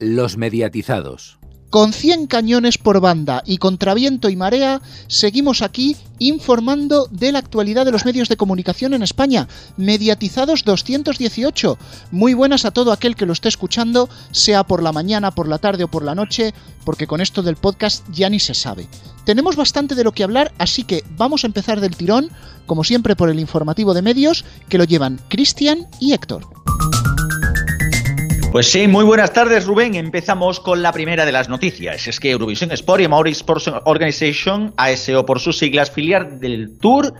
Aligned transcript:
Los 0.00 0.36
mediatizados. 0.36 1.38
Con 1.70 1.92
100 1.92 2.28
cañones 2.28 2.78
por 2.78 3.00
banda 3.00 3.42
y 3.44 3.58
contra 3.58 3.94
viento 3.94 4.30
y 4.30 4.36
marea, 4.36 4.80
seguimos 5.08 5.60
aquí 5.60 5.96
informando 6.20 7.08
de 7.10 7.32
la 7.32 7.40
actualidad 7.40 7.84
de 7.84 7.90
los 7.90 8.04
medios 8.04 8.28
de 8.28 8.36
comunicación 8.36 8.94
en 8.94 9.02
España. 9.02 9.48
Mediatizados 9.76 10.62
218. 10.64 11.76
Muy 12.12 12.32
buenas 12.32 12.64
a 12.64 12.70
todo 12.70 12.92
aquel 12.92 13.16
que 13.16 13.26
lo 13.26 13.32
esté 13.32 13.48
escuchando, 13.48 14.08
sea 14.30 14.64
por 14.64 14.84
la 14.84 14.92
mañana, 14.92 15.32
por 15.32 15.48
la 15.48 15.58
tarde 15.58 15.82
o 15.82 15.88
por 15.88 16.04
la 16.04 16.14
noche, 16.14 16.54
porque 16.84 17.08
con 17.08 17.20
esto 17.20 17.42
del 17.42 17.56
podcast 17.56 18.06
ya 18.10 18.30
ni 18.30 18.38
se 18.38 18.54
sabe. 18.54 18.86
Tenemos 19.24 19.56
bastante 19.56 19.96
de 19.96 20.04
lo 20.04 20.12
que 20.12 20.22
hablar, 20.22 20.54
así 20.58 20.84
que 20.84 21.02
vamos 21.16 21.42
a 21.42 21.48
empezar 21.48 21.80
del 21.80 21.96
tirón, 21.96 22.30
como 22.66 22.84
siempre 22.84 23.16
por 23.16 23.30
el 23.30 23.40
informativo 23.40 23.94
de 23.94 24.02
medios, 24.02 24.44
que 24.68 24.78
lo 24.78 24.84
llevan 24.84 25.20
Cristian 25.28 25.88
y 26.00 26.12
Héctor. 26.12 26.46
Pues 28.50 28.70
sí, 28.72 28.88
muy 28.88 29.04
buenas 29.04 29.34
tardes 29.34 29.66
Rubén. 29.66 29.94
Empezamos 29.94 30.58
con 30.58 30.80
la 30.82 30.90
primera 30.90 31.26
de 31.26 31.32
las 31.32 31.50
noticias. 31.50 32.08
Es 32.08 32.18
que 32.18 32.30
Eurovision 32.30 32.72
Sport 32.72 33.02
y 33.02 33.08
Maurice 33.08 33.40
Sports 33.40 33.70
Organization, 33.84 34.72
ASO 34.78 35.26
por 35.26 35.38
sus 35.38 35.58
siglas, 35.58 35.90
filial 35.90 36.40
del 36.40 36.78
Tour, 36.78 37.12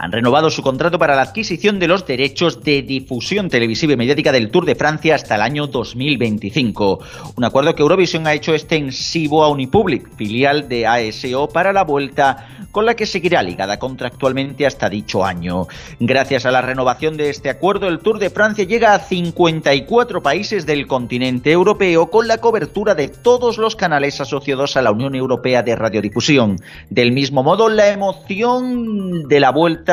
han 0.00 0.12
renovado 0.12 0.48
su 0.48 0.62
contrato 0.62 0.98
para 0.98 1.14
la 1.14 1.20
adquisición 1.20 1.78
de 1.78 1.86
los 1.86 2.06
derechos 2.06 2.64
de 2.64 2.80
difusión 2.80 3.50
televisiva 3.50 3.92
y 3.92 3.98
mediática 3.98 4.32
del 4.32 4.50
Tour 4.50 4.64
de 4.64 4.74
Francia 4.74 5.14
hasta 5.14 5.34
el 5.34 5.42
año 5.42 5.66
2025. 5.66 7.00
Un 7.36 7.44
acuerdo 7.44 7.74
que 7.74 7.82
Eurovision 7.82 8.26
ha 8.26 8.32
hecho 8.32 8.54
extensivo 8.54 9.44
a 9.44 9.50
Unipublic, 9.50 10.08
filial 10.16 10.70
de 10.70 10.86
ASO, 10.86 11.50
para 11.50 11.74
la 11.74 11.84
vuelta 11.84 12.48
con 12.72 12.86
la 12.86 12.94
que 12.94 13.04
seguirá 13.04 13.42
ligada 13.42 13.78
contractualmente 13.78 14.64
hasta 14.64 14.88
dicho 14.88 15.22
año. 15.22 15.66
Gracias 15.98 16.46
a 16.46 16.50
la 16.50 16.62
renovación 16.62 17.18
de 17.18 17.28
este 17.28 17.50
acuerdo, 17.50 17.86
el 17.86 17.98
Tour 17.98 18.18
de 18.18 18.30
Francia 18.30 18.64
llega 18.64 18.94
a 18.94 19.00
54 19.00 20.22
países 20.22 20.64
del 20.64 20.86
continente 20.86 21.52
europeo 21.52 22.10
con 22.10 22.26
la 22.26 22.38
cobertura 22.38 22.94
de 22.94 23.08
todos 23.08 23.58
los 23.58 23.76
canales 23.76 24.18
asociados 24.22 24.78
a 24.78 24.82
la 24.82 24.92
Unión 24.92 25.14
Europea 25.14 25.62
de 25.62 25.76
Radiodifusión. 25.76 26.58
Del 26.88 27.12
mismo 27.12 27.42
modo, 27.42 27.68
la 27.68 27.88
emoción 27.88 29.28
de 29.28 29.40
la 29.40 29.50
vuelta 29.50 29.89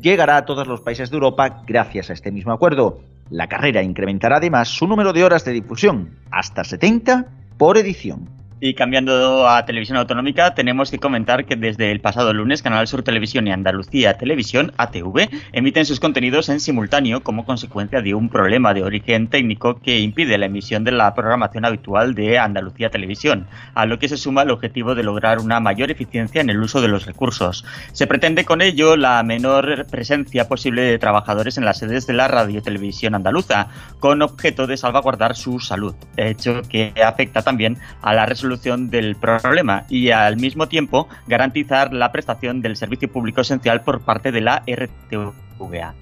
llegará 0.00 0.36
a 0.36 0.44
todos 0.44 0.66
los 0.66 0.80
países 0.80 1.10
de 1.10 1.16
Europa 1.16 1.62
gracias 1.66 2.10
a 2.10 2.12
este 2.12 2.30
mismo 2.30 2.52
acuerdo. 2.52 3.00
La 3.30 3.48
carrera 3.48 3.82
incrementará 3.82 4.36
además 4.36 4.68
su 4.68 4.86
número 4.86 5.12
de 5.12 5.24
horas 5.24 5.44
de 5.44 5.52
difusión, 5.52 6.18
hasta 6.30 6.64
70 6.64 7.26
por 7.56 7.78
edición. 7.78 8.28
Y 8.60 8.74
cambiando 8.74 9.48
a 9.48 9.66
televisión 9.66 9.98
autonómica, 9.98 10.54
tenemos 10.54 10.90
que 10.90 10.98
comentar 10.98 11.44
que 11.44 11.56
desde 11.56 11.90
el 11.90 12.00
pasado 12.00 12.32
lunes 12.32 12.62
Canal 12.62 12.86
Sur 12.86 13.02
Televisión 13.02 13.46
y 13.46 13.52
Andalucía 13.52 14.16
Televisión, 14.16 14.72
ATV, 14.78 15.28
emiten 15.52 15.84
sus 15.84 15.98
contenidos 15.98 16.48
en 16.48 16.60
simultáneo 16.60 17.22
como 17.22 17.44
consecuencia 17.44 18.00
de 18.00 18.14
un 18.14 18.28
problema 18.28 18.72
de 18.72 18.84
origen 18.84 19.26
técnico 19.26 19.80
que 19.80 19.98
impide 19.98 20.38
la 20.38 20.46
emisión 20.46 20.84
de 20.84 20.92
la 20.92 21.14
programación 21.14 21.64
habitual 21.64 22.14
de 22.14 22.38
Andalucía 22.38 22.90
Televisión, 22.90 23.48
a 23.74 23.86
lo 23.86 23.98
que 23.98 24.08
se 24.08 24.16
suma 24.16 24.42
el 24.42 24.50
objetivo 24.50 24.94
de 24.94 25.02
lograr 25.02 25.40
una 25.40 25.60
mayor 25.60 25.90
eficiencia 25.90 26.40
en 26.40 26.48
el 26.48 26.62
uso 26.62 26.80
de 26.80 26.88
los 26.88 27.06
recursos. 27.06 27.66
Se 27.92 28.06
pretende 28.06 28.44
con 28.44 28.62
ello 28.62 28.96
la 28.96 29.22
menor 29.24 29.84
presencia 29.90 30.48
posible 30.48 30.82
de 30.82 30.98
trabajadores 30.98 31.58
en 31.58 31.64
las 31.64 31.78
sedes 31.78 32.06
de 32.06 32.14
la 32.14 32.28
radio 32.28 32.62
televisión 32.62 33.14
andaluza, 33.14 33.68
con 33.98 34.22
objeto 34.22 34.66
de 34.66 34.76
salvaguardar 34.76 35.36
su 35.36 35.58
salud, 35.58 35.94
hecho 36.16 36.62
que 36.62 36.94
afecta 37.04 37.42
también 37.42 37.76
a 38.00 38.14
la 38.14 38.24
resolución 38.24 38.53
del 38.62 39.16
problema 39.16 39.84
y 39.88 40.10
al 40.10 40.36
mismo 40.36 40.68
tiempo 40.68 41.08
garantizar 41.26 41.92
la 41.92 42.12
prestación 42.12 42.60
del 42.60 42.76
servicio 42.76 43.10
público 43.10 43.40
esencial 43.40 43.82
por 43.82 44.00
parte 44.00 44.32
de 44.32 44.40
la 44.40 44.62
RTVA. 44.66 45.94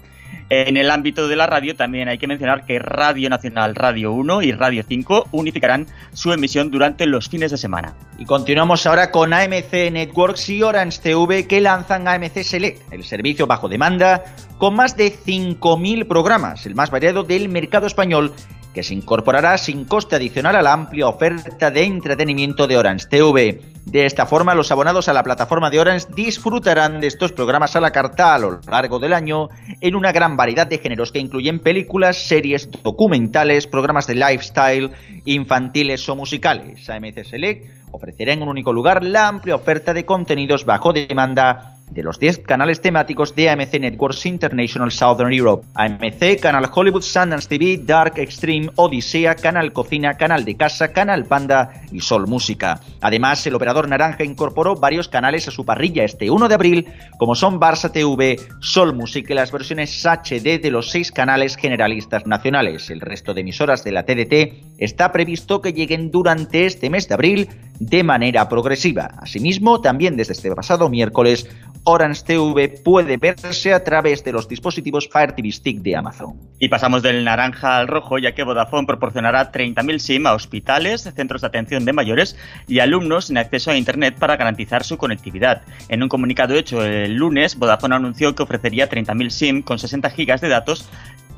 En 0.49 0.77
el 0.77 0.91
ámbito 0.91 1.27
de 1.27 1.35
la 1.35 1.47
radio 1.47 1.75
también 1.75 2.09
hay 2.09 2.17
que 2.17 2.27
mencionar 2.27 2.65
que 2.65 2.77
Radio 2.77 3.29
Nacional, 3.29 3.73
Radio 3.73 4.11
1 4.11 4.43
y 4.43 4.51
Radio 4.51 4.83
5 4.87 5.29
unificarán 5.31 5.87
su 6.13 6.31
emisión 6.31 6.69
durante 6.69 7.07
los 7.07 7.29
fines 7.29 7.51
de 7.51 7.57
semana. 7.57 7.95
Y 8.19 8.25
continuamos 8.25 8.85
ahora 8.85 9.09
con 9.09 9.33
AMC 9.33 9.91
Networks 9.91 10.49
y 10.49 10.61
Orange 10.61 10.99
TV 11.01 11.47
que 11.47 11.61
lanzan 11.61 12.07
AMC 12.07 12.43
Select, 12.43 12.93
el 12.93 13.03
servicio 13.03 13.47
bajo 13.47 13.67
demanda 13.67 14.23
con 14.57 14.75
más 14.75 14.95
de 14.95 15.11
5.000 15.13 16.07
programas, 16.07 16.65
el 16.65 16.75
más 16.75 16.91
variado 16.91 17.23
del 17.23 17.49
mercado 17.49 17.87
español 17.87 18.33
que 18.73 18.83
se 18.83 18.93
incorporará 18.93 19.57
sin 19.57 19.85
coste 19.85 20.15
adicional 20.15 20.55
a 20.55 20.61
la 20.61 20.73
amplia 20.73 21.07
oferta 21.07 21.71
de 21.71 21.83
entretenimiento 21.83 22.67
de 22.67 22.77
Orange 22.77 23.07
TV. 23.07 23.61
De 23.85 24.05
esta 24.05 24.25
forma, 24.25 24.55
los 24.55 24.71
abonados 24.71 25.09
a 25.09 25.13
la 25.13 25.23
plataforma 25.23 25.69
de 25.69 25.79
Orange 25.79 26.07
disfrutarán 26.15 27.01
de 27.01 27.07
estos 27.07 27.31
programas 27.31 27.75
a 27.75 27.81
la 27.81 27.91
carta 27.91 28.33
a 28.33 28.39
lo 28.39 28.59
largo 28.69 28.99
del 28.99 29.13
año 29.13 29.49
en 29.81 29.95
una 29.95 30.11
gran 30.11 30.37
variedad 30.37 30.65
de 30.65 30.79
géneros 30.79 31.11
que 31.11 31.19
incluyen 31.19 31.59
películas, 31.59 32.17
series, 32.17 32.69
documentales, 32.83 33.67
programas 33.67 34.07
de 34.07 34.15
lifestyle, 34.15 34.91
infantiles 35.25 36.07
o 36.09 36.15
musicales. 36.15 36.89
AMC 36.89 37.23
Select 37.23 37.83
ofrecerá 37.91 38.33
en 38.33 38.41
un 38.41 38.49
único 38.49 38.73
lugar 38.73 39.03
la 39.03 39.27
amplia 39.27 39.55
oferta 39.55 39.93
de 39.93 40.05
contenidos 40.05 40.65
bajo 40.65 40.93
demanda 40.93 41.72
de 41.91 42.03
los 42.03 42.19
10 42.19 42.39
canales 42.39 42.81
temáticos 42.81 43.35
de 43.35 43.49
AMC 43.49 43.79
Networks 43.79 44.25
International 44.25 44.91
Southern 44.91 45.33
Europe. 45.33 45.65
AMC, 45.75 46.39
Canal 46.41 46.69
Hollywood, 46.73 47.01
Sundance 47.01 47.47
TV, 47.47 47.79
Dark 47.83 48.13
Extreme, 48.17 48.69
Odisea, 48.75 49.35
Canal 49.35 49.73
Cocina, 49.73 50.15
Canal 50.15 50.45
de 50.45 50.55
Casa, 50.55 50.91
Canal 50.91 51.25
Panda 51.25 51.83
y 51.91 52.01
Sol 52.01 52.27
Música. 52.27 52.79
Además, 53.01 53.45
el 53.45 53.55
operador 53.55 53.87
Naranja 53.87 54.23
incorporó 54.23 54.75
varios 54.75 55.07
canales 55.07 55.47
a 55.47 55.51
su 55.51 55.65
parrilla 55.65 56.03
este 56.03 56.29
1 56.29 56.47
de 56.47 56.55
abril, 56.55 56.87
como 57.17 57.35
son 57.35 57.59
Barça 57.59 57.91
TV, 57.91 58.39
Sol 58.59 58.93
Música 58.93 59.33
y 59.33 59.35
las 59.35 59.51
versiones 59.51 60.05
HD 60.05 60.59
de 60.61 60.71
los 60.71 60.89
seis 60.89 61.11
canales 61.11 61.55
generalistas 61.55 62.25
nacionales. 62.25 62.89
El 62.89 63.01
resto 63.01 63.33
de 63.33 63.41
emisoras 63.41 63.83
de 63.83 63.91
la 63.91 64.03
TDT 64.03 64.72
está 64.83 65.11
previsto 65.11 65.61
que 65.61 65.73
lleguen 65.73 66.11
durante 66.11 66.65
este 66.65 66.89
mes 66.89 67.07
de 67.07 67.13
abril 67.13 67.49
de 67.79 68.03
manera 68.03 68.47
progresiva. 68.49 69.11
Asimismo, 69.17 69.81
también 69.81 70.15
desde 70.15 70.33
este 70.33 70.53
pasado 70.53 70.89
miércoles, 70.89 71.49
Orange 71.85 72.23
TV 72.25 72.69
puede 72.69 73.17
verse 73.17 73.73
a 73.73 73.83
través 73.83 74.23
de 74.23 74.31
los 74.31 74.47
dispositivos 74.47 75.09
Fire 75.11 75.33
TV 75.33 75.51
Stick 75.51 75.81
de 75.81 75.97
Amazon. 75.97 76.39
Y 76.59 76.69
pasamos 76.69 77.03
del 77.03 77.25
naranja 77.25 77.77
al 77.77 77.89
rojo, 77.89 78.17
ya 78.19 78.33
que 78.33 78.43
Vodafone 78.43 78.87
proporcionará 78.87 79.51
30.000 79.51 79.99
SIM 79.99 80.27
a 80.27 80.33
hospitales, 80.33 81.01
centros 81.13 81.41
de 81.41 81.47
atención 81.47 81.83
de 81.83 81.91
mayores 81.91 82.37
y 82.67 82.79
alumnos 82.79 83.25
sin 83.25 83.37
acceso 83.37 83.71
a 83.71 83.77
Internet 83.77 84.15
para 84.17 84.37
garantizar 84.37 84.85
su 84.85 84.97
conectividad. 84.97 85.63
En 85.89 86.03
un 86.03 86.09
comunicado 86.09 86.55
hecho 86.55 86.85
el 86.85 87.15
lunes, 87.15 87.57
Vodafone 87.57 87.95
anunció 87.95 88.33
que 88.33 88.43
ofrecería 88.43 88.89
30.000 88.89 89.29
SIM 89.29 89.61
con 89.61 89.77
60 89.77 90.09
GB 90.09 90.39
de 90.39 90.49
datos 90.49 90.89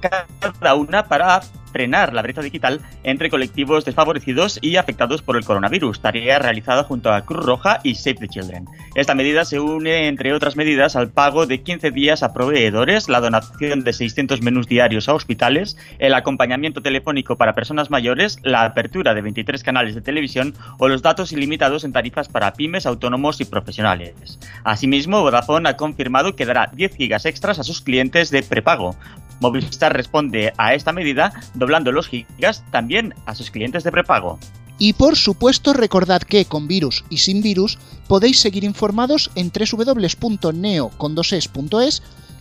cada 0.09 0.75
una 0.75 1.05
para 1.05 1.41
frenar 1.75 2.13
la 2.13 2.21
brecha 2.21 2.39
digital 2.39 2.79
entre 3.03 3.29
colectivos 3.29 3.83
desfavorecidos 3.83 4.59
y 4.61 4.77
afectados 4.77 5.21
por 5.21 5.35
el 5.35 5.43
coronavirus, 5.43 5.99
tarea 5.99 6.39
realizada 6.39 6.85
junto 6.85 7.11
a 7.11 7.25
Cruz 7.25 7.45
Roja 7.45 7.81
y 7.83 7.95
Save 7.95 8.15
the 8.15 8.27
Children. 8.29 8.65
Esta 8.95 9.13
medida 9.13 9.44
se 9.44 9.59
une, 9.59 10.07
entre 10.07 10.31
otras 10.31 10.55
medidas, 10.55 10.95
al 10.95 11.09
pago 11.09 11.47
de 11.47 11.63
15 11.63 11.91
días 11.91 12.23
a 12.23 12.31
proveedores, 12.31 13.09
la 13.09 13.19
donación 13.19 13.83
de 13.83 13.91
600 13.91 14.41
menús 14.41 14.67
diarios 14.67 15.09
a 15.09 15.13
hospitales, 15.15 15.77
el 15.99 16.13
acompañamiento 16.13 16.81
telefónico 16.81 17.35
para 17.35 17.55
personas 17.55 17.89
mayores, 17.89 18.39
la 18.44 18.63
apertura 18.63 19.13
de 19.13 19.21
23 19.21 19.61
canales 19.61 19.95
de 19.95 20.01
televisión 20.01 20.53
o 20.79 20.88
los 20.88 21.01
datos 21.01 21.33
ilimitados 21.33 21.83
en 21.83 21.91
tarifas 21.91 22.29
para 22.29 22.53
pymes, 22.53 22.85
autónomos 22.85 23.41
y 23.41 23.45
profesionales. 23.45 24.39
Asimismo, 24.63 25.23
Vodafone 25.23 25.67
ha 25.67 25.75
confirmado 25.75 26.38
que 26.38 26.45
dará 26.45 26.71
10 26.73 26.95
gigas 26.95 27.25
extras 27.25 27.59
a 27.59 27.63
sus 27.63 27.81
clientes 27.81 28.31
de 28.31 28.44
prepago. 28.44 28.95
Movistar 29.40 29.94
responde 29.94 30.53
a 30.57 30.73
esta 30.73 30.91
medida 30.91 31.34
doblando 31.53 31.91
los 31.91 32.07
gigas 32.07 32.63
también 32.72 33.13
a 33.25 33.35
sus 33.35 33.51
clientes 33.51 33.84
de 33.84 33.91
prepago. 33.91 34.40
Y 34.78 34.94
por 34.94 35.16
supuesto 35.16 35.73
recordad 35.73 36.22
que 36.22 36.46
con 36.46 36.68
virus 36.68 37.06
y 37.09 37.18
sin 37.18 37.41
virus 37.41 37.78
podéis 38.07 38.40
seguir 38.40 38.63
informados 38.63 39.31
en 39.35 39.51
www.neo.es 39.51 40.53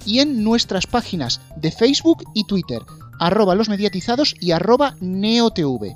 y 0.06 0.18
en 0.18 0.44
nuestras 0.44 0.86
páginas 0.86 1.40
de 1.56 1.70
Facebook 1.70 2.24
y 2.34 2.44
Twitter, 2.44 2.82
arroba 3.18 3.54
los 3.54 3.68
mediatizados 3.68 4.34
y 4.40 4.50
arroba 4.50 4.96
neotv. 5.00 5.94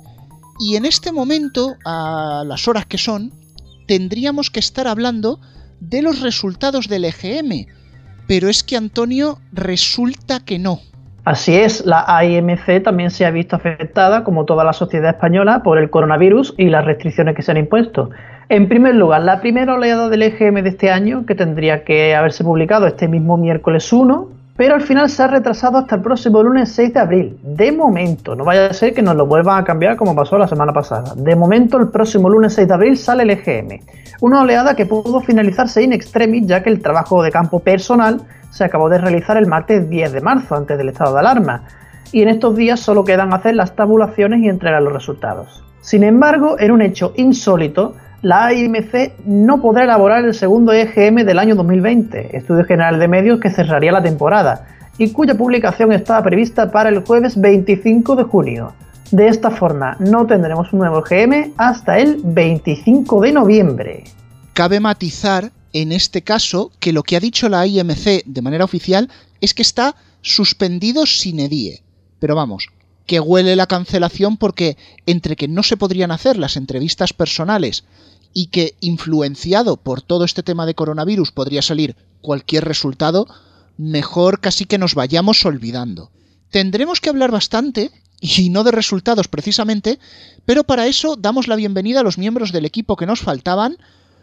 Y 0.59 0.75
en 0.75 0.85
este 0.85 1.11
momento, 1.11 1.75
a 1.85 2.43
las 2.45 2.67
horas 2.67 2.85
que 2.85 2.97
son, 2.97 3.31
tendríamos 3.87 4.49
que 4.49 4.59
estar 4.59 4.87
hablando 4.87 5.39
de 5.79 6.01
los 6.01 6.21
resultados 6.21 6.87
del 6.87 7.05
EGM. 7.05 7.67
Pero 8.27 8.49
es 8.49 8.63
que 8.63 8.75
Antonio 8.75 9.39
resulta 9.51 10.39
que 10.39 10.59
no. 10.59 10.81
Así 11.29 11.55
es, 11.55 11.85
la 11.85 12.05
AIMC 12.07 12.81
también 12.81 13.11
se 13.11 13.23
ha 13.23 13.29
visto 13.29 13.55
afectada, 13.55 14.23
como 14.23 14.45
toda 14.45 14.63
la 14.63 14.73
sociedad 14.73 15.11
española, 15.11 15.61
por 15.61 15.77
el 15.77 15.91
coronavirus 15.91 16.55
y 16.57 16.69
las 16.69 16.83
restricciones 16.83 17.35
que 17.35 17.43
se 17.43 17.51
han 17.51 17.57
impuesto. 17.57 18.09
En 18.49 18.67
primer 18.67 18.95
lugar, 18.95 19.21
la 19.21 19.39
primera 19.39 19.75
oleada 19.75 20.09
del 20.09 20.23
EGM 20.23 20.63
de 20.63 20.69
este 20.69 20.89
año, 20.89 21.27
que 21.27 21.35
tendría 21.35 21.83
que 21.83 22.15
haberse 22.15 22.43
publicado 22.43 22.87
este 22.87 23.07
mismo 23.07 23.37
miércoles 23.37 23.93
1, 23.93 24.27
pero 24.57 24.73
al 24.73 24.81
final 24.81 25.07
se 25.07 25.21
ha 25.21 25.27
retrasado 25.27 25.77
hasta 25.77 25.97
el 25.97 26.01
próximo 26.01 26.41
lunes 26.41 26.71
6 26.71 26.95
de 26.95 26.99
abril. 26.99 27.37
De 27.43 27.71
momento, 27.71 28.35
no 28.35 28.43
vaya 28.43 28.65
a 28.65 28.73
ser 28.73 28.95
que 28.95 29.03
nos 29.03 29.15
lo 29.15 29.27
vuelvan 29.27 29.59
a 29.59 29.63
cambiar 29.63 29.97
como 29.97 30.15
pasó 30.15 30.35
la 30.39 30.47
semana 30.47 30.73
pasada. 30.73 31.13
De 31.15 31.35
momento, 31.35 31.77
el 31.77 31.89
próximo 31.89 32.27
lunes 32.27 32.55
6 32.55 32.67
de 32.67 32.73
abril 32.73 32.97
sale 32.97 33.21
el 33.21 33.29
EGM. 33.29 33.81
Una 34.21 34.41
oleada 34.41 34.75
que 34.75 34.87
pudo 34.87 35.21
finalizarse 35.21 35.83
in 35.83 35.93
extremis, 35.93 36.47
ya 36.47 36.63
que 36.63 36.71
el 36.71 36.81
trabajo 36.81 37.21
de 37.21 37.29
campo 37.29 37.59
personal 37.59 38.19
se 38.49 38.63
acabó 38.63 38.89
de 38.89 38.97
realizar 38.97 39.37
el 39.37 39.47
martes 39.47 39.89
10 39.89 40.11
de 40.11 40.21
marzo, 40.21 40.55
antes 40.55 40.77
del 40.77 40.89
estado 40.89 41.13
de 41.13 41.19
alarma. 41.19 41.63
y 42.11 42.23
en 42.23 42.29
estos 42.29 42.55
días 42.55 42.79
solo 42.79 43.03
quedan 43.03 43.33
hacer 43.33 43.53
las 43.53 43.75
tabulaciones 43.75 44.39
y 44.41 44.49
entregar 44.49 44.81
los 44.81 44.93
resultados. 44.93 45.63
Sin 45.81 46.03
embargo, 46.03 46.59
en 46.59 46.71
un 46.71 46.81
hecho 46.81 47.13
insólito, 47.15 47.95
la 48.21 48.47
AIMC 48.47 49.13
no 49.25 49.61
podrá 49.61 49.83
elaborar 49.83 50.25
el 50.25 50.33
segundo 50.33 50.73
EGM 50.73 51.23
del 51.23 51.39
año 51.39 51.55
2020, 51.55 52.35
Estudio 52.35 52.65
General 52.65 52.99
de 52.99 53.07
Medios 53.07 53.39
que 53.39 53.49
cerraría 53.49 53.91
la 53.91 54.01
temporada, 54.01 54.65
y 54.97 55.11
cuya 55.11 55.35
publicación 55.35 55.93
estaba 55.93 56.23
prevista 56.23 56.71
para 56.71 56.89
el 56.89 57.05
jueves 57.05 57.39
25 57.39 58.15
de 58.15 58.23
junio. 58.23 58.73
De 59.11 59.27
esta 59.27 59.49
forma, 59.49 59.95
no 59.99 60.27
tendremos 60.27 60.71
un 60.73 60.79
nuevo 60.79 61.03
EGM 61.05 61.53
hasta 61.57 61.97
el 61.97 62.19
25 62.23 63.21
de 63.21 63.31
noviembre. 63.31 64.03
Cabe 64.53 64.79
matizar 64.79 65.51
en 65.73 65.91
este 65.91 66.21
caso 66.21 66.71
que 66.79 66.93
lo 66.93 67.03
que 67.03 67.15
ha 67.15 67.19
dicho 67.19 67.49
la 67.49 67.65
IMC 67.65 68.23
de 68.25 68.41
manera 68.41 68.65
oficial 68.65 69.09
es 69.41 69.53
que 69.53 69.61
está 69.61 69.95
suspendido 70.21 71.05
sin 71.05 71.39
edie. 71.39 71.83
Pero 72.19 72.35
vamos, 72.35 72.69
que 73.05 73.19
huele 73.19 73.55
la 73.55 73.67
cancelación 73.67 74.37
porque 74.37 74.77
entre 75.05 75.35
que 75.35 75.47
no 75.47 75.63
se 75.63 75.77
podrían 75.77 76.11
hacer 76.11 76.37
las 76.37 76.57
entrevistas 76.57 77.13
personales 77.13 77.83
y 78.33 78.47
que 78.47 78.75
influenciado 78.81 79.77
por 79.77 80.01
todo 80.01 80.25
este 80.25 80.43
tema 80.43 80.65
de 80.65 80.75
coronavirus 80.75 81.31
podría 81.31 81.61
salir 81.61 81.95
cualquier 82.21 82.65
resultado, 82.65 83.27
mejor 83.77 84.41
casi 84.41 84.65
que 84.65 84.77
nos 84.77 84.93
vayamos 84.93 85.45
olvidando. 85.45 86.11
Tendremos 86.51 86.99
que 86.99 87.09
hablar 87.09 87.31
bastante, 87.31 87.91
y 88.21 88.49
no 88.49 88.63
de 88.63 88.71
resultados 88.71 89.27
precisamente, 89.27 89.99
pero 90.45 90.63
para 90.63 90.87
eso 90.87 91.15
damos 91.15 91.47
la 91.47 91.55
bienvenida 91.55 92.01
a 92.01 92.03
los 92.03 92.17
miembros 92.17 92.51
del 92.51 92.65
equipo 92.65 92.95
que 92.95 93.05
nos 93.05 93.21
faltaban. 93.21 93.77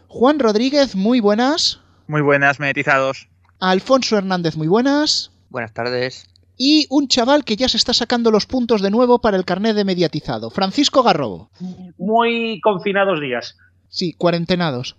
Juan 0.07 0.39
Rodríguez, 0.39 0.95
muy 0.95 1.19
buenas. 1.19 1.79
Muy 2.07 2.21
buenas, 2.21 2.59
meditizados. 2.59 3.27
Alfonso 3.59 4.17
Hernández, 4.17 4.55
muy 4.55 4.67
buenas. 4.67 5.31
Buenas 5.49 5.73
tardes. 5.73 6.27
Y 6.57 6.87
un 6.89 7.07
chaval 7.07 7.43
que 7.43 7.55
ya 7.55 7.69
se 7.69 7.77
está 7.77 7.93
sacando 7.93 8.31
los 8.31 8.45
puntos 8.45 8.81
de 8.81 8.89
nuevo 8.89 9.19
para 9.19 9.37
el 9.37 9.45
carnet 9.45 9.75
de 9.75 9.85
mediatizado, 9.85 10.49
Francisco 10.49 11.03
Garrobo. 11.03 11.51
Muy 11.97 12.59
confinados 12.61 13.21
días. 13.21 13.57
Sí, 13.89 14.13
cuarentenados. 14.13 14.95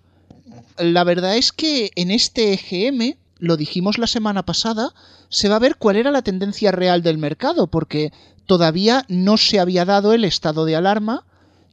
La 0.78 1.04
verdad 1.04 1.36
es 1.36 1.52
que 1.52 1.90
en 1.96 2.10
este 2.10 2.52
EGM, 2.52 3.16
lo 3.38 3.56
dijimos 3.56 3.98
la 3.98 4.06
semana 4.06 4.44
pasada, 4.44 4.92
se 5.28 5.48
va 5.48 5.56
a 5.56 5.60
ver 5.60 5.76
cuál 5.76 5.96
era 5.96 6.10
la 6.10 6.22
tendencia 6.22 6.70
real 6.70 7.02
del 7.02 7.18
mercado, 7.18 7.66
porque 7.66 8.12
todavía 8.46 9.04
no 9.08 9.36
se 9.36 9.58
había 9.58 9.84
dado 9.84 10.12
el 10.12 10.24
estado 10.24 10.64
de 10.64 10.76
alarma 10.76 11.24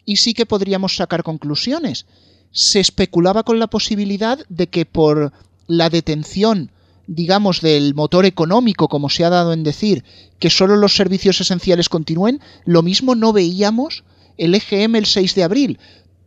y 0.04 0.18
sí 0.18 0.34
que 0.34 0.46
podríamos 0.46 0.96
sacar 0.96 1.24
conclusiones. 1.24 2.06
Se 2.56 2.80
especulaba 2.80 3.44
con 3.44 3.60
la 3.60 3.68
posibilidad 3.68 4.40
de 4.50 4.68
que 4.68 4.86
por 4.86 5.32
la 5.68 5.90
detención 5.90 6.72
digamos, 7.08 7.62
del 7.62 7.94
motor 7.94 8.26
económico, 8.26 8.88
como 8.88 9.10
se 9.10 9.26
ha 9.26 9.30
dado 9.30 9.54
en 9.54 9.64
decir, 9.64 10.04
que 10.40 10.50
solo 10.50 10.76
los 10.76 10.96
servicios 10.96 11.40
esenciales 11.40 11.90
continúen, 11.90 12.40
lo 12.66 12.82
mismo 12.82 13.16
no 13.16 13.34
veíamos 13.34 14.04
el 14.38 14.56
EGM 14.56 14.96
el 14.96 15.06
6 15.06 15.36
de 15.36 15.44
abril, 15.44 15.80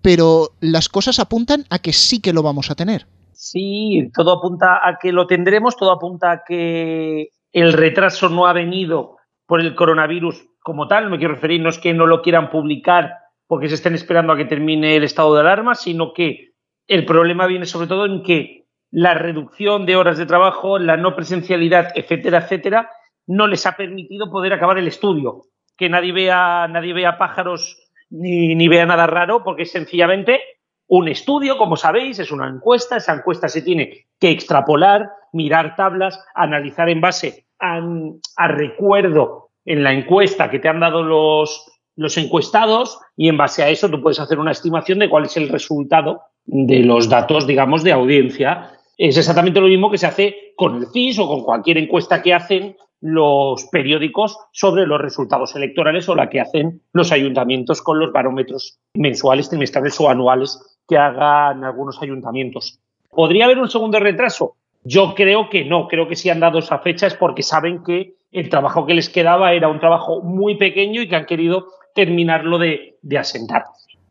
pero 0.02 0.50
las 0.60 0.88
cosas 0.88 1.18
apuntan 1.18 1.64
a 1.70 1.78
que 1.80 1.92
sí 1.92 2.20
que 2.20 2.32
lo 2.32 2.42
vamos 2.42 2.70
a 2.70 2.74
tener. 2.74 3.06
Sí, 3.32 4.10
todo 4.14 4.32
apunta 4.32 4.80
a 4.82 4.98
que 5.00 5.12
lo 5.12 5.26
tendremos, 5.26 5.76
todo 5.76 5.92
apunta 5.92 6.30
a 6.30 6.42
que 6.46 7.28
el 7.52 7.72
retraso 7.72 8.28
no 8.28 8.46
ha 8.46 8.52
venido 8.52 9.16
por 9.46 9.60
el 9.60 9.74
coronavirus 9.74 10.44
como 10.60 10.86
tal, 10.86 11.08
me 11.08 11.18
quiero 11.18 11.34
referir, 11.34 11.62
no 11.62 11.70
es 11.70 11.78
que 11.78 11.94
no 11.94 12.06
lo 12.06 12.20
quieran 12.20 12.50
publicar 12.50 13.14
porque 13.48 13.68
se 13.68 13.74
estén 13.74 13.94
esperando 13.94 14.32
a 14.32 14.36
que 14.36 14.44
termine 14.44 14.94
el 14.94 15.02
estado 15.02 15.34
de 15.34 15.40
alarma, 15.40 15.74
sino 15.74 16.12
que 16.12 16.52
el 16.86 17.04
problema 17.04 17.46
viene 17.46 17.66
sobre 17.66 17.88
todo 17.88 18.04
en 18.06 18.22
que 18.22 18.66
la 18.90 19.14
reducción 19.14 19.86
de 19.86 19.96
horas 19.96 20.18
de 20.18 20.26
trabajo, 20.26 20.78
la 20.78 20.96
no 20.96 21.16
presencialidad, 21.16 21.90
etcétera, 21.94 22.38
etcétera, 22.38 22.90
no 23.26 23.46
les 23.46 23.66
ha 23.66 23.72
permitido 23.72 24.30
poder 24.30 24.52
acabar 24.52 24.78
el 24.78 24.86
estudio. 24.86 25.46
Que 25.76 25.88
nadie 25.88 26.12
vea, 26.12 26.68
nadie 26.68 26.92
vea 26.92 27.18
pájaros 27.18 27.76
ni, 28.10 28.68
vea 28.68 28.86
nada 28.86 29.06
raro, 29.06 29.42
porque 29.44 29.62
es 29.62 29.72
sencillamente 29.72 30.40
un 30.86 31.08
estudio, 31.08 31.58
como 31.58 31.76
sabéis, 31.76 32.18
es 32.18 32.30
una 32.30 32.48
encuesta. 32.48 32.96
Esa 32.96 33.14
encuesta 33.14 33.48
se 33.48 33.62
tiene 33.62 34.06
que 34.18 34.30
extrapolar, 34.30 35.10
mirar 35.32 35.76
tablas, 35.76 36.22
analizar 36.34 36.88
en 36.88 37.00
base 37.00 37.46
a 37.60 38.48
recuerdo 38.48 39.50
en 39.64 39.82
la 39.82 39.92
encuesta 39.92 40.50
que 40.50 40.58
te 40.58 40.68
han 40.68 40.80
dado 40.80 41.02
los, 41.02 41.67
los 41.98 42.16
encuestados 42.16 43.00
y 43.16 43.28
en 43.28 43.36
base 43.36 43.62
a 43.62 43.68
eso 43.68 43.90
tú 43.90 44.00
puedes 44.00 44.20
hacer 44.20 44.38
una 44.38 44.52
estimación 44.52 45.00
de 45.00 45.10
cuál 45.10 45.24
es 45.24 45.36
el 45.36 45.48
resultado 45.48 46.22
de 46.46 46.78
los 46.78 47.08
datos, 47.08 47.46
digamos, 47.46 47.82
de 47.82 47.92
audiencia 47.92 48.70
es 48.96 49.16
exactamente 49.16 49.60
lo 49.60 49.68
mismo 49.68 49.90
que 49.90 49.98
se 49.98 50.06
hace 50.06 50.54
con 50.56 50.76
el 50.76 50.86
CIS 50.92 51.20
o 51.20 51.28
con 51.28 51.42
cualquier 51.42 51.78
encuesta 51.78 52.20
que 52.20 52.34
hacen 52.34 52.76
los 53.00 53.64
periódicos 53.70 54.36
sobre 54.52 54.86
los 54.86 55.00
resultados 55.00 55.54
electorales 55.54 56.08
o 56.08 56.16
la 56.16 56.28
que 56.28 56.40
hacen 56.40 56.82
los 56.92 57.12
ayuntamientos 57.12 57.80
con 57.80 58.00
los 58.00 58.12
barómetros 58.12 58.80
mensuales, 58.94 59.48
trimestrales 59.48 60.00
o 60.00 60.10
anuales 60.10 60.80
que 60.88 60.98
hagan 60.98 61.62
algunos 61.62 62.02
ayuntamientos. 62.02 62.80
¿Podría 63.10 63.44
haber 63.44 63.58
un 63.58 63.68
segundo 63.68 64.00
retraso? 64.00 64.56
Yo 64.82 65.14
creo 65.14 65.48
que 65.48 65.64
no, 65.64 65.86
creo 65.86 66.08
que 66.08 66.16
si 66.16 66.30
han 66.30 66.40
dado 66.40 66.58
esa 66.58 66.78
fecha 66.78 67.06
es 67.06 67.14
porque 67.14 67.42
saben 67.42 67.84
que 67.84 68.14
el 68.32 68.48
trabajo 68.48 68.84
que 68.84 68.94
les 68.94 69.08
quedaba 69.08 69.52
era 69.52 69.68
un 69.68 69.78
trabajo 69.78 70.22
muy 70.22 70.56
pequeño 70.56 71.02
y 71.02 71.08
que 71.08 71.16
han 71.16 71.26
querido 71.26 71.66
terminarlo 71.98 72.58
de, 72.60 72.96
asentar. 73.18 73.64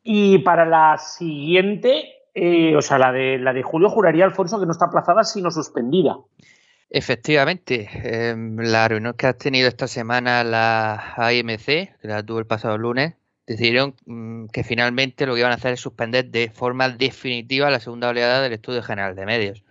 Y 0.04 0.40
para 0.40 0.66
la 0.66 0.98
siguiente, 0.98 2.16
eh, 2.34 2.76
o 2.76 2.82
sea, 2.82 3.00
la 3.00 3.14
de, 3.14 3.38
la 3.38 3.54
de 3.54 3.64
julio 3.64 3.90
juraría 3.90 4.26
Alfonso 4.26 4.60
que 4.60 4.66
no 4.66 4.74
está 4.74 4.88
aplazada 4.88 5.24
sino 5.24 5.52
suspendida. 5.52 6.18
Efectivamente, 6.90 7.88
em, 8.04 8.58
la 8.58 8.90
reunión 8.90 9.14
que 9.14 9.28
has 9.28 9.38
tenido 9.38 9.70
esta 9.70 9.88
semana 9.88 10.44
la 10.44 11.14
AMC, 11.16 11.66
que 11.66 11.96
la 12.02 12.22
tuvo 12.24 12.40
el 12.40 12.46
pasado 12.46 12.78
lunes, 12.78 13.14
decidieron 13.46 13.96
mm, 14.06 14.48
que 14.48 14.66
finalmente 14.66 15.26
lo 15.26 15.36
que 15.36 15.40
iban 15.40 15.54
a 15.54 15.56
hacer 15.56 15.72
es 15.72 15.80
suspender 15.80 16.26
de 16.26 16.50
forma 16.50 16.90
definitiva 16.90 17.70
la 17.70 17.80
segunda 17.80 18.10
oleada 18.10 18.42
del 18.42 18.52
estudio 18.52 18.84
general 18.84 19.16
de 19.16 19.26
medios. 19.26 19.64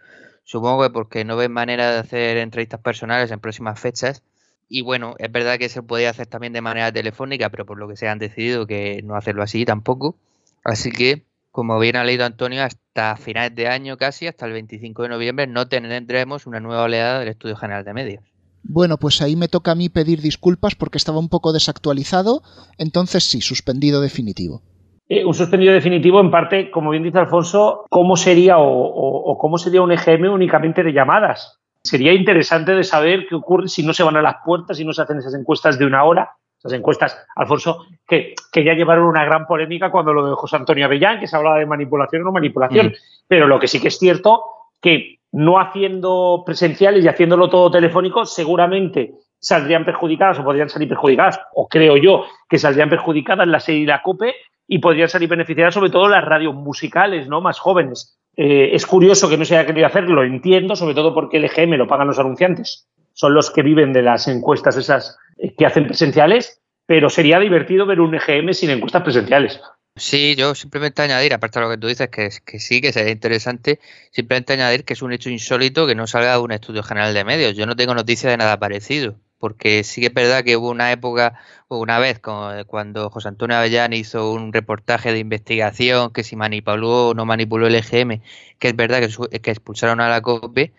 Supongo 0.44 0.84
que 0.84 0.90
porque 0.90 1.24
no 1.26 1.36
ven 1.36 1.52
manera 1.52 1.92
de 1.92 1.98
hacer 1.98 2.38
entrevistas 2.38 2.80
personales 2.80 3.30
en 3.30 3.40
próximas 3.40 3.78
fechas. 3.78 4.22
Y 4.68 4.82
bueno, 4.82 5.14
es 5.18 5.30
verdad 5.30 5.58
que 5.58 5.68
se 5.68 5.82
podía 5.82 6.10
hacer 6.10 6.26
también 6.26 6.52
de 6.52 6.60
manera 6.60 6.90
telefónica, 6.92 7.50
pero 7.50 7.66
por 7.66 7.78
lo 7.78 7.88
que 7.88 7.96
se 7.96 8.08
han 8.08 8.18
decidido 8.18 8.66
que 8.66 9.00
no 9.04 9.16
hacerlo 9.16 9.42
así 9.42 9.64
tampoco. 9.64 10.16
Así 10.64 10.90
que 10.90 11.24
como 11.56 11.78
bien 11.78 11.96
ha 11.96 12.04
leído 12.04 12.26
Antonio, 12.26 12.62
hasta 12.62 13.16
finales 13.16 13.54
de 13.54 13.66
año 13.66 13.96
casi, 13.96 14.26
hasta 14.26 14.44
el 14.44 14.52
25 14.52 15.04
de 15.04 15.08
noviembre, 15.08 15.46
no 15.46 15.66
tendremos 15.66 16.46
una 16.46 16.60
nueva 16.60 16.82
oleada 16.82 17.20
del 17.20 17.28
Estudio 17.28 17.56
General 17.56 17.82
de 17.82 17.94
Medios. 17.94 18.24
Bueno, 18.62 18.98
pues 18.98 19.22
ahí 19.22 19.36
me 19.36 19.48
toca 19.48 19.70
a 19.70 19.74
mí 19.74 19.88
pedir 19.88 20.20
disculpas 20.20 20.74
porque 20.74 20.98
estaba 20.98 21.18
un 21.18 21.30
poco 21.30 21.54
desactualizado, 21.54 22.42
entonces 22.76 23.24
sí, 23.24 23.40
suspendido 23.40 24.02
definitivo. 24.02 24.60
Eh, 25.08 25.24
un 25.24 25.32
suspendido 25.32 25.72
definitivo, 25.72 26.20
en 26.20 26.30
parte, 26.30 26.70
como 26.70 26.90
bien 26.90 27.04
dice 27.04 27.20
Alfonso, 27.20 27.86
¿cómo 27.88 28.16
sería 28.16 28.56
o, 28.58 29.38
cómo 29.40 29.56
sería 29.56 29.80
un 29.80 29.92
EGM 29.92 30.30
únicamente 30.30 30.82
de 30.82 30.92
llamadas? 30.92 31.58
Sería 31.86 32.12
interesante 32.12 32.72
de 32.72 32.84
saber 32.84 33.26
qué 33.28 33.34
ocurre 33.34 33.68
si 33.68 33.82
no 33.84 33.94
se 33.94 34.02
van 34.02 34.16
a 34.16 34.22
las 34.22 34.36
puertas, 34.44 34.78
y 34.80 34.84
no 34.84 34.92
se 34.92 35.02
hacen 35.02 35.18
esas 35.18 35.34
encuestas 35.34 35.78
de 35.78 35.86
una 35.86 36.04
hora, 36.04 36.32
esas 36.58 36.72
encuestas, 36.72 37.16
Alfonso, 37.36 37.86
que, 38.06 38.34
que, 38.52 38.64
ya 38.64 38.74
llevaron 38.74 39.06
una 39.06 39.24
gran 39.24 39.46
polémica 39.46 39.90
cuando 39.90 40.12
lo 40.12 40.28
de 40.28 40.34
José 40.34 40.56
Antonio 40.56 40.86
Avellán, 40.86 41.20
que 41.20 41.26
se 41.26 41.36
hablaba 41.36 41.58
de 41.58 41.66
manipulación 41.66 42.22
o 42.22 42.24
no 42.26 42.32
manipulación. 42.32 42.88
Mm. 42.88 42.92
Pero 43.28 43.46
lo 43.46 43.58
que 43.58 43.68
sí 43.68 43.80
que 43.80 43.88
es 43.88 43.98
cierto, 43.98 44.42
que 44.80 45.20
no 45.32 45.60
haciendo 45.60 46.42
presenciales 46.44 47.04
y 47.04 47.08
haciéndolo 47.08 47.48
todo 47.48 47.70
telefónico, 47.70 48.24
seguramente 48.24 49.14
saldrían 49.38 49.84
perjudicadas 49.84 50.38
o 50.38 50.44
podrían 50.44 50.68
salir 50.68 50.88
perjudicadas, 50.88 51.40
o 51.54 51.68
creo 51.68 51.96
yo 51.96 52.24
que 52.48 52.58
saldrían 52.58 52.90
perjudicadas 52.90 53.46
la 53.46 53.60
serie 53.60 53.82
y 53.82 53.86
la 53.86 54.02
COPE 54.02 54.34
y 54.66 54.78
podrían 54.78 55.08
salir 55.08 55.28
beneficiadas 55.28 55.74
sobre 55.74 55.90
todo 55.90 56.08
las 56.08 56.24
radios 56.24 56.54
musicales, 56.54 57.28
¿no? 57.28 57.40
Más 57.40 57.58
jóvenes. 57.58 58.18
Eh, 58.36 58.70
es 58.72 58.86
curioso 58.86 59.28
que 59.28 59.36
no 59.36 59.44
se 59.44 59.56
haya 59.56 59.66
querido 59.66 59.86
hacer, 59.86 60.04
lo 60.04 60.22
entiendo, 60.22 60.76
sobre 60.76 60.94
todo 60.94 61.14
porque 61.14 61.38
el 61.38 61.44
EGM 61.44 61.76
lo 61.76 61.88
pagan 61.88 62.08
los 62.08 62.18
anunciantes. 62.18 62.86
Son 63.12 63.32
los 63.32 63.50
que 63.50 63.62
viven 63.62 63.92
de 63.92 64.02
las 64.02 64.28
encuestas 64.28 64.76
esas 64.76 65.18
que 65.56 65.66
hacen 65.66 65.86
presenciales, 65.86 66.60
pero 66.86 67.08
sería 67.10 67.40
divertido 67.40 67.86
ver 67.86 68.00
un 68.00 68.14
EGM 68.14 68.52
sin 68.52 68.70
encuestas 68.70 69.02
presenciales. 69.02 69.60
Sí, 69.96 70.36
yo 70.36 70.54
simplemente 70.54 71.00
añadir, 71.00 71.32
aparte 71.32 71.58
de 71.58 71.64
lo 71.64 71.70
que 71.70 71.78
tú 71.78 71.86
dices, 71.86 72.10
que, 72.10 72.28
que 72.44 72.60
sí, 72.60 72.82
que 72.82 72.92
sería 72.92 73.12
interesante, 73.12 73.80
simplemente 74.10 74.52
añadir 74.52 74.84
que 74.84 74.92
es 74.92 75.00
un 75.00 75.12
hecho 75.14 75.30
insólito 75.30 75.86
que 75.86 75.94
no 75.94 76.06
salga 76.06 76.32
de 76.32 76.38
un 76.38 76.52
estudio 76.52 76.82
general 76.82 77.14
de 77.14 77.24
medios. 77.24 77.56
Yo 77.56 77.64
no 77.64 77.76
tengo 77.76 77.94
noticia 77.94 78.28
de 78.28 78.36
nada 78.36 78.58
parecido, 78.58 79.16
porque 79.38 79.84
sí 79.84 80.02
que 80.02 80.08
es 80.08 80.14
verdad 80.14 80.44
que 80.44 80.58
hubo 80.58 80.70
una 80.70 80.92
época, 80.92 81.40
una 81.68 81.98
vez, 81.98 82.20
cuando 82.20 83.10
José 83.10 83.28
Antonio 83.28 83.56
Avellán 83.56 83.92
hizo 83.92 84.32
un 84.32 84.52
reportaje 84.52 85.12
de 85.12 85.18
investigación, 85.18 86.12
que 86.12 86.22
si 86.22 86.36
manipuló 86.36 87.08
o 87.08 87.14
no 87.14 87.24
manipuló 87.24 87.66
el 87.66 87.74
EGM, 87.74 88.20
que 88.58 88.68
es 88.68 88.76
verdad 88.76 89.00
que, 89.00 89.40
que 89.40 89.50
expulsaron 89.50 90.00
a 90.00 90.08
la 90.08 90.20
COPE, 90.20 90.72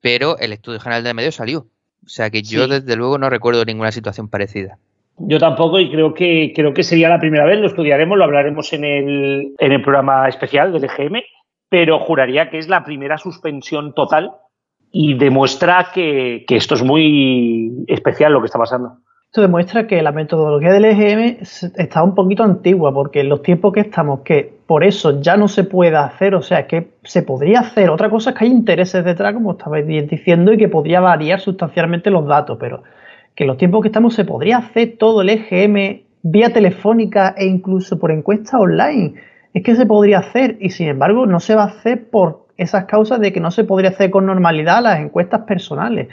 pero 0.00 0.38
el 0.38 0.52
estudio 0.52 0.80
general 0.80 1.04
de 1.04 1.14
medios 1.14 1.34
salió. 1.36 1.66
O 2.04 2.08
sea 2.08 2.30
que 2.30 2.42
yo 2.42 2.66
desde 2.66 2.96
luego 2.96 3.18
no 3.18 3.28
recuerdo 3.28 3.64
ninguna 3.64 3.92
situación 3.92 4.28
parecida. 4.28 4.78
Yo 5.18 5.38
tampoco 5.38 5.78
y 5.78 5.90
creo 5.90 6.14
que 6.14 6.52
creo 6.54 6.72
que 6.72 6.82
sería 6.82 7.10
la 7.10 7.20
primera 7.20 7.44
vez, 7.44 7.60
lo 7.60 7.66
estudiaremos, 7.66 8.16
lo 8.16 8.24
hablaremos 8.24 8.72
en 8.72 8.84
el, 8.84 9.54
en 9.58 9.72
el 9.72 9.82
programa 9.82 10.26
especial 10.28 10.72
del 10.72 10.84
EGM, 10.84 11.20
pero 11.68 11.98
juraría 11.98 12.48
que 12.48 12.58
es 12.58 12.68
la 12.68 12.84
primera 12.84 13.18
suspensión 13.18 13.94
total 13.94 14.32
y 14.90 15.14
demuestra 15.14 15.90
que, 15.94 16.44
esto 16.48 16.74
es 16.74 16.82
muy 16.82 17.84
especial 17.86 18.32
lo 18.32 18.40
que 18.40 18.46
está 18.46 18.58
pasando. 18.58 18.98
Esto 19.30 19.42
demuestra 19.42 19.86
que 19.86 20.02
la 20.02 20.10
metodología 20.10 20.72
del 20.72 20.86
EGM 20.86 21.36
está 21.76 22.02
un 22.02 22.16
poquito 22.16 22.42
antigua, 22.42 22.92
porque 22.92 23.20
en 23.20 23.28
los 23.28 23.44
tiempos 23.44 23.72
que 23.72 23.78
estamos, 23.78 24.22
que 24.22 24.58
por 24.66 24.82
eso 24.82 25.20
ya 25.20 25.36
no 25.36 25.46
se 25.46 25.62
puede 25.62 25.96
hacer, 25.96 26.34
o 26.34 26.42
sea, 26.42 26.66
que 26.66 26.94
se 27.04 27.22
podría 27.22 27.60
hacer. 27.60 27.90
Otra 27.90 28.10
cosa 28.10 28.30
es 28.30 28.36
que 28.36 28.46
hay 28.46 28.50
intereses 28.50 29.04
detrás, 29.04 29.32
como 29.32 29.52
estabais 29.52 29.86
diciendo, 29.86 30.52
y 30.52 30.58
que 30.58 30.66
podría 30.66 30.98
variar 30.98 31.38
sustancialmente 31.38 32.10
los 32.10 32.26
datos, 32.26 32.58
pero 32.58 32.82
que 33.36 33.44
en 33.44 33.48
los 33.48 33.56
tiempos 33.56 33.82
que 33.82 33.88
estamos 33.90 34.14
se 34.14 34.24
podría 34.24 34.56
hacer 34.56 34.96
todo 34.98 35.22
el 35.22 35.28
EGM 35.28 36.00
vía 36.22 36.52
telefónica 36.52 37.32
e 37.38 37.46
incluso 37.46 38.00
por 38.00 38.10
encuesta 38.10 38.58
online. 38.58 39.14
Es 39.54 39.62
que 39.62 39.76
se 39.76 39.86
podría 39.86 40.18
hacer 40.18 40.56
y 40.58 40.70
sin 40.70 40.88
embargo 40.88 41.24
no 41.26 41.38
se 41.38 41.54
va 41.54 41.62
a 41.62 41.66
hacer 41.66 42.10
por 42.10 42.46
esas 42.56 42.86
causas 42.86 43.20
de 43.20 43.32
que 43.32 43.38
no 43.38 43.52
se 43.52 43.62
podría 43.62 43.90
hacer 43.90 44.10
con 44.10 44.26
normalidad 44.26 44.82
las 44.82 44.98
encuestas 44.98 45.42
personales. 45.42 46.08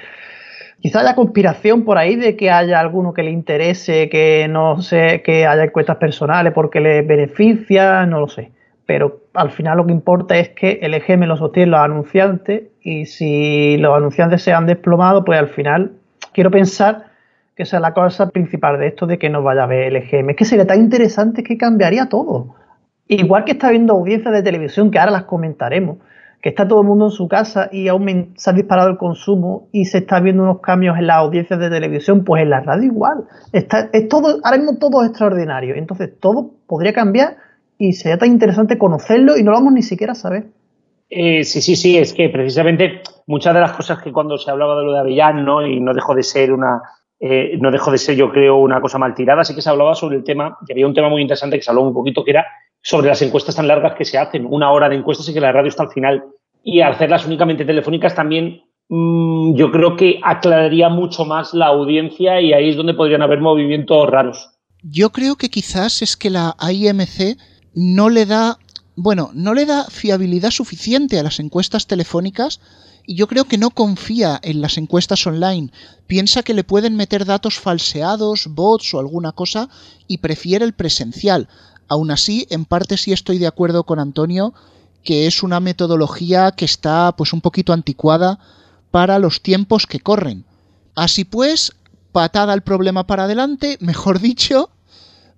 Quizá 0.79 0.99
haya 0.99 1.15
conspiración 1.15 1.83
por 1.83 1.97
ahí 1.97 2.15
de 2.15 2.35
que 2.35 2.51
haya 2.51 2.79
alguno 2.79 3.13
que 3.13 3.23
le 3.23 3.31
interese 3.31 4.09
que 4.09 4.47
no 4.47 4.81
sé, 4.81 5.21
que 5.23 5.47
haya 5.47 5.63
encuestas 5.63 5.97
personales 5.97 6.53
porque 6.53 6.79
le 6.79 7.01
beneficia, 7.01 8.05
no 8.05 8.19
lo 8.19 8.27
sé. 8.27 8.51
Pero 8.85 9.21
al 9.33 9.51
final 9.51 9.77
lo 9.77 9.85
que 9.85 9.91
importa 9.91 10.37
es 10.37 10.49
que 10.49 10.79
el 10.81 10.93
EGM 10.93 11.23
lo 11.23 11.35
sostienen 11.35 11.71
los 11.71 11.79
anunciantes 11.81 12.63
y 12.81 13.05
si 13.05 13.77
los 13.77 13.97
anunciantes 13.97 14.41
se 14.43 14.53
han 14.53 14.65
desplomado, 14.65 15.25
pues 15.25 15.39
al 15.39 15.49
final 15.49 15.93
quiero 16.31 16.51
pensar 16.51 17.07
que 17.55 17.63
esa 17.63 17.77
es 17.77 17.81
la 17.81 17.93
cosa 17.93 18.29
principal 18.29 18.79
de 18.79 18.87
esto 18.87 19.07
de 19.07 19.17
que 19.17 19.29
no 19.29 19.41
vaya 19.41 19.63
a 19.63 19.67
ver 19.67 19.87
el 19.87 19.95
EGM. 19.97 20.29
Es 20.29 20.35
que 20.35 20.45
sería 20.45 20.67
tan 20.67 20.79
interesante 20.79 21.43
que 21.43 21.57
cambiaría 21.57 22.07
todo. 22.07 22.55
Igual 23.07 23.45
que 23.45 23.53
está 23.53 23.71
viendo 23.71 23.93
audiencias 23.93 24.33
de 24.33 24.43
televisión, 24.43 24.91
que 24.91 24.99
ahora 24.99 25.11
las 25.11 25.23
comentaremos, 25.23 25.97
que 26.41 26.49
está 26.49 26.67
todo 26.67 26.81
el 26.81 26.87
mundo 26.87 27.05
en 27.05 27.11
su 27.11 27.27
casa 27.27 27.69
y 27.71 27.87
se 28.35 28.49
ha 28.49 28.53
disparado 28.53 28.89
el 28.89 28.97
consumo 28.97 29.69
y 29.71 29.85
se 29.85 29.99
está 29.99 30.19
viendo 30.19 30.43
unos 30.43 30.59
cambios 30.61 30.97
en 30.97 31.07
las 31.07 31.17
audiencias 31.17 31.59
de 31.59 31.69
televisión, 31.69 32.23
pues 32.23 32.43
en 32.43 32.51
la 32.51 32.59
radio 32.59 32.83
igual. 32.83 33.25
Está, 33.53 33.89
es 33.91 34.07
todo, 34.07 34.39
ahora 34.43 34.57
mismo 34.57 34.77
todo 34.77 35.01
es 35.03 35.09
extraordinario. 35.09 35.75
Entonces 35.75 36.19
todo 36.19 36.51
podría 36.67 36.93
cambiar 36.93 37.37
y 37.77 37.93
sería 37.93 38.17
tan 38.17 38.29
interesante 38.29 38.77
conocerlo 38.77 39.37
y 39.37 39.43
no 39.43 39.51
lo 39.51 39.57
vamos 39.57 39.73
ni 39.73 39.81
siquiera 39.81 40.13
a 40.13 40.15
saber. 40.15 40.47
Eh, 41.09 41.43
sí, 41.43 41.61
sí, 41.61 41.75
sí, 41.75 41.97
es 41.97 42.13
que 42.13 42.29
precisamente 42.29 43.01
muchas 43.27 43.53
de 43.53 43.61
las 43.61 43.71
cosas 43.71 44.01
que 44.01 44.11
cuando 44.11 44.37
se 44.37 44.51
hablaba 44.51 44.77
de 44.77 44.85
lo 44.85 44.93
de 44.93 44.99
Avellán, 44.99 45.43
¿no? 45.43 45.65
y 45.65 45.79
no 45.79 45.93
dejó 45.93 46.13
de 46.13 46.23
ser 46.23 46.51
una, 46.51 46.81
eh, 47.19 47.57
no 47.59 47.71
dejó 47.71 47.91
de 47.91 47.97
ser, 47.97 48.15
yo 48.15 48.29
creo, 48.29 48.57
una 48.57 48.81
cosa 48.81 48.97
mal 48.97 49.15
tirada, 49.15 49.43
sí 49.43 49.55
que 49.55 49.61
se 49.61 49.69
hablaba 49.69 49.95
sobre 49.95 50.17
el 50.17 50.23
tema, 50.23 50.57
y 50.67 50.71
había 50.71 50.85
un 50.85 50.93
tema 50.93 51.09
muy 51.09 51.21
interesante 51.21 51.57
que 51.57 51.63
se 51.63 51.71
habló 51.71 51.83
un 51.83 51.93
poquito, 51.93 52.23
que 52.23 52.31
era 52.31 52.45
sobre 52.81 53.07
las 53.07 53.21
encuestas 53.21 53.55
tan 53.55 53.67
largas 53.67 53.95
que 53.97 54.05
se 54.05 54.17
hacen, 54.17 54.45
una 54.49 54.71
hora 54.71 54.89
de 54.89 54.95
encuestas 54.95 55.27
y 55.29 55.33
que 55.33 55.41
la 55.41 55.51
radio 55.51 55.69
está 55.69 55.83
al 55.83 55.91
final. 55.91 56.23
Y 56.63 56.81
hacerlas 56.81 57.25
únicamente 57.25 57.65
telefónicas 57.65 58.15
también 58.15 58.61
mm, 58.89 59.55
yo 59.55 59.71
creo 59.71 59.95
que 59.95 60.19
aclararía 60.23 60.89
mucho 60.89 61.25
más 61.25 61.53
la 61.53 61.67
audiencia 61.67 62.41
y 62.41 62.53
ahí 62.53 62.69
es 62.69 62.75
donde 62.75 62.93
podrían 62.93 63.21
haber 63.21 63.39
movimientos 63.39 64.09
raros. 64.09 64.49
Yo 64.83 65.11
creo 65.11 65.35
que 65.35 65.49
quizás 65.49 66.01
es 66.01 66.15
que 66.15 66.29
la 66.29 66.55
IMC 66.61 67.37
no 67.73 68.09
le 68.09 68.25
da, 68.25 68.57
bueno, 68.95 69.31
no 69.33 69.53
le 69.53 69.65
da 69.65 69.85
fiabilidad 69.85 70.51
suficiente 70.51 71.19
a 71.19 71.23
las 71.23 71.39
encuestas 71.39 71.87
telefónicas 71.87 72.59
y 73.05 73.15
yo 73.15 73.27
creo 73.27 73.45
que 73.45 73.57
no 73.57 73.71
confía 73.71 74.39
en 74.43 74.61
las 74.61 74.77
encuestas 74.77 75.25
online. 75.25 75.71
Piensa 76.07 76.43
que 76.43 76.53
le 76.53 76.65
pueden 76.65 76.95
meter 76.95 77.25
datos 77.25 77.57
falseados, 77.57 78.47
bots 78.49 78.93
o 78.93 78.99
alguna 78.99 79.31
cosa 79.31 79.69
y 80.07 80.17
prefiere 80.17 80.65
el 80.65 80.73
presencial. 80.73 81.47
Aún 81.87 82.11
así, 82.11 82.47
en 82.49 82.65
parte 82.65 82.97
sí 82.97 83.13
estoy 83.13 83.37
de 83.37 83.47
acuerdo 83.47 83.83
con 83.83 83.99
Antonio 83.99 84.53
que 85.07 85.25
es 85.25 85.41
una 85.41 85.61
metodología 85.61 86.51
que 86.51 86.65
está 86.65 87.15
pues 87.15 87.31
un 87.31 87.39
poquito 87.39 87.71
anticuada 87.71 88.39
para 88.91 89.19
los 89.19 89.41
tiempos 89.41 89.87
que 89.87 90.01
corren. 90.01 90.43
Así 90.95 91.23
pues, 91.23 91.71
patada 92.11 92.53
el 92.53 92.61
problema 92.61 93.07
para 93.07 93.23
adelante, 93.23 93.77
mejor 93.79 94.19
dicho, 94.19 94.69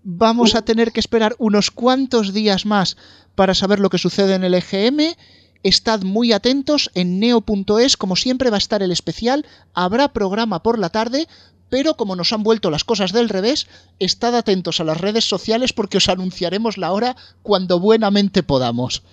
vamos 0.03 0.56
a 0.56 0.63
tener 0.63 0.91
que 0.91 1.00
esperar 1.00 1.36
unos 1.38 1.70
cuantos 1.70 2.34
días 2.34 2.65
más 2.65 2.98
para 3.36 3.53
saber 3.53 3.79
lo 3.79 3.91
que 3.91 4.00
sucede 4.00 4.34
en 4.34 4.44
el 4.44 4.56
EGM. 4.56 5.15
Estad 5.62 6.01
muy 6.01 6.32
atentos 6.32 6.89
en 6.96 7.20
neo.es, 7.20 7.96
como 7.96 8.15
siempre 8.15 8.50
va 8.50 8.58
a 8.58 8.65
estar 8.65 8.82
el 8.82 8.91
especial, 8.91 9.46
habrá 9.75 10.13
programa 10.13 10.63
por 10.63 10.79
la 10.79 10.89
tarde, 10.89 11.27
pero 11.69 11.95
como 11.95 12.15
nos 12.15 12.33
han 12.33 12.43
vuelto 12.43 12.69
las 12.69 12.83
cosas 12.83 13.13
del 13.13 13.29
revés, 13.29 13.67
estad 13.99 14.35
atentos 14.35 14.79
a 14.79 14.83
las 14.83 14.99
redes 14.99 15.25
sociales 15.25 15.73
porque 15.73 15.97
os 15.97 16.09
anunciaremos 16.09 16.77
la 16.77 16.91
hora 16.91 17.15
cuando 17.43 17.79
buenamente 17.79 18.43
podamos. 18.43 19.03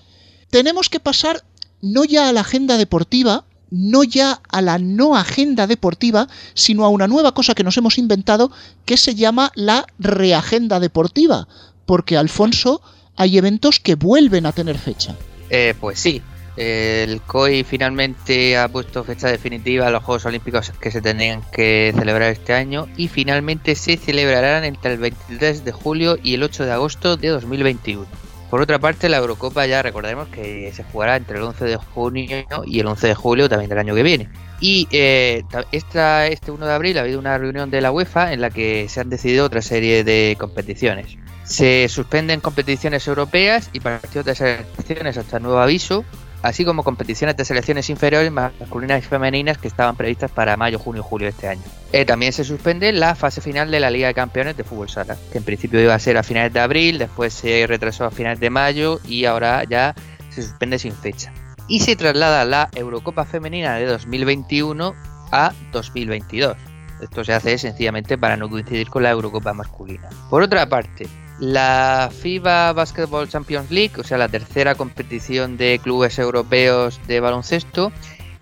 Tenemos 0.50 0.88
que 0.88 1.00
pasar 1.00 1.44
no 1.82 2.04
ya 2.04 2.28
a 2.28 2.32
la 2.32 2.40
agenda 2.40 2.78
deportiva, 2.78 3.44
no 3.70 4.04
ya 4.04 4.40
a 4.48 4.62
la 4.62 4.78
no 4.78 5.16
agenda 5.16 5.66
deportiva, 5.66 6.28
sino 6.54 6.84
a 6.84 6.88
una 6.88 7.08
nueva 7.08 7.32
cosa 7.32 7.54
que 7.54 7.64
nos 7.64 7.76
hemos 7.76 7.98
inventado 7.98 8.50
que 8.84 8.96
se 8.96 9.14
llama 9.14 9.52
la 9.54 9.86
reagenda 9.98 10.80
deportiva, 10.80 11.48
porque 11.84 12.16
Alfonso, 12.16 12.80
hay 13.16 13.38
eventos 13.38 13.80
que 13.80 13.94
vuelven 13.94 14.46
a 14.46 14.52
tener 14.52 14.78
fecha. 14.78 15.14
Eh, 15.50 15.74
pues 15.80 15.98
sí, 16.00 16.22
el 16.56 17.20
COI 17.22 17.64
finalmente 17.64 18.56
ha 18.56 18.68
puesto 18.68 19.04
fecha 19.04 19.28
definitiva 19.28 19.86
a 19.86 19.90
los 19.90 20.02
Juegos 20.02 20.26
Olímpicos 20.26 20.70
que 20.80 20.90
se 20.90 21.02
tendrían 21.02 21.42
que 21.52 21.92
celebrar 21.96 22.32
este 22.32 22.54
año 22.54 22.88
y 22.96 23.08
finalmente 23.08 23.74
se 23.74 23.96
celebrarán 23.96 24.64
entre 24.64 24.94
el 24.94 24.98
23 24.98 25.64
de 25.64 25.72
julio 25.72 26.18
y 26.22 26.34
el 26.34 26.42
8 26.42 26.64
de 26.64 26.72
agosto 26.72 27.16
de 27.16 27.28
2021. 27.28 28.06
Por 28.50 28.60
otra 28.60 28.78
parte, 28.78 29.08
la 29.08 29.16
Eurocopa 29.16 29.66
ya 29.66 29.82
recordaremos 29.82 30.28
que 30.28 30.72
se 30.72 30.84
jugará 30.84 31.16
entre 31.16 31.38
el 31.38 31.44
11 31.44 31.64
de 31.64 31.76
junio 31.76 32.46
y 32.64 32.80
el 32.80 32.86
11 32.86 33.08
de 33.08 33.14
julio 33.14 33.48
también 33.48 33.68
del 33.68 33.78
año 33.78 33.94
que 33.94 34.04
viene. 34.04 34.28
Y 34.60 34.86
eh, 34.92 35.42
este 35.72 36.50
1 36.50 36.66
de 36.66 36.72
abril 36.72 36.96
ha 36.96 37.00
habido 37.00 37.18
una 37.18 37.36
reunión 37.36 37.70
de 37.70 37.80
la 37.80 37.90
UEFA 37.90 38.32
en 38.32 38.40
la 38.40 38.50
que 38.50 38.88
se 38.88 39.00
han 39.00 39.10
decidido 39.10 39.44
otra 39.44 39.62
serie 39.62 40.04
de 40.04 40.36
competiciones. 40.38 41.18
Se 41.42 41.88
suspenden 41.88 42.40
competiciones 42.40 43.06
europeas 43.08 43.68
y 43.72 43.80
partidos 43.80 44.26
de 44.26 44.34
selecciones 44.34 45.16
hasta 45.16 45.40
nuevo 45.40 45.58
aviso 45.58 46.04
así 46.42 46.64
como 46.64 46.82
competiciones 46.82 47.36
de 47.36 47.44
selecciones 47.44 47.90
inferiores 47.90 48.30
masculinas 48.30 49.04
y 49.04 49.06
femeninas 49.06 49.58
que 49.58 49.68
estaban 49.68 49.96
previstas 49.96 50.30
para 50.30 50.56
mayo, 50.56 50.78
junio 50.78 51.02
y 51.02 51.08
julio 51.08 51.26
de 51.26 51.30
este 51.30 51.48
año. 51.48 51.62
Eh, 51.92 52.04
también 52.04 52.32
se 52.32 52.44
suspende 52.44 52.92
la 52.92 53.14
fase 53.14 53.40
final 53.40 53.70
de 53.70 53.80
la 53.80 53.90
Liga 53.90 54.08
de 54.08 54.14
Campeones 54.14 54.56
de 54.56 54.64
Fútbol 54.64 54.88
Sala, 54.88 55.16
que 55.32 55.38
en 55.38 55.44
principio 55.44 55.80
iba 55.80 55.94
a 55.94 55.98
ser 55.98 56.16
a 56.16 56.22
finales 56.22 56.52
de 56.52 56.60
abril, 56.60 56.98
después 56.98 57.34
se 57.34 57.66
retrasó 57.66 58.04
a 58.04 58.10
finales 58.10 58.40
de 58.40 58.50
mayo 58.50 59.00
y 59.04 59.24
ahora 59.24 59.64
ya 59.64 59.94
se 60.30 60.42
suspende 60.42 60.78
sin 60.78 60.92
fecha. 60.92 61.32
Y 61.68 61.80
se 61.80 61.96
traslada 61.96 62.44
la 62.44 62.68
Eurocopa 62.74 63.24
Femenina 63.24 63.74
de 63.74 63.86
2021 63.86 64.94
a 65.32 65.52
2022. 65.72 66.56
Esto 67.00 67.24
se 67.24 67.32
hace 67.32 67.58
sencillamente 67.58 68.16
para 68.16 68.36
no 68.36 68.48
coincidir 68.48 68.88
con 68.88 69.02
la 69.02 69.10
Eurocopa 69.10 69.52
masculina. 69.52 70.08
Por 70.30 70.42
otra 70.42 70.68
parte, 70.68 71.06
la 71.38 72.10
FIBA 72.10 72.72
Basketball 72.72 73.28
Champions 73.28 73.70
League, 73.70 73.92
o 73.98 74.04
sea, 74.04 74.18
la 74.18 74.28
tercera 74.28 74.74
competición 74.74 75.56
de 75.56 75.80
clubes 75.82 76.18
europeos 76.18 77.00
de 77.06 77.20
baloncesto, 77.20 77.92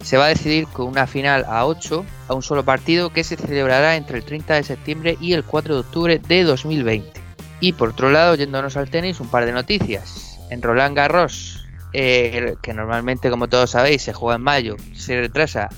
se 0.00 0.16
va 0.16 0.26
a 0.26 0.28
decidir 0.28 0.66
con 0.66 0.86
una 0.86 1.06
final 1.06 1.44
a 1.48 1.66
8 1.66 2.04
a 2.28 2.34
un 2.34 2.42
solo 2.42 2.64
partido 2.64 3.10
que 3.10 3.24
se 3.24 3.36
celebrará 3.36 3.96
entre 3.96 4.18
el 4.18 4.24
30 4.24 4.54
de 4.54 4.62
septiembre 4.62 5.16
y 5.20 5.32
el 5.32 5.44
4 5.44 5.74
de 5.74 5.80
octubre 5.80 6.18
de 6.18 6.44
2020. 6.44 7.20
Y 7.60 7.72
por 7.72 7.90
otro 7.90 8.10
lado, 8.10 8.34
yéndonos 8.34 8.76
al 8.76 8.90
tenis, 8.90 9.20
un 9.20 9.28
par 9.28 9.46
de 9.46 9.52
noticias. 9.52 10.38
En 10.50 10.60
Roland 10.60 10.94
Garros, 10.94 11.66
eh, 11.94 12.54
que 12.62 12.74
normalmente, 12.74 13.30
como 13.30 13.48
todos 13.48 13.70
sabéis, 13.70 14.02
se 14.02 14.12
juega 14.12 14.36
en 14.36 14.42
mayo, 14.42 14.76
se 14.92 15.18
retrasa 15.18 15.70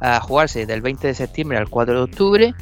a 0.00 0.18
jugarse 0.20 0.66
del 0.66 0.80
20 0.80 1.06
de 1.06 1.14
septiembre 1.14 1.58
al 1.58 1.68
4 1.68 1.94
de 1.94 2.00
octubre 2.00 2.54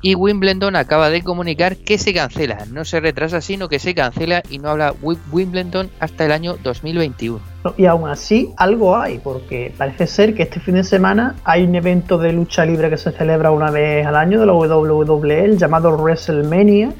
y 0.00 0.14
Wimbledon 0.14 0.76
acaba 0.76 1.10
de 1.10 1.22
comunicar 1.22 1.76
que 1.76 1.98
se 1.98 2.14
cancela, 2.14 2.58
no 2.72 2.84
se 2.84 3.00
retrasa, 3.00 3.40
sino 3.40 3.68
que 3.68 3.78
se 3.78 3.94
cancela 3.94 4.42
y 4.48 4.58
no 4.58 4.70
habla 4.70 4.94
Wimbledon 5.32 5.90
hasta 5.98 6.24
el 6.24 6.32
año 6.32 6.56
2021. 6.62 7.40
Y 7.76 7.86
aún 7.86 8.08
así, 8.08 8.52
algo 8.56 8.96
hay, 8.96 9.18
porque 9.18 9.74
parece 9.76 10.06
ser 10.06 10.34
que 10.34 10.44
este 10.44 10.60
fin 10.60 10.76
de 10.76 10.84
semana 10.84 11.34
hay 11.44 11.64
un 11.64 11.74
evento 11.74 12.16
de 12.18 12.32
lucha 12.32 12.64
libre 12.64 12.88
que 12.90 12.96
se 12.96 13.10
celebra 13.10 13.50
una 13.50 13.70
vez 13.70 14.06
al 14.06 14.16
año 14.16 14.40
de 14.40 14.46
la 14.46 14.52
WWE, 14.52 15.56
llamado 15.56 15.96
WrestleMania, 15.96 16.92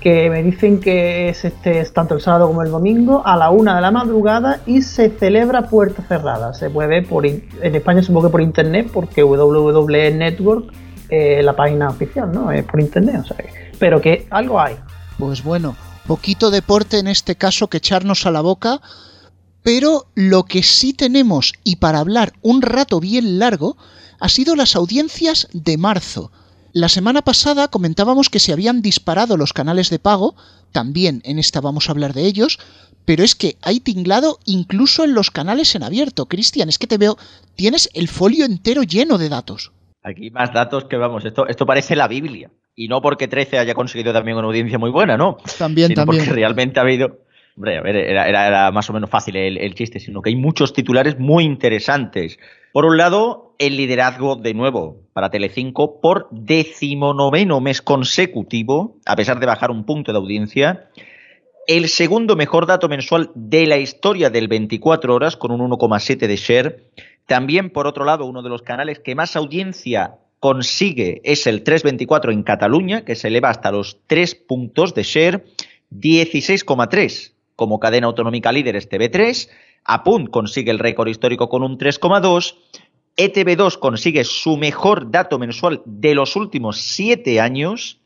que 0.00 0.30
me 0.30 0.42
dicen 0.42 0.80
que 0.80 1.28
es 1.28 1.44
este 1.44 1.84
tanto 1.92 2.14
el 2.14 2.20
sábado 2.20 2.48
como 2.48 2.62
el 2.62 2.70
domingo 2.70 3.22
a 3.24 3.36
la 3.36 3.50
una 3.50 3.76
de 3.76 3.82
la 3.82 3.90
madrugada 3.90 4.60
y 4.66 4.82
se 4.82 5.10
celebra 5.10 5.68
puerta 5.68 6.02
cerrada. 6.02 6.54
Se 6.54 6.70
puede 6.70 6.88
ver 6.88 7.06
por 7.06 7.26
en 7.26 7.44
España 7.60 8.02
supongo 8.02 8.28
que 8.28 8.32
por 8.32 8.40
internet 8.40 8.88
porque 8.92 9.22
WWE 9.22 10.10
Network 10.12 10.72
eh, 11.10 11.42
la 11.42 11.54
página 11.56 11.88
oficial, 11.88 12.30
¿no? 12.32 12.50
Es 12.50 12.64
por 12.64 12.80
internet, 12.80 13.22
o 13.22 13.24
sea, 13.24 13.36
pero 13.78 14.00
que 14.00 14.26
algo 14.30 14.60
hay. 14.60 14.76
Pues 15.18 15.42
bueno, 15.42 15.76
poquito 16.06 16.50
deporte 16.50 16.98
en 16.98 17.08
este 17.08 17.36
caso 17.36 17.68
que 17.68 17.78
echarnos 17.78 18.26
a 18.26 18.30
la 18.30 18.40
boca, 18.40 18.80
pero 19.62 20.06
lo 20.14 20.44
que 20.44 20.62
sí 20.62 20.92
tenemos, 20.92 21.52
y 21.64 21.76
para 21.76 21.98
hablar 21.98 22.32
un 22.42 22.62
rato 22.62 23.00
bien 23.00 23.38
largo, 23.38 23.76
ha 24.18 24.28
sido 24.28 24.56
las 24.56 24.76
audiencias 24.76 25.48
de 25.52 25.76
marzo. 25.76 26.30
La 26.72 26.88
semana 26.88 27.22
pasada 27.22 27.68
comentábamos 27.68 28.28
que 28.28 28.38
se 28.38 28.52
habían 28.52 28.80
disparado 28.80 29.36
los 29.36 29.52
canales 29.52 29.90
de 29.90 29.98
pago, 29.98 30.36
también 30.72 31.20
en 31.24 31.38
esta 31.38 31.60
vamos 31.60 31.88
a 31.88 31.92
hablar 31.92 32.14
de 32.14 32.26
ellos, 32.26 32.58
pero 33.04 33.24
es 33.24 33.34
que 33.34 33.56
hay 33.62 33.80
tinglado 33.80 34.38
incluso 34.44 35.04
en 35.04 35.14
los 35.14 35.30
canales 35.30 35.74
en 35.74 35.82
abierto. 35.82 36.26
Cristian, 36.26 36.68
es 36.68 36.78
que 36.78 36.86
te 36.86 36.98
veo, 36.98 37.18
tienes 37.56 37.90
el 37.94 38.08
folio 38.08 38.44
entero 38.44 38.84
lleno 38.84 39.18
de 39.18 39.28
datos. 39.28 39.72
Aquí 40.02 40.30
más 40.30 40.52
datos 40.52 40.84
que 40.84 40.96
vamos, 40.96 41.24
esto, 41.24 41.46
esto 41.46 41.66
parece 41.66 41.94
la 41.96 42.08
Biblia. 42.08 42.50
Y 42.74 42.88
no 42.88 43.02
porque 43.02 43.28
13 43.28 43.58
haya 43.58 43.74
conseguido 43.74 44.12
también 44.12 44.36
una 44.38 44.46
audiencia 44.46 44.78
muy 44.78 44.90
buena, 44.90 45.16
¿no? 45.16 45.36
También, 45.58 45.88
sino 45.88 46.02
también. 46.02 46.24
Porque 46.24 46.34
realmente 46.34 46.80
ha 46.80 46.82
habido. 46.82 47.18
Hombre, 47.56 47.76
a 47.76 47.82
ver, 47.82 47.96
era, 47.96 48.26
era- 48.28 48.46
era 48.48 48.70
más 48.70 48.88
o 48.88 48.92
menos 48.94 49.10
fácil 49.10 49.36
el, 49.36 49.58
el 49.58 49.74
chiste, 49.74 50.00
sino 50.00 50.22
que 50.22 50.30
hay 50.30 50.36
muchos 50.36 50.72
titulares 50.72 51.18
muy 51.18 51.44
interesantes. 51.44 52.38
Por 52.72 52.86
un 52.86 52.96
lado, 52.96 53.54
el 53.58 53.76
liderazgo 53.76 54.36
de 54.36 54.54
nuevo 54.54 55.02
para 55.12 55.28
Telecinco 55.30 56.00
por 56.00 56.28
decimonoveno 56.30 57.60
mes 57.60 57.82
consecutivo, 57.82 58.96
a 59.04 59.16
pesar 59.16 59.40
de 59.40 59.46
bajar 59.46 59.70
un 59.70 59.84
punto 59.84 60.12
de 60.12 60.18
audiencia. 60.18 60.88
El 61.66 61.88
segundo 61.88 62.36
mejor 62.36 62.66
dato 62.66 62.88
mensual 62.88 63.30
de 63.34 63.66
la 63.66 63.76
historia 63.76 64.30
del 64.30 64.48
24 64.48 65.14
horas, 65.14 65.36
con 65.36 65.50
un 65.52 65.60
1,7 65.70 66.26
de 66.26 66.36
share. 66.36 66.84
También, 67.30 67.70
por 67.70 67.86
otro 67.86 68.04
lado, 68.04 68.26
uno 68.26 68.42
de 68.42 68.48
los 68.48 68.62
canales 68.62 68.98
que 68.98 69.14
más 69.14 69.36
audiencia 69.36 70.16
consigue 70.40 71.20
es 71.22 71.46
el 71.46 71.62
324 71.62 72.32
en 72.32 72.42
Cataluña, 72.42 73.04
que 73.04 73.14
se 73.14 73.28
eleva 73.28 73.50
hasta 73.50 73.70
los 73.70 74.00
3 74.08 74.34
puntos 74.34 74.94
de 74.94 75.04
share, 75.04 75.44
16,3 75.92 77.34
como 77.54 77.78
cadena 77.78 78.08
autonómica 78.08 78.50
líder 78.50 78.74
es 78.74 78.90
TV3, 78.90 79.48
Apunt 79.84 80.30
consigue 80.30 80.72
el 80.72 80.80
récord 80.80 81.06
histórico 81.06 81.48
con 81.48 81.62
un 81.62 81.78
3,2, 81.78 82.56
ETV2 83.16 83.78
consigue 83.78 84.24
su 84.24 84.56
mejor 84.56 85.12
dato 85.12 85.38
mensual 85.38 85.82
de 85.84 86.16
los 86.16 86.34
últimos 86.34 86.80
7 86.80 87.40
años, 87.40 87.99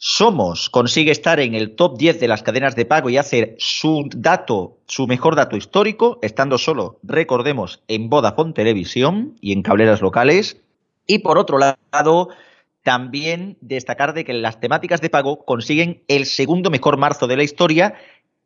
Somos 0.00 0.70
consigue 0.70 1.10
estar 1.10 1.40
en 1.40 1.56
el 1.56 1.74
top 1.74 1.98
10 1.98 2.20
de 2.20 2.28
las 2.28 2.44
cadenas 2.44 2.76
de 2.76 2.84
pago 2.84 3.10
y 3.10 3.16
hacer 3.16 3.56
su 3.58 4.08
dato, 4.14 4.78
su 4.86 5.08
mejor 5.08 5.34
dato 5.34 5.56
histórico, 5.56 6.20
estando 6.22 6.56
solo, 6.56 7.00
recordemos, 7.02 7.82
en 7.88 8.08
Vodafone 8.08 8.52
Televisión 8.52 9.34
y 9.40 9.52
en 9.52 9.62
cableras 9.62 10.00
locales. 10.00 10.60
Y 11.04 11.18
por 11.18 11.36
otro 11.36 11.58
lado, 11.58 12.28
también 12.84 13.56
destacar 13.60 14.14
de 14.14 14.24
que 14.24 14.34
las 14.34 14.60
temáticas 14.60 15.00
de 15.00 15.10
pago 15.10 15.44
consiguen 15.44 16.04
el 16.06 16.26
segundo 16.26 16.70
mejor 16.70 16.96
marzo 16.96 17.26
de 17.26 17.36
la 17.36 17.42
historia, 17.42 17.94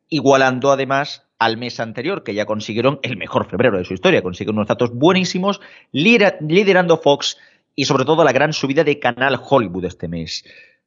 igualando 0.09 0.71
además 0.71 1.23
al 1.37 1.57
mes 1.57 1.79
anterior, 1.79 2.23
que 2.23 2.33
ya 2.33 2.47
consiguieron 2.47 2.99
el 3.03 3.15
mejor 3.15 3.47
febrero 3.47 3.77
de 3.77 3.85
su 3.85 3.93
historia. 3.93 4.23
Consiguen 4.23 4.55
unos 4.55 4.67
datos 4.69 4.91
buenísimos, 4.91 5.61
lidera- 5.91 6.37
liderando 6.41 6.97
Fox 6.97 7.37
y 7.75 7.85
sobre 7.85 8.05
todo 8.05 8.23
la 8.23 8.31
gran 8.31 8.53
subida 8.53 8.83
de 8.83 8.97
Canal 8.97 9.39
Hollywood 9.47 9.85
este 9.85 10.07
mes. 10.07 10.43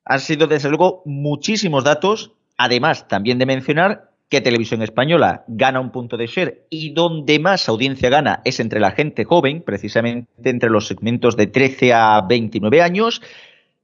Han 0.07 0.21
sido 0.21 0.47
desde 0.47 0.69
luego 0.69 1.03
muchísimos 1.05 1.85
datos, 1.85 2.33
además 2.57 3.09
también 3.09 3.39
de 3.39 3.47
mencionar 3.47 4.11
que 4.29 4.41
Televisión 4.41 4.83
Española 4.83 5.45
gana 5.47 5.81
un 5.81 5.91
punto 5.91 6.17
de 6.17 6.27
share 6.27 6.67
y 6.71 6.91
donde 6.91 7.39
más 7.39 7.69
audiencia 7.69 8.09
gana 8.09 8.41
es 8.45 8.59
entre 8.61 8.81
la 8.81 8.93
gente 8.93 9.25
joven, 9.25 9.63
precisamente 9.63 10.29
entre 10.45 10.71
los 10.71 10.87
segmentos 10.87 11.37
de 11.37 11.49
13 11.49 11.93
a 11.93 12.21
29 12.23 12.83
años, 12.83 13.21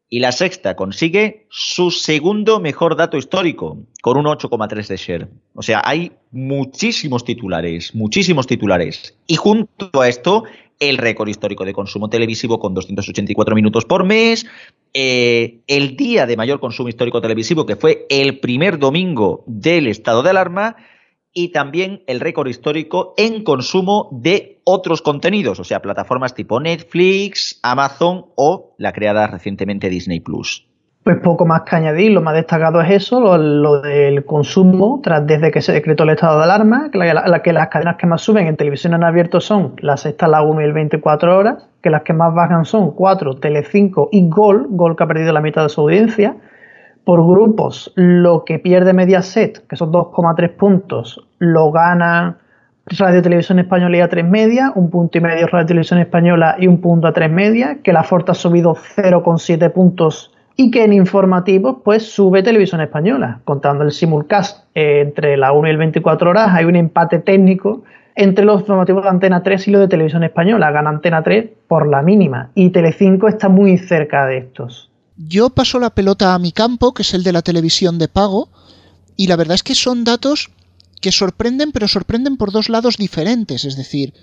y 0.09 0.21
la 0.21 0.31
sexta 0.31 0.76
consigue 0.76 1.47
su 1.49 1.91
segundo 1.91 2.61
mejor 2.61 2.97
dato 2.97 3.17
histórico, 3.17 3.79
con 4.02 4.19
un 4.19 4.26
8,3 4.26 4.87
de 4.87 4.97
share. 4.97 5.29
O 5.55 5.62
sea, 5.62 5.81
hay 5.85 6.12
muchísimos 6.31 7.25
titulares, 7.25 7.95
muchísimos 7.95 8.47
titulares. 8.47 9.17
Y 9.26 9.37
junto 9.37 10.02
a 10.02 10.09
esto, 10.09 10.45
el 10.83 10.99
récord 10.99 11.29
histórico 11.29 11.65
de 11.65 11.73
consumo 11.73 12.11
televisivo 12.11 12.59
con 12.59 12.75
284 12.75 13.55
minutos 13.55 13.85
por 13.85 14.05
mes, 14.05 14.47
eh, 14.93 15.61
el 15.69 15.97
día 15.97 16.27
de 16.27 16.37
mayor 16.37 16.59
consumo 16.59 16.89
histórico 16.89 17.21
televisivo, 17.21 17.67
que 17.67 17.77
fue 17.77 18.05
el 18.11 18.41
primer 18.41 18.81
domingo 18.81 19.45
del 19.47 19.87
estado 19.87 20.25
de 20.25 20.31
alarma, 20.31 20.75
y 21.33 21.49
también 21.49 22.03
el 22.09 22.19
récord 22.19 22.49
histórico 22.49 23.15
en 23.17 23.45
consumo 23.45 24.09
de 24.11 24.61
otros 24.65 25.03
contenidos, 25.03 25.61
o 25.61 25.65
sea, 25.65 25.81
plataformas 25.81 26.35
tipo 26.35 26.59
Netflix, 26.59 27.61
Amazon 27.62 28.27
o 28.35 28.75
la 28.77 28.93
creada 28.93 29.29
recientemente 29.29 29.89
Disney 29.89 30.19
Plus. 30.19 30.67
Pues 31.05 31.17
poco 31.17 31.45
más 31.47 31.63
que 31.63 31.75
añadir, 31.75 32.13
lo 32.13 32.23
más 32.23 32.35
destacado 32.35 32.81
es 32.81 32.91
eso, 32.91 33.37
lo, 33.37 33.81
del 33.81 34.25
consumo, 34.25 35.01
tras 35.03 35.27
desde 35.27 35.51
que 35.51 35.61
se 35.61 35.73
decretó 35.73 36.05
el 36.05 36.11
estado 36.11 36.39
de 36.39 36.45
alarma, 36.45 36.91
que, 36.93 36.99
la, 36.99 37.43
que 37.43 37.53
las 37.53 37.69
cadenas 37.69 37.97
que 37.97 38.07
más 38.07 38.23
suben 38.23 38.47
en 38.47 38.57
televisión 38.57 38.95
en 38.95 39.03
abierto 39.03 39.41
son 39.41 39.75
la 39.81 39.97
sexta, 39.97 40.29
la 40.29 40.43
1 40.43 40.61
y 40.61 40.65
el 40.65 40.73
24 40.73 41.37
horas, 41.37 41.67
que 41.83 41.91
las 41.91 42.03
que 42.03 42.12
más 42.12 42.33
bajan 42.33 42.65
son 42.65 42.93
4, 42.93 43.35
Telecinco 43.38 44.11
y 44.12 44.29
Gol, 44.29 44.69
Gol 44.71 44.95
que 44.95 45.03
ha 45.03 45.09
perdido 45.09 45.33
la 45.33 45.41
mitad 45.41 45.65
de 45.65 45.71
su 45.71 45.81
audiencia. 45.81 46.37
Por 47.05 47.27
grupos, 47.27 47.93
lo 47.97 48.45
que 48.45 48.61
pierde 48.61 48.93
Mediaset, 48.93 49.67
que 49.67 49.75
son 49.75 49.91
2,3 49.91 50.55
puntos, 50.55 51.27
lo 51.38 51.73
gana 51.73 52.38
Radio 52.87 53.23
Televisión 53.23 53.59
Española 53.59 53.97
y 53.97 54.01
A3 54.01 54.23
Media, 54.23 54.71
un 54.77 54.88
punto 54.88 55.19
y 55.19 55.21
medio 55.21 55.49
Radio 55.49 55.67
Televisión 55.67 55.99
Española 55.99 56.55
y 56.61 56.69
un 56.69 56.81
punto 56.81 57.09
a 57.09 57.12
3 57.12 57.29
Media, 57.29 57.79
que 57.83 57.93
la 57.93 58.05
Forta 58.05 58.33
ha 58.33 58.35
subido 58.37 58.77
0,7 58.77 59.73
puntos 59.73 60.33
y 60.57 60.71
que 60.71 60.85
en 60.85 60.93
informativos 60.93 61.77
pues 61.85 62.05
sube 62.12 62.43
Televisión 62.43 62.81
Española, 62.81 63.41
contando 63.45 63.85
el 63.85 63.93
simulcast 63.93 64.65
eh, 64.75 65.01
entre 65.01 65.37
la 65.37 65.53
1 65.53 65.69
y 65.69 65.71
el 65.71 65.77
24 65.79 66.31
horas, 66.31 66.51
hay 66.53 66.65
un 66.65 66.77
empate 66.77 67.19
técnico 67.19 67.83
entre 68.15 68.45
los 68.45 68.61
informativos 68.61 69.05
de 69.05 69.11
Antena 69.11 69.43
3 69.43 69.69
y 69.69 69.71
los 69.71 69.81
de 69.81 69.88
Televisión 69.88 70.25
Española, 70.25 70.71
gana 70.71 70.91
Antena 70.91 71.23
3 71.23 71.49
por 71.67 71.88
la 71.88 72.03
mínima 72.03 72.51
y 72.55 72.71
Telecinco 72.71 73.29
está 73.29 73.49
muy 73.49 73.79
cerca 73.79 74.27
de 74.27 74.38
estos. 74.38 74.91
Yo 75.17 75.51
paso 75.51 75.79
la 75.79 75.91
pelota 75.91 76.35
a 76.35 76.38
mi 76.38 76.53
campo, 76.53 76.95
que 76.95 77.03
es 77.03 77.15
el 77.15 77.23
de 77.23 77.33
la 77.33 77.43
televisión 77.43 77.99
de 77.99 78.09
pago, 78.09 78.49
y 79.17 79.27
la 79.27 79.37
verdad 79.37 79.55
es 79.55 79.62
que 79.62 79.75
son 79.75 80.05
datos 80.05 80.51
que 81.01 81.12
sorprenden, 81.12 81.73
pero 81.73 81.88
sorprenden 81.88 82.37
por 82.37 82.53
dos 82.53 82.69
lados 82.69 82.97
diferentes. 82.97 83.65
Es 83.65 83.77
decir, 83.77 84.15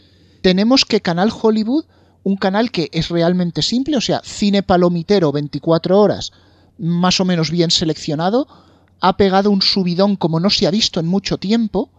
tenemos 0.42 0.86
que 0.86 1.02
Canal 1.02 1.30
Hollywood, 1.32 1.86
un 2.23 2.36
canal 2.36 2.71
que 2.71 2.89
es 2.91 3.10
realmente 3.10 3.62
simple, 3.62 3.97
o 3.97 4.01
sea, 4.01 4.21
cine 4.23 4.63
palomitero 4.63 5.32
24 5.32 5.99
horas, 5.99 6.32
más 6.77 7.19
o 7.19 7.25
menos 7.25 7.51
bien 7.51 7.71
seleccionado, 7.71 8.47
ha 9.01 9.17
pegado 9.17 9.51
un 9.51 9.62
subidón 9.62 10.15
como 10.15 10.39
no 10.39 10.49
se 10.49 10.67
ha 10.67 10.71
visto 10.71 10.99
en 10.99 11.08
mucho 11.08 11.38
tiempo. 11.38 11.89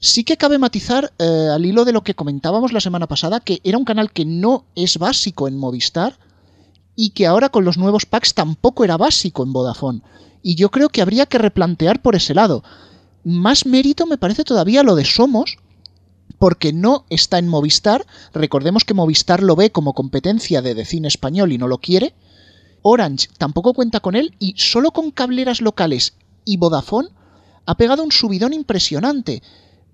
Sí 0.00 0.24
que 0.24 0.36
cabe 0.36 0.58
matizar, 0.58 1.12
eh, 1.18 1.48
al 1.52 1.66
hilo 1.66 1.84
de 1.84 1.92
lo 1.92 2.02
que 2.02 2.14
comentábamos 2.14 2.72
la 2.72 2.80
semana 2.80 3.06
pasada, 3.06 3.40
que 3.40 3.60
era 3.64 3.78
un 3.78 3.84
canal 3.84 4.12
que 4.12 4.24
no 4.24 4.64
es 4.74 4.98
básico 4.98 5.48
en 5.48 5.56
Movistar, 5.56 6.18
y 6.94 7.10
que 7.10 7.26
ahora 7.26 7.48
con 7.48 7.64
los 7.64 7.78
nuevos 7.78 8.06
packs 8.06 8.34
tampoco 8.34 8.84
era 8.84 8.96
básico 8.96 9.44
en 9.44 9.52
Vodafone. 9.52 10.02
Y 10.42 10.56
yo 10.56 10.70
creo 10.70 10.88
que 10.88 11.02
habría 11.02 11.26
que 11.26 11.38
replantear 11.38 12.02
por 12.02 12.16
ese 12.16 12.34
lado. 12.34 12.64
Más 13.24 13.66
mérito 13.66 14.06
me 14.06 14.18
parece 14.18 14.44
todavía 14.44 14.82
lo 14.82 14.94
de 14.96 15.04
Somos, 15.04 15.58
porque 16.38 16.72
no 16.72 17.04
está 17.10 17.38
en 17.38 17.48
Movistar. 17.48 18.06
Recordemos 18.34 18.84
que 18.84 18.94
Movistar 18.94 19.42
lo 19.42 19.56
ve 19.56 19.70
como 19.70 19.94
competencia 19.94 20.62
de, 20.62 20.74
de 20.74 20.84
cine 20.84 21.08
español 21.08 21.52
y 21.52 21.58
no 21.58 21.68
lo 21.68 21.78
quiere. 21.78 22.14
Orange 22.82 23.28
tampoco 23.38 23.74
cuenta 23.74 24.00
con 24.00 24.14
él 24.14 24.34
y 24.38 24.54
solo 24.56 24.92
con 24.92 25.10
cableras 25.10 25.60
locales 25.60 26.14
y 26.44 26.56
Vodafone 26.56 27.08
ha 27.66 27.74
pegado 27.76 28.02
un 28.02 28.12
subidón 28.12 28.54
impresionante. 28.54 29.42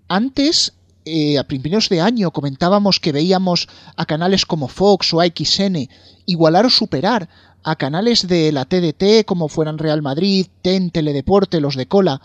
Antes, 0.06 0.74
eh, 1.04 1.38
a 1.38 1.44
principios 1.44 1.88
de 1.88 2.00
año, 2.00 2.30
comentábamos 2.30 3.00
que 3.00 3.10
veíamos 3.10 3.68
a 3.96 4.06
canales 4.06 4.46
como 4.46 4.68
Fox 4.68 5.12
o 5.12 5.20
AXN 5.20 5.88
igualar 6.26 6.66
o 6.66 6.70
superar 6.70 7.28
a 7.64 7.76
canales 7.76 8.28
de 8.28 8.52
la 8.52 8.66
TDT 8.66 9.24
como 9.26 9.48
fueran 9.48 9.78
Real 9.78 10.02
Madrid, 10.02 10.46
TEN, 10.62 10.90
Teledeporte, 10.90 11.60
los 11.60 11.74
de 11.74 11.86
cola. 11.86 12.20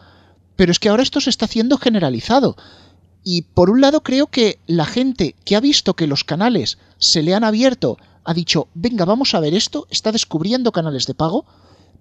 Pero 0.55 0.71
es 0.71 0.79
que 0.79 0.89
ahora 0.89 1.03
esto 1.03 1.19
se 1.19 1.29
está 1.29 1.45
haciendo 1.45 1.77
generalizado. 1.77 2.55
Y 3.31 3.43
por 3.43 3.69
un 3.69 3.79
lado 3.79 4.01
creo 4.01 4.25
que 4.25 4.57
la 4.65 4.85
gente 4.85 5.35
que 5.45 5.55
ha 5.55 5.59
visto 5.59 5.93
que 5.93 6.07
los 6.07 6.23
canales 6.23 6.79
se 6.97 7.21
le 7.21 7.35
han 7.35 7.43
abierto 7.43 7.99
ha 8.23 8.33
dicho, 8.33 8.69
venga, 8.73 9.05
vamos 9.05 9.35
a 9.35 9.39
ver 9.39 9.53
esto, 9.53 9.85
está 9.91 10.11
descubriendo 10.11 10.71
canales 10.71 11.05
de 11.05 11.13
pago, 11.13 11.45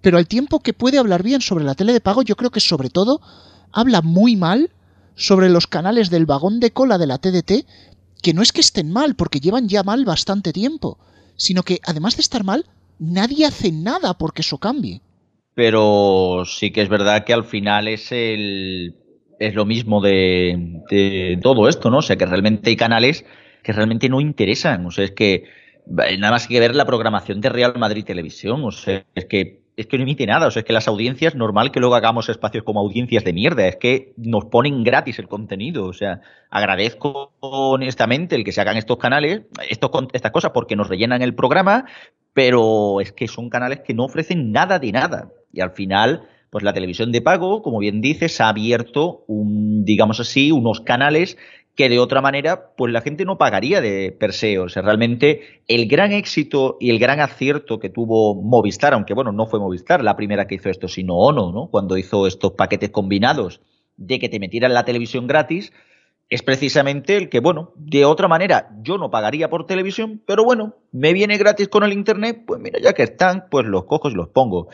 pero 0.01 0.17
al 0.17 0.27
tiempo 0.27 0.61
que 0.61 0.73
puede 0.73 0.97
hablar 0.97 1.21
bien 1.21 1.41
sobre 1.41 1.65
la 1.65 1.75
tele 1.75 1.93
de 1.93 2.01
pago, 2.01 2.23
yo 2.23 2.35
creo 2.35 2.49
que 2.49 2.59
sobre 2.59 2.89
todo 2.89 3.21
habla 3.71 4.01
muy 4.01 4.35
mal 4.37 4.71
sobre 5.13 5.49
los 5.49 5.67
canales 5.67 6.09
del 6.09 6.25
vagón 6.25 6.59
de 6.59 6.71
cola 6.71 6.97
de 6.97 7.05
la 7.05 7.19
TDT, 7.19 7.63
que 8.23 8.33
no 8.33 8.41
es 8.41 8.51
que 8.51 8.61
estén 8.61 8.91
mal, 8.91 9.13
porque 9.13 9.39
llevan 9.39 9.69
ya 9.69 9.83
mal 9.83 10.05
bastante 10.05 10.51
tiempo, 10.51 10.97
sino 11.35 11.61
que 11.61 11.79
además 11.85 12.15
de 12.15 12.23
estar 12.23 12.43
mal, 12.43 12.65
nadie 12.97 13.45
hace 13.45 13.71
nada 13.71 14.15
porque 14.15 14.41
eso 14.41 14.57
cambie. 14.57 15.03
Pero 15.53 16.41
sí 16.47 16.71
que 16.71 16.81
es 16.81 16.89
verdad 16.89 17.23
que 17.23 17.33
al 17.33 17.43
final 17.43 17.87
es 17.87 18.11
el 18.11 18.95
es 19.39 19.55
lo 19.55 19.65
mismo 19.65 20.01
de, 20.01 21.39
todo 21.41 21.67
esto, 21.67 21.89
¿no? 21.89 21.97
O 21.97 22.01
sea, 22.01 22.17
que 22.17 22.25
realmente 22.25 22.69
hay 22.69 22.75
canales 22.75 23.25
que 23.63 23.73
realmente 23.73 24.09
no 24.09 24.21
interesan. 24.21 24.85
O 24.85 24.91
sea, 24.91 25.05
es 25.05 25.11
que 25.11 25.45
nada 25.87 26.31
más 26.31 26.47
que 26.47 26.59
ver 26.59 26.75
la 26.75 26.85
programación 26.85 27.41
de 27.41 27.49
Real 27.49 27.73
Madrid 27.77 28.03
Televisión. 28.03 28.63
O 28.63 28.71
sea, 28.71 29.03
es 29.15 29.25
que 29.25 29.59
es 29.79 29.87
que 29.87 29.97
no 29.97 30.03
emite 30.03 30.25
nada. 30.25 30.47
O 30.47 30.51
sea, 30.51 30.59
es 30.59 30.65
que 30.65 30.73
las 30.73 30.89
audiencias, 30.89 31.35
normal 31.35 31.71
que 31.71 31.79
luego 31.79 31.95
hagamos 31.95 32.27
espacios 32.27 32.65
como 32.65 32.81
audiencias 32.81 33.23
de 33.23 33.31
mierda. 33.31 33.65
Es 33.65 33.77
que 33.77 34.11
nos 34.17 34.43
ponen 34.45 34.83
gratis 34.83 35.19
el 35.19 35.29
contenido. 35.29 35.85
O 35.85 35.93
sea, 35.93 36.19
agradezco 36.49 37.31
honestamente 37.39 38.35
el 38.35 38.43
que 38.43 38.51
se 38.51 38.59
hagan 38.59 38.75
estos 38.75 38.97
canales, 38.97 39.43
estos, 39.69 39.89
estas 40.11 40.31
cosas, 40.33 40.51
porque 40.51 40.75
nos 40.75 40.89
rellenan 40.89 41.21
el 41.21 41.33
programa, 41.33 41.85
pero 42.33 42.99
es 42.99 43.13
que 43.13 43.29
son 43.29 43.49
canales 43.49 43.79
que 43.79 43.93
no 43.93 44.03
ofrecen 44.03 44.51
nada 44.51 44.79
de 44.79 44.91
nada. 44.91 45.31
Y 45.53 45.61
al 45.61 45.71
final, 45.71 46.27
pues 46.49 46.63
la 46.63 46.73
televisión 46.73 47.11
de 47.11 47.21
pago, 47.21 47.61
como 47.61 47.79
bien 47.79 48.01
dices, 48.01 48.41
ha 48.41 48.49
abierto 48.49 49.23
un, 49.27 49.85
digamos 49.85 50.19
así, 50.19 50.51
unos 50.51 50.81
canales 50.81 51.37
que 51.75 51.87
de 51.87 51.99
otra 51.99 52.19
manera, 52.21 52.73
pues 52.75 52.91
la 52.91 52.99
gente 52.99 53.23
no 53.23 53.37
pagaría 53.37 53.79
de 53.79 54.11
per 54.11 54.33
se. 54.33 54.59
O 54.59 54.67
sea, 54.67 54.81
realmente 54.81 55.63
el 55.67 55.87
gran 55.87 56.11
éxito 56.11 56.75
y 56.79 56.89
el 56.89 56.99
gran 56.99 57.21
acierto 57.21 57.79
que 57.79 57.89
tuvo 57.89 58.35
Movistar, 58.35 58.93
aunque 58.93 59.13
bueno, 59.13 59.31
no 59.31 59.45
fue 59.45 59.61
Movistar 59.61 60.03
la 60.03 60.17
primera 60.17 60.45
que 60.45 60.55
hizo 60.55 60.69
esto, 60.69 60.89
sino 60.89 61.15
Ono, 61.15 61.53
¿no? 61.53 61.69
Cuando 61.71 61.97
hizo 61.97 62.27
estos 62.27 62.51
paquetes 62.51 62.89
combinados 62.89 63.61
de 63.95 64.19
que 64.19 64.27
te 64.27 64.39
metieran 64.39 64.73
la 64.73 64.83
televisión 64.83 65.25
gratis, 65.25 65.71
es 66.29 66.43
precisamente 66.43 67.15
el 67.15 67.29
que, 67.29 67.39
bueno, 67.39 67.71
de 67.75 68.05
otra 68.05 68.27
manera 68.27 68.69
yo 68.81 68.97
no 68.97 69.09
pagaría 69.09 69.49
por 69.49 69.65
televisión, 69.65 70.21
pero 70.25 70.43
bueno, 70.43 70.75
me 70.91 71.13
viene 71.13 71.37
gratis 71.37 71.69
con 71.69 71.83
el 71.83 71.93
Internet, 71.93 72.43
pues 72.45 72.59
mira, 72.59 72.79
ya 72.81 72.91
que 72.91 73.03
están, 73.03 73.45
pues 73.49 73.65
los 73.65 73.85
cojo 73.85 74.09
y 74.09 74.15
los 74.15 74.27
pongo. 74.27 74.67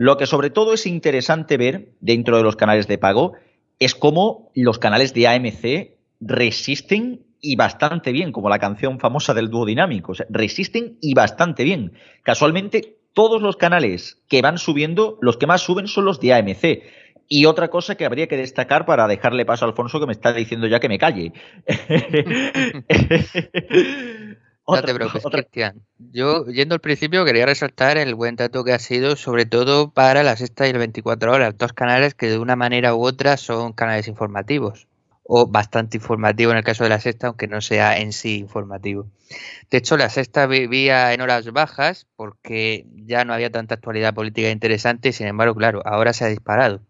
Lo 0.00 0.16
que 0.16 0.24
sobre 0.24 0.48
todo 0.48 0.72
es 0.72 0.86
interesante 0.86 1.58
ver 1.58 1.92
dentro 2.00 2.38
de 2.38 2.42
los 2.42 2.56
canales 2.56 2.88
de 2.88 2.96
pago 2.96 3.34
es 3.78 3.94
cómo 3.94 4.50
los 4.54 4.78
canales 4.78 5.12
de 5.12 5.28
AMC 5.28 5.90
resisten 6.20 7.26
y 7.42 7.56
bastante 7.56 8.10
bien, 8.10 8.32
como 8.32 8.48
la 8.48 8.58
canción 8.58 8.98
famosa 8.98 9.34
del 9.34 9.50
dúo 9.50 9.66
dinámico. 9.66 10.14
resisten 10.30 10.96
y 11.02 11.12
bastante 11.12 11.64
bien. 11.64 11.92
Casualmente, 12.22 12.96
todos 13.12 13.42
los 13.42 13.58
canales 13.58 14.22
que 14.26 14.40
van 14.40 14.56
subiendo, 14.56 15.18
los 15.20 15.36
que 15.36 15.46
más 15.46 15.60
suben 15.60 15.86
son 15.86 16.06
los 16.06 16.18
de 16.18 16.32
AMC. 16.32 16.82
Y 17.28 17.44
otra 17.44 17.68
cosa 17.68 17.96
que 17.96 18.06
habría 18.06 18.26
que 18.26 18.38
destacar 18.38 18.86
para 18.86 19.06
dejarle 19.06 19.44
paso 19.44 19.66
a 19.66 19.68
Alfonso, 19.68 20.00
que 20.00 20.06
me 20.06 20.12
está 20.12 20.32
diciendo 20.32 20.66
ya 20.66 20.80
que 20.80 20.88
me 20.88 20.98
calle. 20.98 21.34
no 24.76 24.82
te 24.82 24.94
preocupes, 24.94 25.24
Cristian. 25.30 25.82
Yo, 25.98 26.46
yendo 26.46 26.74
al 26.74 26.80
principio, 26.80 27.24
quería 27.24 27.46
resaltar 27.46 27.98
el 27.98 28.14
buen 28.14 28.36
dato 28.36 28.64
que 28.64 28.72
ha 28.72 28.78
sido, 28.78 29.16
sobre 29.16 29.46
todo 29.46 29.92
para 29.92 30.22
la 30.22 30.36
sexta 30.36 30.66
y 30.66 30.70
el 30.70 30.78
24 30.78 31.32
horas, 31.32 31.56
dos 31.56 31.72
canales 31.72 32.14
que 32.14 32.28
de 32.28 32.38
una 32.38 32.56
manera 32.56 32.94
u 32.94 33.04
otra 33.04 33.36
son 33.36 33.72
canales 33.72 34.08
informativos 34.08 34.88
o 35.32 35.46
bastante 35.46 35.96
informativo 35.96 36.50
en 36.50 36.58
el 36.58 36.64
caso 36.64 36.82
de 36.82 36.90
la 36.90 36.98
sexta, 36.98 37.28
aunque 37.28 37.46
no 37.46 37.60
sea 37.60 37.98
en 37.98 38.12
sí 38.12 38.38
informativo. 38.38 39.06
De 39.70 39.78
hecho, 39.78 39.96
la 39.96 40.10
sexta 40.10 40.46
vivía 40.46 41.14
en 41.14 41.20
horas 41.20 41.52
bajas 41.52 42.08
porque 42.16 42.84
ya 42.96 43.24
no 43.24 43.32
había 43.32 43.50
tanta 43.50 43.76
actualidad 43.76 44.12
política 44.12 44.50
interesante, 44.50 45.12
sin 45.12 45.28
embargo, 45.28 45.54
claro, 45.54 45.82
ahora 45.84 46.12
se 46.12 46.24
ha 46.24 46.28
disparado. 46.28 46.80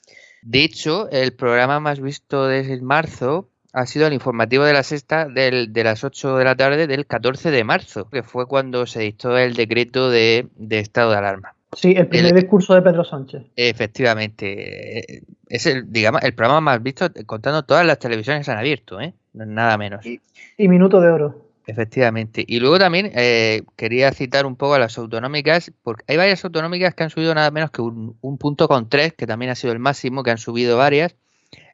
De 0.43 0.64
hecho, 0.64 1.11
el 1.11 1.35
programa 1.35 1.81
más 1.81 2.01
visto 2.01 2.47
desde 2.47 2.81
marzo 2.81 3.51
ha 3.72 3.87
sido 3.87 4.06
el 4.06 4.12
informativo 4.12 4.64
de 4.64 4.72
la 4.72 4.83
sexta 4.83 5.26
del, 5.26 5.72
de 5.72 5.85
las 5.85 6.04
8 6.04 6.37
de 6.37 6.44
la 6.44 6.56
tarde 6.56 6.87
del 6.87 7.06
14 7.06 7.50
de 7.50 7.64
marzo, 7.64 8.09
que 8.09 8.22
fue 8.22 8.46
cuando 8.46 8.87
se 8.87 9.00
dictó 9.00 9.37
el 9.38 9.54
decreto 9.54 10.11
de 10.11 10.48
estado 10.70 11.11
de 11.12 11.16
alarma. 11.16 11.54
Sí, 11.76 11.94
el 11.96 12.09
primer 12.09 12.35
discurso 12.35 12.74
de 12.74 12.83
Pedro 12.83 13.04
Sánchez. 13.04 13.42
Efectivamente. 13.54 15.22
Es 15.48 15.66
el, 15.66 15.92
digamos, 15.92 16.22
el 16.22 16.35
programa 16.35 16.61
más 16.61 16.83
visto 16.83 17.06
contando 17.26 17.62
todas 17.62 17.87
las 17.87 17.98
televisiones 17.98 18.44
que 18.44 18.50
han 18.50 18.59
abierto, 18.59 19.00
¿eh? 19.00 19.14
Nada 19.33 19.78
menos. 19.78 20.04
Y, 20.04 20.20
Minuto 20.68 21.00
de 21.00 21.11
Oro. 21.11 21.46
Efectivamente. 21.66 22.44
Y 22.46 22.59
luego 22.59 22.80
también 22.80 23.12
eh, 23.14 23.62
quería 23.76 24.11
citar 24.11 24.46
un 24.46 24.56
poco 24.56 24.74
a 24.74 24.80
las 24.80 24.98
autonómicas, 24.98 25.72
porque 25.85 26.04
hay 26.09 26.16
varias 26.16 26.44
autonómicas 26.44 26.94
que 26.94 27.04
han 27.04 27.11
subido 27.11 27.33
nada 27.35 27.52
menos 27.52 27.70
que 27.70 27.83
un, 27.83 28.38
punto 28.38 28.66
con 28.66 28.88
tres, 28.88 29.14
que 29.14 29.28
también 29.28 29.52
ha 29.52 29.54
sido 29.54 29.72
el 29.72 29.78
máximo, 29.78 30.24
que 30.24 30.33
han 30.33 30.38
subido 30.38 30.76
varias. 30.76 31.14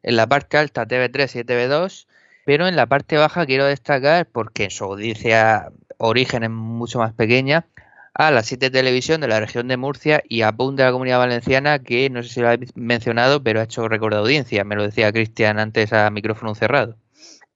En 0.03 0.17
la 0.17 0.27
parte 0.27 0.57
alta 0.57 0.87
TV3 0.87 1.41
y 1.41 1.45
TV2, 1.45 2.07
pero 2.45 2.69
en 2.69 2.77
la 2.77 2.87
parte 2.87 3.17
baja 3.17 3.47
quiero 3.47 3.65
destacar, 3.67 4.27
porque 4.27 4.65
en 4.65 4.71
su 4.71 4.85
audiencia 4.85 5.73
origen 5.99 6.45
es 6.45 6.51
mucho 6.51 6.99
más 6.99 7.13
pequeña, 7.13 7.67
a 8.15 8.31
la 8.31 8.43
7 8.43 8.71
Televisión 8.71 9.21
de 9.21 9.29
la 9.29 9.41
región 9.41 9.69
de 9.69 9.77
Murcia 9.77 10.23
y 10.27 10.43
a 10.43 10.53
PUN 10.53 10.77
de 10.77 10.85
la 10.85 10.93
Comunidad 10.93 11.19
Valenciana, 11.19 11.81
que 11.81 12.09
no 12.09 12.23
sé 12.23 12.31
si 12.31 12.41
lo 12.41 12.49
habéis 12.49 12.75
mencionado, 12.75 13.43
pero 13.43 13.61
ha 13.61 13.65
hecho 13.65 13.89
récord 13.89 14.15
audiencia. 14.15 14.65
Me 14.65 14.75
lo 14.75 14.85
decía 14.85 15.13
Cristian 15.13 15.59
antes 15.59 15.93
a 15.93 16.09
micrófono 16.11 16.55
cerrado. 16.55 16.97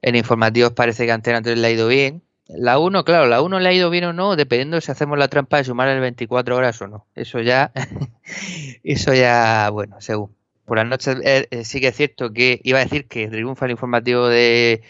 En 0.02 0.16
informativos 0.16 0.72
parece 0.72 1.06
que 1.06 1.12
Antena 1.12 1.40
3 1.40 1.58
le 1.58 1.66
ha 1.66 1.70
ido 1.70 1.88
bien. 1.88 2.22
La 2.46 2.78
1, 2.78 3.04
claro, 3.04 3.26
la 3.26 3.42
1 3.42 3.60
le 3.60 3.68
ha 3.68 3.72
ido 3.72 3.90
bien 3.90 4.04
o 4.04 4.12
no, 4.12 4.36
dependiendo 4.36 4.80
si 4.80 4.90
hacemos 4.90 5.16
la 5.18 5.28
trampa 5.28 5.58
de 5.58 5.64
sumar 5.64 5.88
el 5.88 6.00
24 6.00 6.56
horas 6.56 6.82
o 6.82 6.88
no. 6.88 7.06
Eso 7.14 7.40
ya, 7.40 7.72
eso 8.84 9.14
ya, 9.14 9.70
bueno, 9.70 10.00
según. 10.00 10.39
Por 10.70 10.78
las 10.78 10.86
noches 10.86 11.20
eh, 11.24 11.48
eh, 11.50 11.64
sí 11.64 11.80
que 11.80 11.88
es 11.88 11.96
cierto 11.96 12.32
que 12.32 12.60
iba 12.62 12.78
a 12.78 12.82
decir 12.82 13.08
que 13.08 13.26
triunfa 13.26 13.64
el 13.64 13.72
informativo 13.72 14.28
de, 14.28 14.82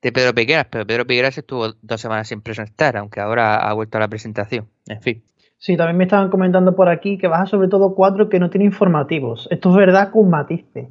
Pedro 0.00 0.34
Piqueras, 0.34 0.68
pero 0.70 0.86
Pedro 0.86 1.06
Piqueras 1.06 1.36
estuvo 1.36 1.74
dos 1.82 2.00
semanas 2.00 2.28
sin 2.28 2.40
presentar, 2.40 2.96
aunque 2.96 3.20
ahora 3.20 3.56
ha 3.56 3.74
vuelto 3.74 3.98
a 3.98 4.00
la 4.00 4.08
presentación. 4.08 4.64
En 4.88 5.02
fin. 5.02 5.22
Sí, 5.58 5.76
también 5.76 5.98
me 5.98 6.04
estaban 6.04 6.30
comentando 6.30 6.74
por 6.74 6.88
aquí 6.88 7.18
que 7.18 7.28
baja 7.28 7.44
sobre 7.44 7.68
todo 7.68 7.94
cuatro 7.94 8.30
que 8.30 8.40
no 8.40 8.48
tienen 8.48 8.68
informativos. 8.68 9.46
Esto 9.50 9.68
es 9.72 9.76
verdad 9.76 10.10
con 10.10 10.30
matices. 10.30 10.86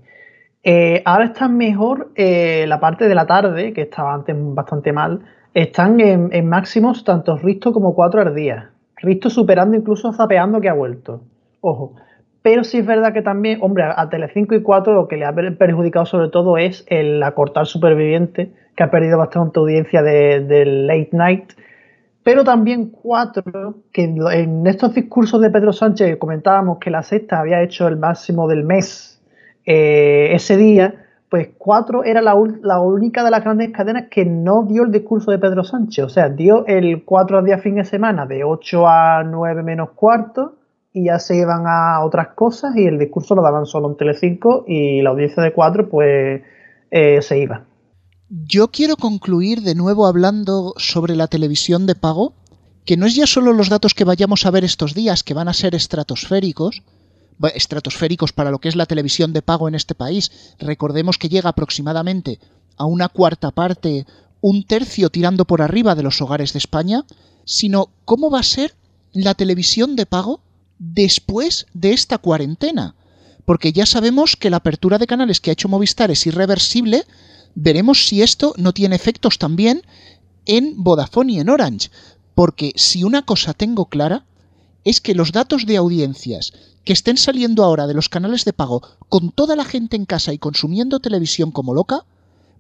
Eh, 0.62 1.02
ahora 1.06 1.26
está 1.26 1.48
mejor 1.48 2.12
eh, 2.14 2.66
la 2.68 2.80
parte 2.80 3.08
de 3.08 3.16
la 3.16 3.26
tarde, 3.26 3.74
que 3.74 3.82
estaba 3.82 4.14
antes 4.14 4.36
bastante 4.38 4.94
mal. 4.94 5.22
Están 5.56 6.00
en, 6.00 6.48
máximos 6.48 7.04
tanto 7.04 7.36
Risto 7.36 7.74
como 7.74 7.96
cuatro 7.96 8.22
al 8.22 8.36
día. 8.36 8.70
Risto 8.98 9.32
superando 9.32 9.76
incluso 9.76 10.14
Zapeando 10.14 10.62
que 10.62 10.70
ha 10.70 10.74
vuelto. 10.74 11.22
Ojo. 11.62 11.96
Pero 12.46 12.64
sí 12.64 12.78
es 12.78 12.86
verdad 12.86 13.12
que 13.12 13.24
también, 13.24 13.58
hombre, 13.64 13.86
a 13.86 14.08
Telecinco 14.08 14.54
y 14.54 14.62
4 14.62 14.94
lo 14.94 15.08
que 15.08 15.18
le 15.18 15.26
ha 15.26 15.34
perjudicado 15.34 16.06
sobre 16.06 16.30
todo 16.30 16.60
es 16.60 16.86
el 16.90 17.24
acortar 17.24 17.66
superviviente, 17.66 18.52
que 18.76 18.84
ha 18.84 18.92
perdido 18.92 19.18
bastante 19.18 19.60
audiencia 19.60 20.04
del 20.04 20.48
de 20.48 20.64
late 20.64 21.10
night. 21.14 21.54
Pero 22.22 22.44
también 22.44 22.92
cuatro, 22.92 23.78
que 23.92 24.04
en 24.04 24.68
estos 24.68 24.94
discursos 24.94 25.42
de 25.42 25.50
Pedro 25.50 25.74
Sánchez 25.74 26.18
comentábamos 26.18 26.78
que 26.78 26.92
la 26.92 27.02
sexta 27.02 27.40
había 27.40 27.64
hecho 27.64 27.88
el 27.88 27.98
máximo 27.98 28.48
del 28.48 28.64
mes 28.64 29.20
eh, 29.66 30.30
ese 30.34 30.56
día, 30.56 31.04
pues 31.30 31.50
cuatro 31.58 32.04
era 32.04 32.22
la, 32.22 32.36
única 32.36 33.24
de 33.24 33.32
las 33.32 33.44
grandes 33.44 33.72
cadenas 33.72 34.04
que 34.12 34.24
no 34.24 34.68
dio 34.70 34.84
el 34.84 34.92
discurso 34.92 35.32
de 35.32 35.40
Pedro 35.40 35.64
Sánchez, 35.64 36.06
o 36.06 36.10
sea, 36.10 36.30
dio 36.30 36.64
el 36.68 37.06
cuatro 37.06 37.42
días 37.42 37.60
fin 37.64 37.74
de 37.74 37.86
semana 37.86 38.28
de 38.28 38.44
8 38.44 38.88
a 38.88 39.24
9 39.24 39.64
menos 39.64 39.90
cuarto 39.96 40.58
y 40.96 41.08
ya 41.08 41.20
se 41.20 41.36
iban 41.36 41.68
a 41.68 42.06
otras 42.06 42.30
cosas 42.36 42.74
y 42.78 42.86
el 42.86 42.98
discurso 42.98 43.36
lo 43.36 43.44
daban 43.44 43.66
solo 43.66 43.90
en 43.90 43.98
Telecinco 43.98 44.64
y 44.66 45.02
la 45.02 45.10
audiencia 45.10 45.44
de 45.44 45.52
cuatro 45.52 45.90
pues 45.90 46.42
eh, 46.90 47.22
se 47.22 47.38
iba. 47.38 47.66
Yo 48.30 48.70
quiero 48.70 48.96
concluir 48.96 49.62
de 49.62 49.76
nuevo 49.76 50.08
hablando 50.08 50.74
sobre 50.78 51.18
la 51.18 51.28
televisión 51.28 51.86
de 51.86 51.96
pago, 51.96 52.34
que 52.86 52.96
no 52.96 53.08
es 53.08 53.16
ya 53.16 53.28
solo 53.28 53.52
los 53.52 53.68
datos 53.68 53.94
que 53.94 54.06
vayamos 54.06 54.46
a 54.46 54.52
ver 54.52 54.64
estos 54.64 54.94
días, 54.94 55.22
que 55.22 55.34
van 55.34 55.50
a 55.50 55.54
ser 55.54 55.76
estratosféricos, 55.76 56.82
estratosféricos 57.54 58.32
para 58.32 58.50
lo 58.50 58.60
que 58.60 58.70
es 58.70 58.78
la 58.78 58.86
televisión 58.86 59.34
de 59.34 59.42
pago 59.42 59.68
en 59.68 59.76
este 59.76 59.96
país. 59.96 60.56
Recordemos 60.60 61.18
que 61.18 61.28
llega 61.28 61.50
aproximadamente 61.50 62.40
a 62.78 62.86
una 62.86 63.10
cuarta 63.10 63.52
parte, 63.52 64.06
un 64.40 64.66
tercio 64.66 65.10
tirando 65.10 65.44
por 65.44 65.62
arriba 65.62 65.94
de 65.94 66.04
los 66.04 66.22
hogares 66.22 66.54
de 66.54 66.60
España, 66.60 67.04
sino 67.44 67.90
cómo 68.06 68.32
va 68.32 68.40
a 68.40 68.44
ser 68.44 68.76
la 69.12 69.34
televisión 69.34 69.98
de 69.98 70.06
pago 70.06 70.45
después 70.80 71.68
de 71.74 71.94
esta 71.94 72.18
cuarentena. 72.18 72.96
Porque 73.46 73.74
ya 73.74 73.86
sabemos 73.86 74.36
que 74.36 74.50
la 74.50 74.58
apertura 74.58 74.98
de 74.98 75.08
canales 75.08 75.40
que 75.40 75.52
ha 75.52 75.54
hecho 75.54 75.70
Movistar 75.70 76.12
es 76.12 76.26
irreversible, 76.26 77.06
veremos 77.54 78.08
si 78.08 78.22
esto 78.22 78.54
no 78.58 78.74
tiene 78.74 78.96
efectos 78.96 79.38
también 79.38 79.84
en 80.46 80.84
Vodafone 80.84 81.34
y 81.34 81.40
en 81.40 81.50
Orange, 81.50 81.90
porque 82.34 82.74
si 82.76 83.04
una 83.04 83.24
cosa 83.24 83.54
tengo 83.54 83.86
clara 83.86 84.26
es 84.84 85.02
que 85.02 85.16
los 85.16 85.32
datos 85.32 85.66
de 85.66 85.78
audiencias 85.78 86.54
que 86.84 86.94
estén 86.94 87.18
saliendo 87.18 87.64
ahora 87.64 87.88
de 87.88 87.96
los 87.96 88.10
canales 88.10 88.46
de 88.46 88.54
pago 88.54 88.84
con 89.10 89.32
toda 89.32 89.56
la 89.56 89.66
gente 89.66 89.96
en 89.96 90.06
casa 90.06 90.34
y 90.34 90.38
consumiendo 90.38 91.00
televisión 91.00 91.52
como 91.52 91.74
loca, 91.74 92.06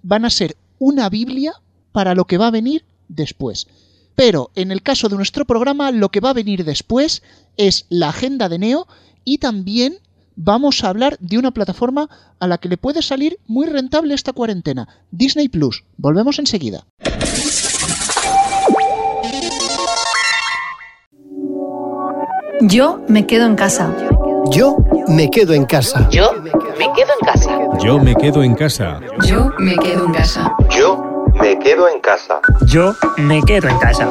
van 0.02 0.26
a 0.26 0.32
ser 0.32 0.58
una 0.80 1.10
Biblia 1.10 1.54
para 1.92 2.16
lo 2.16 2.26
que 2.26 2.38
va 2.38 2.48
a 2.48 2.52
venir 2.52 2.84
después. 3.08 3.68
Pero 4.16 4.52
en 4.56 4.72
el 4.72 4.82
caso 4.82 5.10
de 5.10 5.16
nuestro 5.16 5.46
programa, 5.46 5.92
lo 5.92 6.10
que 6.10 6.20
va 6.20 6.30
a 6.32 6.34
venir 6.34 6.64
después 6.64 7.22
es 7.58 7.86
la 7.90 8.10
agenda 8.10 8.50
de 8.50 8.60
Neo 8.60 8.88
y 9.24 9.40
también 9.40 10.00
vamos 10.36 10.84
a 10.84 10.90
hablar 10.90 11.18
de 11.20 11.38
una 11.38 11.52
plataforma 11.52 12.10
a 12.40 12.48
la 12.48 12.58
que 12.58 12.70
le 12.70 12.78
puede 12.78 13.02
salir 13.02 13.40
muy 13.48 13.68
rentable 13.68 14.14
esta 14.14 14.34
cuarentena, 14.34 14.88
Disney 15.12 15.50
Plus. 15.50 15.84
Volvemos 15.98 16.40
enseguida. 16.40 16.86
Yo 22.62 23.02
me 23.08 23.28
quedo 23.28 23.46
en 23.46 23.56
casa. 23.56 23.94
Yo 24.50 24.78
me 25.08 25.30
quedo 25.30 25.54
en 25.54 25.66
casa. 25.66 26.08
Yo 26.10 26.32
me 26.80 26.92
quedo 26.94 27.14
en 27.20 27.26
casa. 27.26 27.80
Yo 27.80 28.00
me 28.00 28.16
quedo 28.16 28.42
en 28.44 28.56
casa. 28.56 29.00
Yo 29.28 29.36
me 29.36 29.36
quedo 29.36 29.36
en 29.36 29.36
casa. 29.36 29.36
Yo 29.36 29.52
me 29.60 29.76
quedo 29.76 30.06
en 30.06 30.14
casa. 30.14 30.56
Yo 30.76 31.15
me 31.46 31.60
quedo 31.60 31.88
en 31.88 32.00
casa. 32.00 32.42
Yo 32.66 32.96
me 33.18 33.40
quedo 33.46 33.70
en 33.70 33.78
casa. 33.78 34.10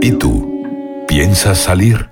¿Y 0.00 0.10
tú? 0.10 1.04
¿Piensas 1.06 1.58
salir? 1.58 2.10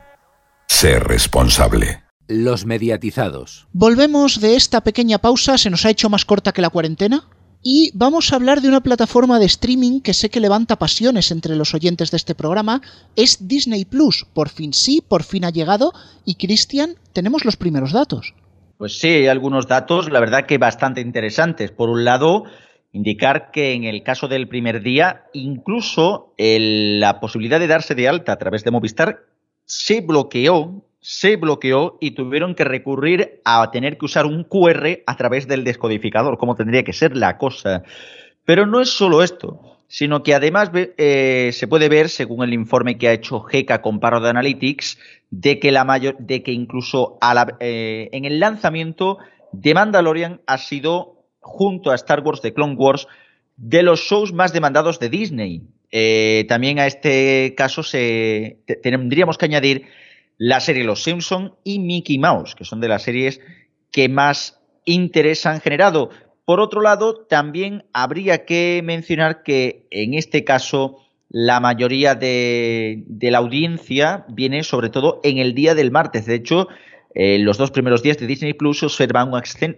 Ser 0.69 1.03
responsable. 1.03 2.05
Los 2.29 2.65
mediatizados. 2.65 3.67
Volvemos 3.73 4.41
de 4.41 4.55
esta 4.55 4.83
pequeña 4.83 5.19
pausa, 5.19 5.59
se 5.59 5.69
nos 5.69 5.85
ha 5.85 5.91
hecho 5.91 6.09
más 6.09 6.25
corta 6.25 6.53
que 6.53 6.63
la 6.63 6.71
cuarentena. 6.71 7.29
Y 7.61 7.91
vamos 7.95 8.33
a 8.33 8.37
hablar 8.37 8.61
de 8.61 8.69
una 8.69 8.83
plataforma 8.83 9.41
de 9.41 9.47
streaming 9.47 10.01
que 10.01 10.15
sé 10.15 10.31
que 10.31 10.41
levanta 10.41 10.79
pasiones 10.79 11.33
entre 11.33 11.57
los 11.57 11.75
oyentes 11.75 12.13
de 12.13 12.19
este 12.19 12.37
programa. 12.37 12.83
Es 13.17 13.49
Disney 13.49 13.85
Plus. 13.85 14.27
Por 14.33 14.49
fin 14.49 14.73
sí, 14.73 15.03
por 15.07 15.25
fin 15.25 15.45
ha 15.45 15.51
llegado. 15.51 15.93
Y 16.25 16.37
Cristian, 16.37 16.95
tenemos 17.13 17.45
los 17.45 17.57
primeros 17.57 17.93
datos. 17.93 18.35
Pues 18.83 18.99
sí, 18.99 19.07
hay 19.07 19.29
algunos 19.29 19.69
datos, 19.69 20.11
la 20.11 20.19
verdad 20.19 20.45
que 20.45 20.59
bastante 20.59 21.01
interesantes. 21.01 21.71
Por 21.71 21.89
un 21.89 22.05
lado, 22.05 22.43
indicar 22.91 23.53
que 23.53 23.75
en 23.75 23.85
el 23.85 24.03
caso 24.03 24.27
del 24.27 24.49
primer 24.49 24.83
día, 24.83 25.27
incluso 25.33 26.35
la 26.37 27.21
posibilidad 27.21 27.61
de 27.61 27.69
darse 27.69 27.95
de 27.95 28.09
alta 28.09 28.33
a 28.33 28.39
través 28.39 28.65
de 28.65 28.73
Movistar 28.73 29.21
se 29.67 30.01
bloqueó, 30.01 30.83
se 30.99 31.37
bloqueó 31.37 31.97
y 32.01 32.11
tuvieron 32.11 32.57
que 32.57 32.65
recurrir 32.65 33.41
a 33.45 33.71
tener 33.71 33.99
que 33.99 34.07
usar 34.07 34.27
un 34.27 34.43
QR 34.43 35.05
a 35.07 35.17
través 35.17 35.47
del 35.47 35.63
descodificador, 35.63 36.37
como 36.37 36.57
tendría 36.57 36.83
que 36.83 36.93
ser 36.93 37.17
la 37.17 37.39
cosa. 37.39 37.85
Pero 38.45 38.67
no 38.67 38.81
es 38.81 38.91
solo 38.91 39.23
esto, 39.23 39.72
sino 39.93 40.23
que 40.23 40.35
además 40.35 40.71
eh, 40.75 41.51
se 41.53 41.69
puede 41.69 41.91
ver, 41.91 42.09
según 42.09 42.43
el 42.43 42.55
informe 42.55 42.97
que 42.97 43.09
ha 43.09 43.13
hecho 43.13 43.43
GECA 43.43 43.83
con 43.83 44.01
Paro 44.01 44.23
de 44.23 44.31
Analytics, 44.31 44.99
de 45.31 45.59
que, 45.59 45.71
la 45.71 45.85
mayor, 45.85 46.17
de 46.19 46.43
que 46.43 46.53
incluso 46.53 47.19
eh, 47.61 48.09
en 48.11 48.25
el 48.25 48.41
lanzamiento 48.41 49.19
de 49.53 49.75
Mandalorian 49.75 50.41
ha 50.47 50.57
sido 50.57 51.27
junto 51.41 51.91
a 51.91 51.95
Star 51.97 52.21
Wars 52.21 52.41
de 52.41 52.55
Clone 52.55 52.75
Wars, 52.75 53.07
de 53.59 53.83
los 53.83 54.01
shows 54.01 54.33
más 54.33 54.55
demandados 54.55 54.99
de 54.99 55.11
Disney. 55.11 55.61
Eh, 55.91 56.47
también 56.49 56.79
a 56.79 56.87
este 56.87 57.55
caso 57.55 57.83
se, 57.83 58.61
tendríamos 58.83 59.37
que 59.37 59.45
añadir 59.45 59.89
la 60.39 60.61
serie 60.61 60.85
Los 60.85 61.03
Simpson 61.03 61.55
y 61.65 61.81
Mickey 61.81 62.17
Mouse, 62.17 62.55
que 62.55 62.65
son 62.65 62.81
de 62.81 62.89
las 62.89 63.03
series 63.03 63.41
que 63.91 64.09
más 64.09 64.59
interés 64.87 65.45
han 65.45 65.61
generado. 65.61 66.09
Por 66.45 66.61
otro 66.61 66.81
lado, 66.81 67.15
también 67.29 67.85
habría 67.93 68.45
que 68.45 68.81
mencionar 68.85 69.43
que 69.43 69.87
en 69.91 70.15
este 70.15 70.45
caso 70.45 70.99
la 71.29 71.61
mayoría 71.61 72.15
de, 72.15 73.05
la 73.21 73.39
audiencia 73.39 74.27
viene 74.29 74.65
sobre 74.65 74.91
todo 74.91 75.21
en 75.23 75.39
el 75.39 75.55
día 75.55 75.75
del 75.75 75.91
martes. 75.91 76.27
De 76.27 76.35
hecho, 76.35 76.69
eh, 77.15 77.39
los 77.39 77.59
dos 77.59 77.71
primeros 77.71 78.03
días 78.03 78.19
de 78.19 78.27
Disney 78.27 78.55
Plus 78.55 78.83
observan 78.83 79.31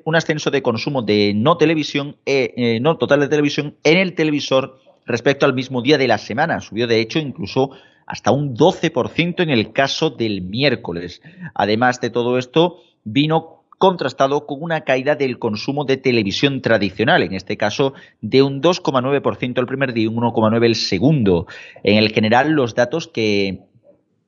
un, 0.05 0.16
ascenso 0.16 0.50
de 0.50 0.62
consumo 0.62 1.03
de 1.03 1.33
no 1.35 1.57
televisión, 1.59 2.16
eh, 2.27 2.55
eh, 2.57 2.81
no 2.81 2.96
total 2.96 3.20
de 3.20 3.29
televisión 3.29 3.77
en 3.85 3.98
el 3.98 4.14
televisor 4.14 4.81
respecto 5.07 5.46
al 5.46 5.55
mismo 5.55 5.83
día 5.83 5.98
de 5.98 6.09
la 6.09 6.18
semana. 6.18 6.61
Subió 6.61 6.87
de 6.87 7.00
hecho 7.00 7.18
incluso 7.18 7.70
hasta 8.07 8.31
un 8.31 8.57
12% 8.57 9.42
en 9.42 9.50
el 9.50 9.72
caso 9.72 10.11
del 10.11 10.42
miércoles. 10.42 11.22
Además 11.55 12.00
de 12.00 12.11
todo 12.11 12.38
esto, 12.38 12.81
vino 13.05 13.63
contrastado 13.84 14.46
con 14.46 14.62
una 14.62 14.80
caída 14.80 15.14
del 15.14 15.38
consumo 15.38 15.84
de 15.84 15.98
televisión 15.98 16.62
tradicional, 16.62 17.22
en 17.22 17.34
este 17.34 17.58
caso 17.58 17.92
de 18.22 18.40
un 18.40 18.62
2,9% 18.62 19.58
el 19.58 19.66
primer 19.66 19.92
día 19.92 20.04
y 20.04 20.06
un 20.06 20.16
1,9% 20.16 20.64
el 20.64 20.74
segundo. 20.74 21.46
En 21.82 21.98
el 21.98 22.10
general, 22.10 22.52
los 22.52 22.74
datos 22.74 23.08
que, 23.08 23.64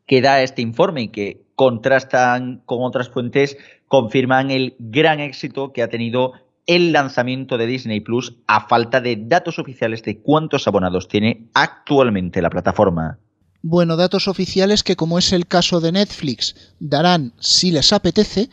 que 0.04 0.20
da 0.20 0.42
este 0.42 0.60
informe 0.60 1.04
y 1.04 1.08
que 1.08 1.46
contrastan 1.54 2.60
con 2.66 2.80
otras 2.82 3.08
fuentes, 3.08 3.56
confirman 3.88 4.50
el 4.50 4.76
gran 4.78 5.20
éxito 5.20 5.72
que 5.72 5.82
ha 5.82 5.88
tenido 5.88 6.34
el 6.66 6.92
lanzamiento 6.92 7.56
de 7.56 7.66
Disney 7.66 8.00
Plus 8.00 8.36
a 8.46 8.68
falta 8.68 9.00
de 9.00 9.16
datos 9.18 9.58
oficiales 9.58 10.02
de 10.02 10.20
cuántos 10.20 10.68
abonados 10.68 11.08
tiene 11.08 11.48
actualmente 11.54 12.42
la 12.42 12.50
plataforma. 12.50 13.20
Bueno, 13.62 13.96
datos 13.96 14.28
oficiales 14.28 14.82
que 14.82 14.96
como 14.96 15.18
es 15.18 15.32
el 15.32 15.46
caso 15.46 15.80
de 15.80 15.92
Netflix 15.92 16.74
darán 16.78 17.32
si 17.40 17.70
les 17.70 17.94
apetece, 17.94 18.50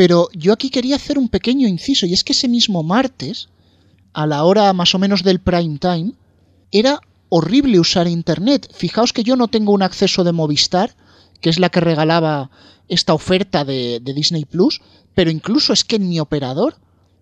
pero 0.00 0.30
yo 0.32 0.54
aquí 0.54 0.70
quería 0.70 0.96
hacer 0.96 1.18
un 1.18 1.28
pequeño 1.28 1.68
inciso 1.68 2.06
y 2.06 2.14
es 2.14 2.24
que 2.24 2.32
ese 2.32 2.48
mismo 2.48 2.82
martes, 2.82 3.50
a 4.14 4.26
la 4.26 4.44
hora 4.44 4.72
más 4.72 4.94
o 4.94 4.98
menos 4.98 5.22
del 5.22 5.40
prime 5.40 5.76
time, 5.76 6.14
era 6.72 7.02
horrible 7.28 7.78
usar 7.78 8.08
internet. 8.08 8.72
Fijaos 8.74 9.12
que 9.12 9.24
yo 9.24 9.36
no 9.36 9.48
tengo 9.48 9.74
un 9.74 9.82
acceso 9.82 10.24
de 10.24 10.32
Movistar, 10.32 10.96
que 11.42 11.50
es 11.50 11.58
la 11.58 11.68
que 11.68 11.80
regalaba 11.80 12.50
esta 12.88 13.12
oferta 13.12 13.66
de, 13.66 14.00
Disney 14.00 14.46
Plus, 14.46 14.80
pero 15.14 15.30
incluso 15.30 15.74
es 15.74 15.84
que 15.84 15.96
en 15.96 16.08
mi 16.08 16.18
operador 16.18 16.78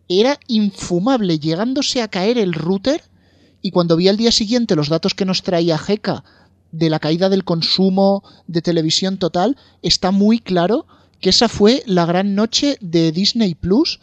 era 0.08 0.38
infumable, 0.46 1.40
llegándose 1.40 2.00
a 2.00 2.06
caer 2.06 2.38
el 2.38 2.52
router, 2.52 3.02
y 3.60 3.72
cuando 3.72 3.96
vi 3.96 4.06
al 4.06 4.18
día 4.18 4.30
siguiente 4.30 4.76
los 4.76 4.88
datos 4.88 5.14
que 5.14 5.24
nos 5.24 5.42
traía 5.42 5.78
GECA 5.78 6.22
de 6.70 6.90
la 6.90 7.00
caída 7.00 7.28
del 7.28 7.42
consumo 7.42 8.22
de 8.46 8.62
televisión 8.62 9.18
total, 9.18 9.56
está 9.82 10.12
muy 10.12 10.38
claro 10.38 10.86
que 11.20 11.30
esa 11.30 11.48
fue 11.48 11.82
la 11.86 12.06
gran 12.06 12.34
noche 12.34 12.76
de 12.80 13.12
Disney 13.12 13.54
Plus. 13.54 14.00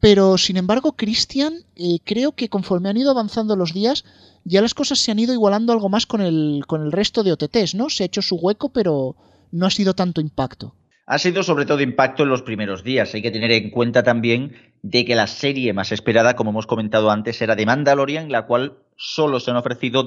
Pero 0.00 0.38
sin 0.38 0.56
embargo, 0.56 0.92
Christian, 0.92 1.64
eh, 1.76 1.98
creo 2.04 2.32
que 2.32 2.48
conforme 2.48 2.88
han 2.88 2.96
ido 2.96 3.10
avanzando 3.10 3.54
los 3.54 3.74
días, 3.74 4.04
ya 4.44 4.62
las 4.62 4.72
cosas 4.74 4.98
se 4.98 5.10
han 5.10 5.18
ido 5.18 5.34
igualando 5.34 5.72
algo 5.72 5.88
más 5.90 6.06
con 6.06 6.22
el, 6.22 6.64
con 6.66 6.82
el 6.82 6.92
resto 6.92 7.22
de 7.22 7.32
OTTs, 7.32 7.74
¿no? 7.74 7.90
Se 7.90 8.02
ha 8.02 8.06
hecho 8.06 8.22
su 8.22 8.36
hueco, 8.36 8.70
pero, 8.70 9.16
no 9.52 9.66
ha 9.66 9.70
sido 9.70 9.94
tanto 9.94 10.20
impacto. 10.20 10.74
Ha 11.06 11.18
sido 11.18 11.42
sobre 11.42 11.66
todo 11.66 11.80
impacto 11.80 12.22
en 12.22 12.28
los 12.28 12.42
primeros 12.42 12.84
días. 12.84 13.12
Hay 13.14 13.22
que 13.22 13.32
tener 13.32 13.50
en 13.50 13.70
cuenta 13.70 14.04
también 14.04 14.54
de 14.82 15.04
que 15.04 15.16
la 15.16 15.26
serie 15.26 15.72
más 15.72 15.90
esperada, 15.90 16.36
como 16.36 16.50
hemos 16.50 16.68
comentado 16.68 17.10
antes, 17.10 17.42
era 17.42 17.56
de 17.56 17.66
Mandalorian, 17.66 18.30
la 18.30 18.46
cual 18.46 18.78
solo 18.96 19.40
se 19.40 19.50
han 19.50 19.56
ofrecido 19.56 20.06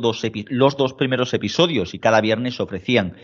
los 0.50 0.78
dos 0.78 0.94
primeros 0.94 1.34
episodios 1.34 1.94
y 1.94 2.00
cada 2.00 2.22
viernes 2.22 2.56
se 2.56 2.64
ofrecían. 2.64 3.18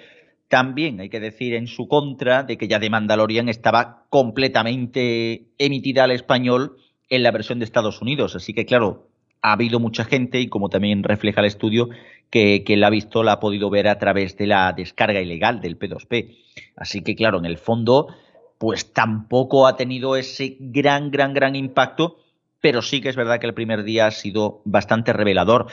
También 0.49 0.99
hay 0.99 1.09
que 1.09 1.19
decir 1.19 1.53
en 1.53 1.67
su 1.67 1.87
contra 1.87 2.43
de 2.43 2.57
que 2.57 2.67
ya 2.67 2.79
de 2.79 2.89
Mandalorian 2.89 3.49
estaba 3.49 4.05
completamente 4.09 5.45
emitida 5.59 6.03
al 6.03 6.11
español 6.11 6.77
en 7.07 7.23
la 7.23 7.31
versión 7.31 7.59
de 7.59 7.65
Estados 7.65 8.01
Unidos. 8.01 8.35
Así 8.35 8.53
que, 8.53 8.65
claro, 8.65 9.07
ha 9.41 9.53
habido 9.53 9.79
mucha 9.79 10.03
gente, 10.05 10.39
y 10.39 10.49
como 10.49 10.69
también 10.69 11.03
refleja 11.03 11.41
el 11.41 11.47
estudio, 11.47 11.89
que, 12.31 12.63
la 12.67 12.87
ha 12.87 12.89
visto, 12.89 13.23
la 13.23 13.33
ha 13.33 13.39
podido 13.39 13.69
ver 13.69 13.87
a 13.87 13.99
través 13.99 14.37
de 14.37 14.47
la 14.47 14.73
descarga 14.73 15.21
ilegal 15.21 15.61
del 15.61 15.77
P2P. 15.77 16.35
Así 16.75 17.01
que, 17.01 17.15
claro, 17.15 17.37
en 17.37 17.45
el 17.45 17.57
fondo, 17.57 18.07
pues 18.57 18.91
tampoco 18.91 19.67
ha 19.67 19.75
tenido 19.75 20.15
ese 20.15 20.57
gran, 20.59 21.11
gran, 21.11 21.33
gran 21.33 21.55
impacto, 21.55 22.17
pero 22.59 22.81
sí 22.81 23.01
que 23.01 23.09
es 23.09 23.15
verdad 23.15 23.39
que 23.39 23.47
el 23.47 23.53
primer 23.53 23.83
día 23.83 24.07
ha 24.07 24.11
sido 24.11 24.61
bastante 24.65 25.13
revelador. 25.13 25.67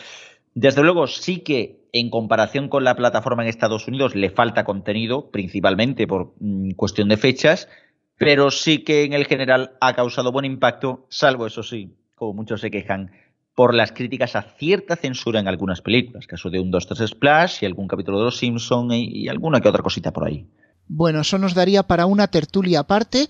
Desde 0.56 0.82
luego, 0.82 1.06
sí 1.06 1.40
que 1.40 1.86
en 1.92 2.08
comparación 2.08 2.70
con 2.70 2.82
la 2.82 2.96
plataforma 2.96 3.42
en 3.42 3.50
Estados 3.50 3.88
Unidos 3.88 4.14
le 4.14 4.30
falta 4.30 4.64
contenido, 4.64 5.30
principalmente 5.30 6.06
por 6.06 6.32
mm, 6.40 6.70
cuestión 6.70 7.10
de 7.10 7.18
fechas, 7.18 7.68
pero 8.16 8.50
sí 8.50 8.78
que 8.78 9.04
en 9.04 9.12
el 9.12 9.26
general 9.26 9.72
ha 9.82 9.92
causado 9.92 10.32
buen 10.32 10.46
impacto, 10.46 11.04
salvo 11.10 11.46
eso 11.46 11.62
sí, 11.62 11.94
como 12.14 12.32
muchos 12.32 12.62
se 12.62 12.70
quejan, 12.70 13.10
por 13.54 13.74
las 13.74 13.92
críticas 13.92 14.34
a 14.34 14.54
cierta 14.58 14.96
censura 14.96 15.40
en 15.40 15.46
algunas 15.46 15.82
películas, 15.82 16.26
caso 16.26 16.48
de 16.48 16.58
un 16.58 16.72
2-3 16.72 17.06
Splash 17.06 17.58
y 17.60 17.66
algún 17.66 17.86
capítulo 17.86 18.18
de 18.20 18.24
Los 18.24 18.38
Simpson 18.38 18.92
y, 18.92 19.28
alguna 19.28 19.60
que 19.60 19.68
otra 19.68 19.82
cosita 19.82 20.10
por 20.10 20.26
ahí. 20.26 20.48
Bueno, 20.88 21.20
eso 21.20 21.36
nos 21.36 21.52
daría 21.52 21.82
para 21.82 22.06
una 22.06 22.28
tertulia 22.28 22.80
aparte, 22.80 23.26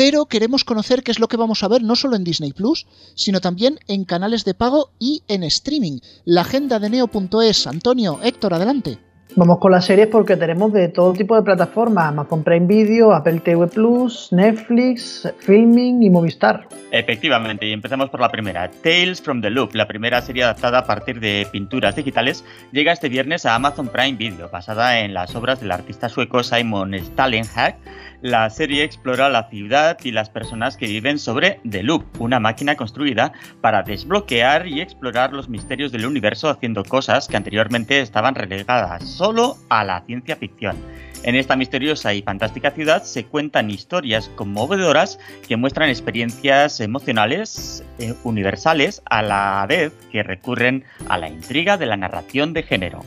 pero 0.00 0.24
queremos 0.24 0.64
conocer 0.64 1.02
qué 1.02 1.10
es 1.10 1.18
lo 1.18 1.28
que 1.28 1.36
vamos 1.36 1.62
a 1.62 1.68
ver 1.68 1.82
no 1.82 1.94
solo 1.94 2.16
en 2.16 2.24
Disney 2.24 2.54
Plus, 2.54 2.86
sino 3.14 3.42
también 3.42 3.78
en 3.86 4.06
canales 4.06 4.46
de 4.46 4.54
pago 4.54 4.92
y 4.98 5.24
en 5.28 5.42
streaming. 5.42 5.98
La 6.24 6.40
agenda 6.40 6.78
de 6.78 6.88
neo.es, 6.88 7.66
Antonio, 7.66 8.18
Héctor, 8.22 8.54
adelante. 8.54 9.09
Vamos 9.36 9.58
con 9.58 9.70
las 9.70 9.84
series 9.84 10.08
porque 10.08 10.36
tenemos 10.36 10.72
de 10.72 10.88
todo 10.88 11.12
tipo 11.12 11.36
de 11.36 11.42
plataformas, 11.42 12.08
Amazon 12.08 12.42
Prime 12.42 12.66
Video, 12.66 13.12
Apple 13.12 13.40
TV 13.40 13.68
Plus, 13.68 14.28
Netflix, 14.32 15.32
Filming 15.38 16.02
y 16.02 16.10
Movistar. 16.10 16.66
Efectivamente, 16.90 17.66
y 17.66 17.72
empezamos 17.72 18.10
por 18.10 18.20
la 18.20 18.28
primera. 18.28 18.68
Tales 18.82 19.22
from 19.22 19.40
the 19.40 19.48
Loop, 19.48 19.74
la 19.74 19.86
primera 19.86 20.20
serie 20.20 20.42
adaptada 20.42 20.78
a 20.78 20.84
partir 20.84 21.20
de 21.20 21.46
pinturas 21.52 21.94
digitales, 21.94 22.44
llega 22.72 22.92
este 22.92 23.08
viernes 23.08 23.46
a 23.46 23.54
Amazon 23.54 23.88
Prime 23.88 24.16
Video, 24.16 24.48
basada 24.48 24.98
en 24.98 25.14
las 25.14 25.34
obras 25.36 25.60
del 25.60 25.70
artista 25.70 26.08
sueco 26.08 26.42
Simon 26.42 26.94
Stallenhag 26.98 27.76
la 28.22 28.50
serie 28.50 28.84
explora 28.84 29.30
la 29.30 29.48
ciudad 29.48 29.96
y 30.04 30.12
las 30.12 30.28
personas 30.28 30.76
que 30.76 30.86
viven 30.86 31.18
sobre 31.18 31.58
The 31.68 31.82
Loop, 31.82 32.20
una 32.20 32.38
máquina 32.38 32.76
construida 32.76 33.32
para 33.62 33.82
desbloquear 33.82 34.66
y 34.66 34.82
explorar 34.82 35.32
los 35.32 35.48
misterios 35.48 35.90
del 35.90 36.04
universo 36.04 36.50
haciendo 36.50 36.84
cosas 36.84 37.28
que 37.28 37.38
anteriormente 37.38 38.00
estaban 38.00 38.34
relegadas 38.34 39.19
solo 39.20 39.58
a 39.68 39.84
la 39.84 40.00
ciencia 40.06 40.34
ficción. 40.34 40.78
En 41.24 41.34
esta 41.34 41.54
misteriosa 41.54 42.14
y 42.14 42.22
fantástica 42.22 42.70
ciudad 42.70 43.02
se 43.02 43.26
cuentan 43.26 43.70
historias 43.70 44.30
conmovedoras 44.34 45.18
que 45.46 45.58
muestran 45.58 45.90
experiencias 45.90 46.80
emocionales 46.80 47.84
eh, 47.98 48.14
universales 48.24 49.02
a 49.04 49.20
la 49.20 49.66
vez 49.68 49.92
que 50.10 50.22
recurren 50.22 50.84
a 51.10 51.18
la 51.18 51.28
intriga 51.28 51.76
de 51.76 51.84
la 51.84 51.98
narración 51.98 52.54
de 52.54 52.62
género. 52.62 53.04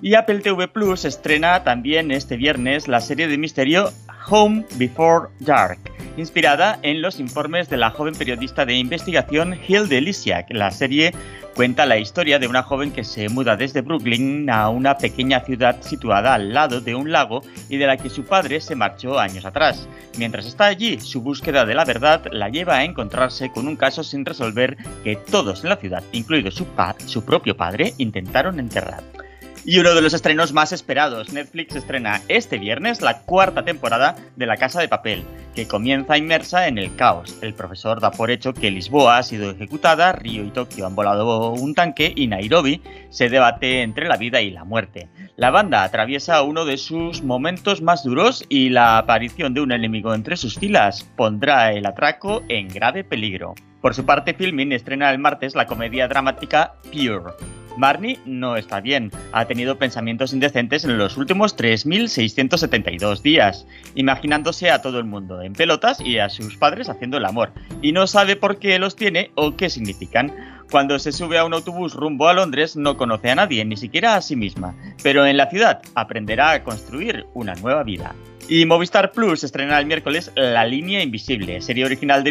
Y 0.00 0.16
Apple 0.16 0.40
TV 0.40 0.66
Plus 0.66 1.04
estrena 1.04 1.62
también 1.62 2.10
este 2.10 2.36
viernes 2.36 2.88
la 2.88 3.00
serie 3.00 3.28
de 3.28 3.38
misterio 3.38 3.92
Home 4.28 4.64
Before 4.76 5.28
Dark, 5.40 5.78
inspirada 6.16 6.78
en 6.82 7.02
los 7.02 7.20
informes 7.20 7.68
de 7.68 7.76
la 7.76 7.90
joven 7.90 8.14
periodista 8.14 8.64
de 8.64 8.74
investigación 8.74 9.56
Hilde 9.66 10.00
Lisiak. 10.00 10.50
La 10.50 10.70
serie 10.70 11.12
cuenta 11.54 11.86
la 11.86 11.98
historia 11.98 12.38
de 12.38 12.48
una 12.48 12.62
joven 12.62 12.92
que 12.92 13.04
se 13.04 13.28
muda 13.28 13.56
desde 13.56 13.82
Brooklyn 13.82 14.48
a 14.50 14.68
una 14.68 14.96
pequeña 14.96 15.40
ciudad 15.40 15.82
situada 15.82 16.34
al 16.34 16.52
lado 16.52 16.80
de 16.80 16.94
un 16.94 17.12
lago 17.12 17.42
y 17.68 17.76
de 17.76 17.86
la 17.86 17.96
que 17.96 18.10
su 18.10 18.24
padre 18.24 18.60
se 18.60 18.76
marchó 18.76 19.18
años 19.18 19.44
atrás. 19.44 19.88
Mientras 20.18 20.46
está 20.46 20.66
allí, 20.66 20.98
su 21.00 21.20
búsqueda 21.20 21.64
de 21.64 21.74
la 21.74 21.84
verdad 21.84 22.22
la 22.30 22.48
lleva 22.48 22.76
a 22.76 22.84
encontrarse 22.84 23.50
con 23.50 23.68
un 23.68 23.76
caso 23.76 24.02
sin 24.02 24.24
resolver 24.24 24.76
que 25.04 25.16
todos 25.16 25.62
en 25.62 25.70
la 25.70 25.76
ciudad, 25.76 26.02
incluido 26.12 26.50
su, 26.50 26.66
su 27.06 27.24
propio 27.24 27.56
padre, 27.56 27.94
intentaron 27.98 28.58
enterrar. 28.58 29.21
Y 29.64 29.78
uno 29.78 29.94
de 29.94 30.02
los 30.02 30.12
estrenos 30.12 30.52
más 30.52 30.72
esperados, 30.72 31.32
Netflix 31.32 31.76
estrena 31.76 32.20
este 32.26 32.58
viernes 32.58 33.00
la 33.00 33.18
cuarta 33.20 33.64
temporada 33.64 34.16
de 34.34 34.46
La 34.46 34.56
Casa 34.56 34.80
de 34.80 34.88
Papel, 34.88 35.22
que 35.54 35.68
comienza 35.68 36.18
inmersa 36.18 36.66
en 36.66 36.78
el 36.78 36.96
caos. 36.96 37.38
El 37.42 37.54
profesor 37.54 38.00
da 38.00 38.10
por 38.10 38.32
hecho 38.32 38.54
que 38.54 38.72
Lisboa 38.72 39.18
ha 39.18 39.22
sido 39.22 39.52
ejecutada, 39.52 40.10
Río 40.10 40.44
y 40.44 40.50
Tokio 40.50 40.84
han 40.84 40.96
volado 40.96 41.50
un 41.52 41.76
tanque 41.76 42.12
y 42.16 42.26
Nairobi 42.26 42.82
se 43.10 43.28
debate 43.28 43.82
entre 43.82 44.08
la 44.08 44.16
vida 44.16 44.40
y 44.40 44.50
la 44.50 44.64
muerte. 44.64 45.08
La 45.36 45.50
banda 45.50 45.84
atraviesa 45.84 46.42
uno 46.42 46.64
de 46.64 46.76
sus 46.76 47.22
momentos 47.22 47.82
más 47.82 48.02
duros 48.02 48.44
y 48.48 48.70
la 48.70 48.98
aparición 48.98 49.54
de 49.54 49.60
un 49.60 49.70
enemigo 49.70 50.12
entre 50.12 50.36
sus 50.36 50.58
filas 50.58 51.08
pondrá 51.16 51.72
el 51.72 51.86
atraco 51.86 52.42
en 52.48 52.66
grave 52.66 53.04
peligro. 53.04 53.54
Por 53.80 53.94
su 53.94 54.04
parte, 54.04 54.34
Filmin 54.34 54.72
estrena 54.72 55.10
el 55.12 55.20
martes 55.20 55.54
la 55.54 55.66
comedia 55.66 56.08
dramática 56.08 56.74
Pure. 56.90 57.61
Marnie 57.76 58.18
no 58.26 58.56
está 58.56 58.80
bien, 58.80 59.10
ha 59.32 59.46
tenido 59.46 59.78
pensamientos 59.78 60.32
indecentes 60.32 60.84
en 60.84 60.98
los 60.98 61.16
últimos 61.16 61.56
3.672 61.56 63.22
días, 63.22 63.66
imaginándose 63.94 64.70
a 64.70 64.82
todo 64.82 64.98
el 64.98 65.04
mundo 65.04 65.42
en 65.42 65.54
pelotas 65.54 66.00
y 66.00 66.18
a 66.18 66.28
sus 66.28 66.56
padres 66.56 66.88
haciendo 66.88 67.16
el 67.16 67.24
amor, 67.24 67.52
y 67.80 67.92
no 67.92 68.06
sabe 68.06 68.36
por 68.36 68.58
qué 68.58 68.78
los 68.78 68.96
tiene 68.96 69.30
o 69.34 69.56
qué 69.56 69.70
significan. 69.70 70.32
Cuando 70.72 70.98
se 70.98 71.12
sube 71.12 71.36
a 71.36 71.44
un 71.44 71.52
autobús 71.52 71.92
rumbo 71.92 72.28
a 72.28 72.32
Londres 72.32 72.76
no 72.76 72.96
conoce 72.96 73.30
a 73.30 73.34
nadie, 73.34 73.62
ni 73.62 73.76
siquiera 73.76 74.16
a 74.16 74.22
sí 74.22 74.36
misma, 74.36 74.74
pero 75.02 75.26
en 75.26 75.36
la 75.36 75.50
ciudad 75.50 75.82
aprenderá 75.94 76.52
a 76.52 76.64
construir 76.64 77.26
una 77.34 77.54
nueva 77.56 77.82
vida. 77.82 78.14
Y 78.48 78.64
Movistar 78.64 79.12
Plus 79.12 79.44
estrena 79.44 79.78
el 79.78 79.84
miércoles 79.84 80.32
La 80.34 80.64
Línea 80.64 81.02
Invisible, 81.02 81.60
serie 81.60 81.84
original 81.84 82.24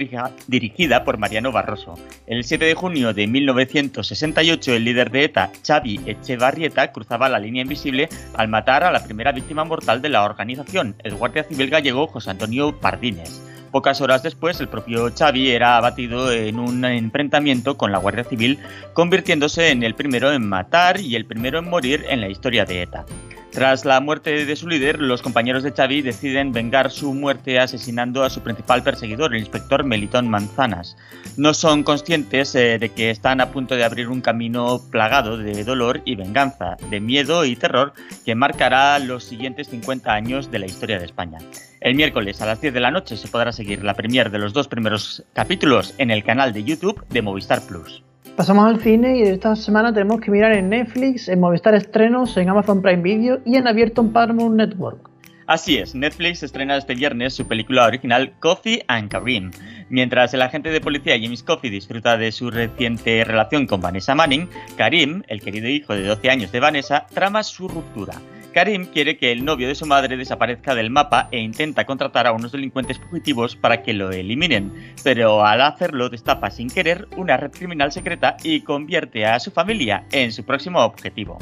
dirigida 0.48 1.04
por 1.04 1.20
Mariano 1.20 1.52
Barroso. 1.52 1.94
El 2.26 2.44
7 2.44 2.66
de 2.66 2.74
junio 2.74 3.14
de 3.14 3.28
1968, 3.28 4.74
el 4.74 4.86
líder 4.86 5.12
de 5.12 5.26
ETA, 5.26 5.52
Xavi 5.64 6.00
Echevarrieta, 6.08 6.92
cruzaba 6.92 7.30
la 7.30 7.38
línea 7.38 7.62
invisible 7.62 8.10
al 8.34 8.48
matar 8.48 8.84
a 8.84 8.92
la 8.92 9.04
primera 9.04 9.34
víctima 9.34 9.66
mortal 9.66 10.02
de 10.02 10.10
la 10.10 10.24
organización, 10.24 10.96
el 11.04 11.14
guardia 11.14 11.44
civil 11.44 11.70
gallego 11.70 12.08
José 12.08 12.32
Antonio 12.32 12.76
Pardines. 12.80 13.51
Pocas 13.72 14.02
horas 14.02 14.22
después, 14.22 14.60
el 14.60 14.68
propio 14.68 15.10
Xavi 15.18 15.50
era 15.50 15.78
abatido 15.78 16.32
en 16.32 16.60
un 16.60 16.84
enfrentamiento 16.84 17.78
con 17.78 17.92
la 17.94 18.00
Guardia 18.00 18.26
Civil, 18.26 18.60
convirtiéndose 18.94 19.70
en 19.70 19.84
el 19.84 19.96
primero 19.96 20.34
en 20.34 20.48
matar 20.48 21.00
y 21.00 21.16
el 21.16 21.26
primero 21.26 21.60
en 21.60 21.70
morir 21.70 22.06
en 22.10 22.20
la 22.20 22.28
historia 22.28 22.66
de 22.66 22.82
ETA. 22.82 23.06
Tras 23.52 23.84
la 23.84 24.00
muerte 24.00 24.46
de 24.46 24.56
su 24.56 24.68
líder, 24.68 25.02
los 25.02 25.22
compañeros 25.22 25.64
de 25.64 25.74
Xavi 25.74 26.02
deciden 26.02 26.54
vengar 26.54 26.90
su 26.90 27.14
muerte 27.14 27.60
asesinando 27.60 28.24
a 28.24 28.30
su 28.30 28.42
principal 28.42 28.82
perseguidor, 28.82 29.34
el 29.34 29.42
inspector 29.42 29.84
Melitón 29.84 30.30
Manzanas. 30.30 30.96
No 31.36 31.54
son 31.54 31.84
conscientes 31.84 32.56
eh, 32.56 32.78
de 32.80 32.90
que 32.90 33.10
están 33.10 33.42
a 33.42 33.52
punto 33.52 33.76
de 33.76 33.84
abrir 33.84 34.08
un 34.08 34.22
camino 34.22 34.82
plagado 34.90 35.38
de 35.38 35.66
dolor 35.66 36.02
y 36.06 36.16
venganza, 36.16 36.78
de 36.90 37.02
miedo 37.02 37.44
y 37.44 37.58
terror 37.58 37.94
que 38.26 38.36
marcará 38.36 39.00
los 39.00 39.26
siguientes 39.26 39.68
50 39.68 40.14
años 40.14 40.50
de 40.50 40.60
la 40.60 40.66
historia 40.66 40.98
de 40.98 41.06
España. 41.06 41.40
El 41.82 41.96
miércoles 41.96 42.40
a 42.44 42.46
las 42.46 42.62
10 42.62 42.76
de 42.76 42.80
la 42.80 42.92
noche 42.92 43.18
se 43.18 43.28
podrá 43.28 43.52
seguir 43.52 43.84
la 43.84 43.96
premier 43.96 44.30
de 44.30 44.38
los 44.38 44.54
dos 44.54 44.68
primeros 44.68 45.26
capítulos 45.34 45.96
en 45.98 46.12
el 46.12 46.24
canal 46.24 46.54
de 46.54 46.64
YouTube 46.64 47.04
de 47.10 47.24
Movistar 47.24 47.60
Plus. 47.64 48.04
Pasamos 48.36 48.68
al 48.68 48.80
cine 48.80 49.18
y 49.18 49.24
esta 49.24 49.56
semana 49.56 49.92
tenemos 49.92 50.22
que 50.22 50.30
mirar 50.30 50.52
en 50.52 50.70
Netflix, 50.70 51.28
en 51.28 51.40
Movistar 51.40 51.74
Estrenos, 51.74 52.38
en 52.38 52.50
Amazon 52.50 52.84
Prime 52.84 53.02
Video 53.02 53.40
y 53.46 53.56
en 53.56 53.68
abierto 53.68 54.02
en 54.02 54.14
Paramount 54.14 54.58
Network. 54.58 55.10
Así 55.48 55.78
es, 55.80 55.96
Netflix 55.96 56.44
estrena 56.44 56.78
este 56.78 56.94
viernes 56.94 57.34
su 57.34 57.48
película 57.48 57.88
original 57.88 58.34
Coffee 58.40 58.86
and 58.88 59.10
Kareem. 59.10 59.50
Mientras 59.90 60.36
el 60.36 60.44
agente 60.44 60.70
de 60.70 60.82
policía 60.82 61.20
James 61.20 61.42
Coffee 61.42 61.72
disfruta 61.72 62.16
de 62.16 62.32
su 62.32 62.52
reciente 62.52 63.24
relación 63.24 63.66
con 63.66 63.82
Vanessa 63.82 64.14
Manning, 64.14 64.48
Karim, 64.78 65.24
el 65.28 65.42
querido 65.42 65.68
hijo 65.68 65.96
de 65.96 66.04
12 66.04 66.30
años 66.30 66.52
de 66.52 66.60
Vanessa, 66.60 67.08
trama 67.12 67.42
su 67.42 67.68
ruptura. 67.68 68.14
Karim 68.54 68.86
quiere 68.86 69.18
que 69.18 69.32
el 69.32 69.46
novio 69.46 69.68
de 69.68 69.76
su 69.76 69.86
madre 69.86 70.18
desaparezca 70.18 70.76
del 70.76 70.90
mapa 70.90 71.30
e 71.32 71.40
intenta 71.40 71.86
contratar 71.86 72.28
a 72.28 72.34
unos 72.34 72.52
delincuentes 72.52 73.00
fugitivos 73.00 73.56
para 73.56 73.82
que 73.82 73.94
lo 73.94 74.12
eliminen, 74.12 74.94
pero 75.04 75.46
al 75.46 75.62
hacerlo 75.62 76.10
destapa 76.10 76.52
sin 76.52 76.70
querer 76.70 77.08
una 77.16 77.38
red 77.38 77.52
criminal 77.52 77.92
secreta 77.92 78.36
y 78.44 78.62
convierte 78.62 79.26
a 79.26 79.40
su 79.40 79.52
familia 79.52 80.06
en 80.12 80.32
su 80.32 80.44
próximo 80.44 80.82
objetivo. 80.82 81.40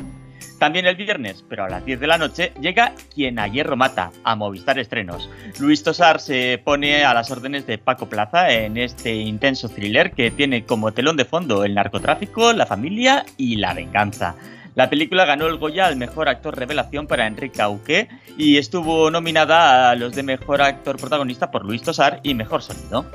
También 0.60 0.86
el 0.86 0.98
viernes, 0.98 1.44
pero 1.48 1.64
a 1.64 1.70
las 1.70 1.86
10 1.86 2.02
de 2.02 2.08
la 2.08 2.18
noche, 2.18 2.52
llega 2.60 2.94
Quien 3.16 3.40
a 3.40 3.48
hierro 3.48 3.78
mata, 3.78 4.12
a 4.26 4.36
Movistar 4.36 4.78
Estrenos. 4.78 5.30
Luis 5.58 5.84
Tosar 5.84 6.20
se 6.20 6.62
pone 6.64 7.06
a 7.06 7.14
las 7.14 7.32
órdenes 7.32 7.66
de 7.66 7.78
Paco 7.78 8.10
Plaza 8.10 8.52
en 8.52 8.78
este 8.78 9.16
intenso 9.16 9.70
thriller 9.70 10.12
que 10.12 10.32
tiene 10.32 10.66
como 10.66 10.92
telón 10.92 11.16
de 11.16 11.24
fondo 11.24 11.64
el 11.64 11.76
narcotráfico, 11.76 12.52
la 12.52 12.66
familia 12.66 13.26
y 13.38 13.56
la 13.56 13.74
venganza. 13.74 14.36
La 14.80 14.90
película 14.90 15.26
ganó 15.26 15.48
el 15.48 15.58
Goya 15.58 15.88
al 15.88 15.98
mejor 15.98 16.30
actor 16.30 16.58
revelación 16.58 17.06
para 17.06 17.28
Enrique 17.28 17.62
Auque 17.62 18.08
y 18.38 18.56
estuvo 18.56 19.12
nominada 19.12 19.90
a 19.90 19.96
los 19.96 20.16
de 20.16 20.24
mejor 20.24 20.62
actor 20.62 20.96
protagonista 20.96 21.52
por 21.52 21.66
Luis 21.66 21.82
Tosar 21.82 22.22
y 22.24 22.34
mejor 22.34 22.62
sonido. 22.62 23.06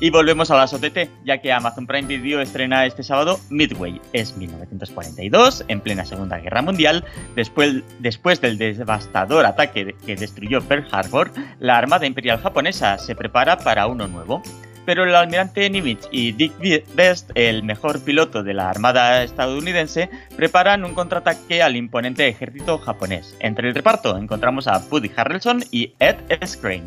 Y 0.00 0.08
volvemos 0.08 0.50
a 0.50 0.56
las 0.56 0.72
OTT, 0.72 1.10
ya 1.22 1.36
que 1.36 1.52
Amazon 1.52 1.86
Prime 1.86 2.08
Video 2.08 2.40
estrena 2.40 2.86
este 2.86 3.02
sábado 3.02 3.38
Midway. 3.50 4.00
Es 4.14 4.38
1942, 4.38 5.66
en 5.68 5.82
plena 5.82 6.06
Segunda 6.06 6.38
Guerra 6.38 6.62
Mundial. 6.62 7.04
Después, 7.36 7.82
después 7.98 8.40
del 8.40 8.56
devastador 8.56 9.44
ataque 9.44 9.94
que 10.06 10.16
destruyó 10.16 10.62
Pearl 10.62 10.86
Harbor, 10.92 11.30
la 11.58 11.76
Armada 11.76 12.06
Imperial 12.06 12.40
japonesa 12.40 12.96
se 12.96 13.14
prepara 13.14 13.58
para 13.58 13.86
uno 13.86 14.08
nuevo 14.08 14.42
pero 14.84 15.04
el 15.04 15.14
almirante 15.14 15.68
Nimitz 15.68 16.08
y 16.10 16.32
Dick 16.32 16.54
Best, 16.94 17.30
el 17.34 17.62
mejor 17.62 18.00
piloto 18.02 18.42
de 18.42 18.54
la 18.54 18.70
Armada 18.70 19.22
estadounidense, 19.22 20.10
preparan 20.36 20.84
un 20.84 20.94
contraataque 20.94 21.62
al 21.62 21.76
imponente 21.76 22.26
ejército 22.28 22.78
japonés. 22.78 23.36
Entre 23.40 23.68
el 23.68 23.74
reparto 23.74 24.16
encontramos 24.16 24.66
a 24.66 24.78
Woody 24.90 25.10
Harrelson 25.16 25.64
y 25.70 25.94
Ed 25.98 26.16
Skrein. 26.44 26.86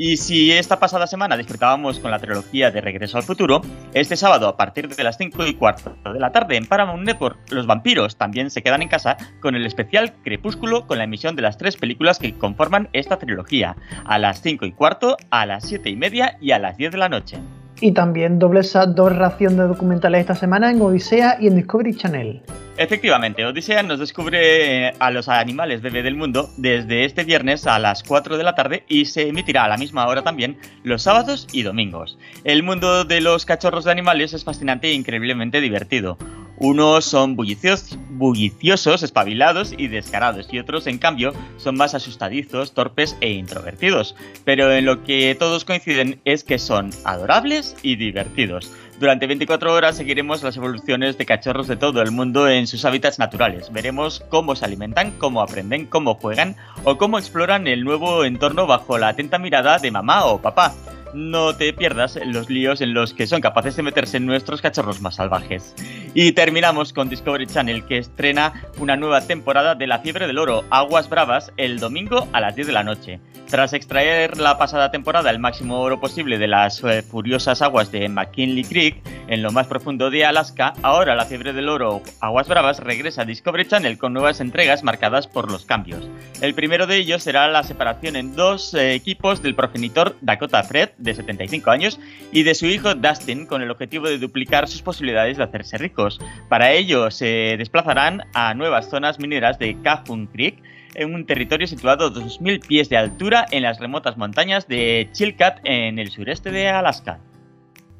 Y 0.00 0.16
si 0.16 0.52
esta 0.52 0.78
pasada 0.78 1.08
semana 1.08 1.36
disfrutábamos 1.36 1.98
con 1.98 2.12
la 2.12 2.20
trilogía 2.20 2.70
de 2.70 2.80
Regreso 2.80 3.16
al 3.16 3.24
Futuro, 3.24 3.62
este 3.94 4.16
sábado 4.16 4.46
a 4.46 4.56
partir 4.56 4.88
de 4.88 5.02
las 5.02 5.18
5 5.18 5.44
y 5.44 5.54
cuarto 5.54 5.92
de 6.12 6.20
la 6.20 6.30
tarde 6.30 6.56
en 6.56 6.66
Paramount 6.66 7.02
Network, 7.02 7.36
los 7.50 7.66
vampiros 7.66 8.16
también 8.16 8.48
se 8.52 8.62
quedan 8.62 8.80
en 8.80 8.88
casa 8.88 9.16
con 9.40 9.56
el 9.56 9.66
especial 9.66 10.14
Crepúsculo 10.22 10.86
con 10.86 10.98
la 10.98 11.04
emisión 11.04 11.34
de 11.34 11.42
las 11.42 11.58
tres 11.58 11.76
películas 11.76 12.20
que 12.20 12.32
conforman 12.32 12.88
esta 12.92 13.18
trilogía, 13.18 13.74
a 14.04 14.18
las 14.18 14.40
5 14.40 14.66
y 14.66 14.72
cuarto, 14.72 15.16
a 15.30 15.46
las 15.46 15.64
7 15.64 15.90
y 15.90 15.96
media 15.96 16.38
y 16.40 16.52
a 16.52 16.60
las 16.60 16.76
10 16.76 16.92
de 16.92 16.98
la 16.98 17.08
noche. 17.08 17.38
Y 17.80 17.90
también 17.90 18.38
doble 18.38 18.60
dos 18.94 19.16
ración 19.16 19.56
de 19.56 19.64
documentales 19.64 20.20
esta 20.20 20.36
semana 20.36 20.70
en 20.70 20.80
Odisea 20.80 21.38
y 21.40 21.48
en 21.48 21.56
Discovery 21.56 21.96
Channel. 21.96 22.42
Efectivamente, 22.78 23.44
Odisea 23.44 23.82
nos 23.82 23.98
descubre 23.98 24.90
a 25.00 25.10
los 25.10 25.28
animales 25.28 25.82
bebé 25.82 26.04
del 26.04 26.14
mundo 26.14 26.48
desde 26.56 27.04
este 27.04 27.24
viernes 27.24 27.66
a 27.66 27.80
las 27.80 28.04
4 28.04 28.38
de 28.38 28.44
la 28.44 28.54
tarde 28.54 28.84
y 28.86 29.06
se 29.06 29.26
emitirá 29.26 29.64
a 29.64 29.68
la 29.68 29.76
misma 29.76 30.06
hora 30.06 30.22
también 30.22 30.56
los 30.84 31.02
sábados 31.02 31.48
y 31.50 31.64
domingos. 31.64 32.18
El 32.44 32.62
mundo 32.62 33.04
de 33.04 33.20
los 33.20 33.46
cachorros 33.46 33.84
de 33.84 33.90
animales 33.90 34.32
es 34.32 34.44
fascinante 34.44 34.86
e 34.86 34.92
increíblemente 34.92 35.60
divertido. 35.60 36.18
Unos 36.60 37.04
son 37.04 37.36
bulliciosos, 37.36 39.02
espabilados 39.04 39.72
y 39.76 39.86
descarados, 39.86 40.48
y 40.52 40.58
otros, 40.58 40.88
en 40.88 40.98
cambio, 40.98 41.32
son 41.56 41.76
más 41.76 41.94
asustadizos, 41.94 42.74
torpes 42.74 43.16
e 43.20 43.30
introvertidos. 43.30 44.16
Pero 44.44 44.72
en 44.72 44.84
lo 44.84 45.04
que 45.04 45.36
todos 45.38 45.64
coinciden 45.64 46.20
es 46.24 46.42
que 46.42 46.58
son 46.58 46.90
adorables 47.04 47.76
y 47.82 47.94
divertidos. 47.94 48.72
Durante 48.98 49.28
24 49.28 49.72
horas 49.72 49.96
seguiremos 49.96 50.42
las 50.42 50.56
evoluciones 50.56 51.16
de 51.16 51.24
cachorros 51.24 51.68
de 51.68 51.76
todo 51.76 52.02
el 52.02 52.10
mundo 52.10 52.48
en 52.48 52.66
sus 52.66 52.84
hábitats 52.84 53.20
naturales. 53.20 53.72
Veremos 53.72 54.24
cómo 54.28 54.56
se 54.56 54.64
alimentan, 54.64 55.12
cómo 55.18 55.40
aprenden, 55.40 55.86
cómo 55.86 56.16
juegan 56.16 56.56
o 56.82 56.98
cómo 56.98 57.18
exploran 57.18 57.68
el 57.68 57.84
nuevo 57.84 58.24
entorno 58.24 58.66
bajo 58.66 58.98
la 58.98 59.08
atenta 59.08 59.38
mirada 59.38 59.78
de 59.78 59.92
mamá 59.92 60.24
o 60.24 60.42
papá 60.42 60.74
no 61.14 61.56
te 61.56 61.72
pierdas 61.72 62.18
los 62.24 62.50
líos 62.50 62.80
en 62.80 62.94
los 62.94 63.14
que 63.14 63.26
son 63.26 63.40
capaces 63.40 63.76
de 63.76 63.82
meterse 63.82 64.20
nuestros 64.20 64.62
cachorros 64.62 65.00
más 65.00 65.16
salvajes. 65.16 65.74
Y 66.14 66.32
terminamos 66.32 66.92
con 66.92 67.08
Discovery 67.08 67.46
Channel, 67.46 67.84
que 67.84 67.98
estrena 67.98 68.52
una 68.78 68.96
nueva 68.96 69.20
temporada 69.20 69.74
de 69.74 69.86
La 69.86 70.00
Fiebre 70.00 70.26
del 70.26 70.38
Oro, 70.38 70.64
Aguas 70.70 71.08
Bravas, 71.08 71.52
el 71.56 71.78
domingo 71.78 72.28
a 72.32 72.40
las 72.40 72.54
10 72.54 72.66
de 72.66 72.72
la 72.72 72.84
noche. 72.84 73.20
Tras 73.48 73.72
extraer 73.72 74.36
la 74.36 74.58
pasada 74.58 74.90
temporada 74.90 75.30
el 75.30 75.38
máximo 75.38 75.80
oro 75.80 76.00
posible 76.00 76.36
de 76.36 76.48
las 76.48 76.84
eh, 76.84 77.02
furiosas 77.02 77.62
aguas 77.62 77.90
de 77.90 78.08
McKinley 78.08 78.64
Creek, 78.64 79.02
en 79.28 79.42
lo 79.42 79.52
más 79.52 79.66
profundo 79.66 80.10
de 80.10 80.24
Alaska, 80.24 80.74
ahora 80.82 81.14
la 81.14 81.24
fiebre 81.24 81.52
del 81.52 81.68
oro 81.68 82.02
Aguas 82.20 82.48
Bravas 82.48 82.80
regresa 82.80 83.22
a 83.22 83.24
Discovery 83.24 83.66
Channel 83.66 83.96
con 83.96 84.12
nuevas 84.12 84.40
entregas 84.40 84.82
marcadas 84.82 85.26
por 85.26 85.50
los 85.50 85.64
cambios. 85.64 86.06
El 86.40 86.54
primero 86.54 86.86
de 86.86 86.96
ellos 86.96 87.22
será 87.22 87.48
la 87.48 87.62
separación 87.62 88.16
en 88.16 88.34
dos 88.34 88.74
eh, 88.74 88.94
equipos 88.94 89.42
del 89.42 89.54
progenitor 89.54 90.16
Dakota 90.20 90.62
Fred, 90.62 90.90
de 90.98 91.14
75 91.14 91.70
años, 91.70 91.98
y 92.32 92.42
de 92.42 92.54
su 92.54 92.66
hijo 92.66 92.94
Dustin, 92.94 93.46
con 93.46 93.62
el 93.62 93.70
objetivo 93.70 94.08
de 94.08 94.18
duplicar 94.18 94.68
sus 94.68 94.82
posibilidades 94.82 95.36
de 95.36 95.44
hacerse 95.44 95.78
ricos. 95.78 96.20
Para 96.48 96.72
ello 96.72 97.10
se 97.10 97.56
desplazarán 97.56 98.22
a 98.34 98.54
nuevas 98.54 98.90
zonas 98.90 99.18
mineras 99.18 99.58
de 99.58 99.80
Cajun 99.82 100.26
Creek, 100.26 100.62
en 100.94 101.14
un 101.14 101.26
territorio 101.26 101.66
situado 101.66 102.06
a 102.06 102.10
2.000 102.12 102.66
pies 102.66 102.88
de 102.88 102.96
altura 102.96 103.46
en 103.50 103.62
las 103.62 103.78
remotas 103.78 104.16
montañas 104.16 104.66
de 104.66 105.08
Chilkat 105.12 105.60
en 105.64 105.98
el 105.98 106.10
sureste 106.10 106.50
de 106.50 106.68
Alaska. 106.68 107.20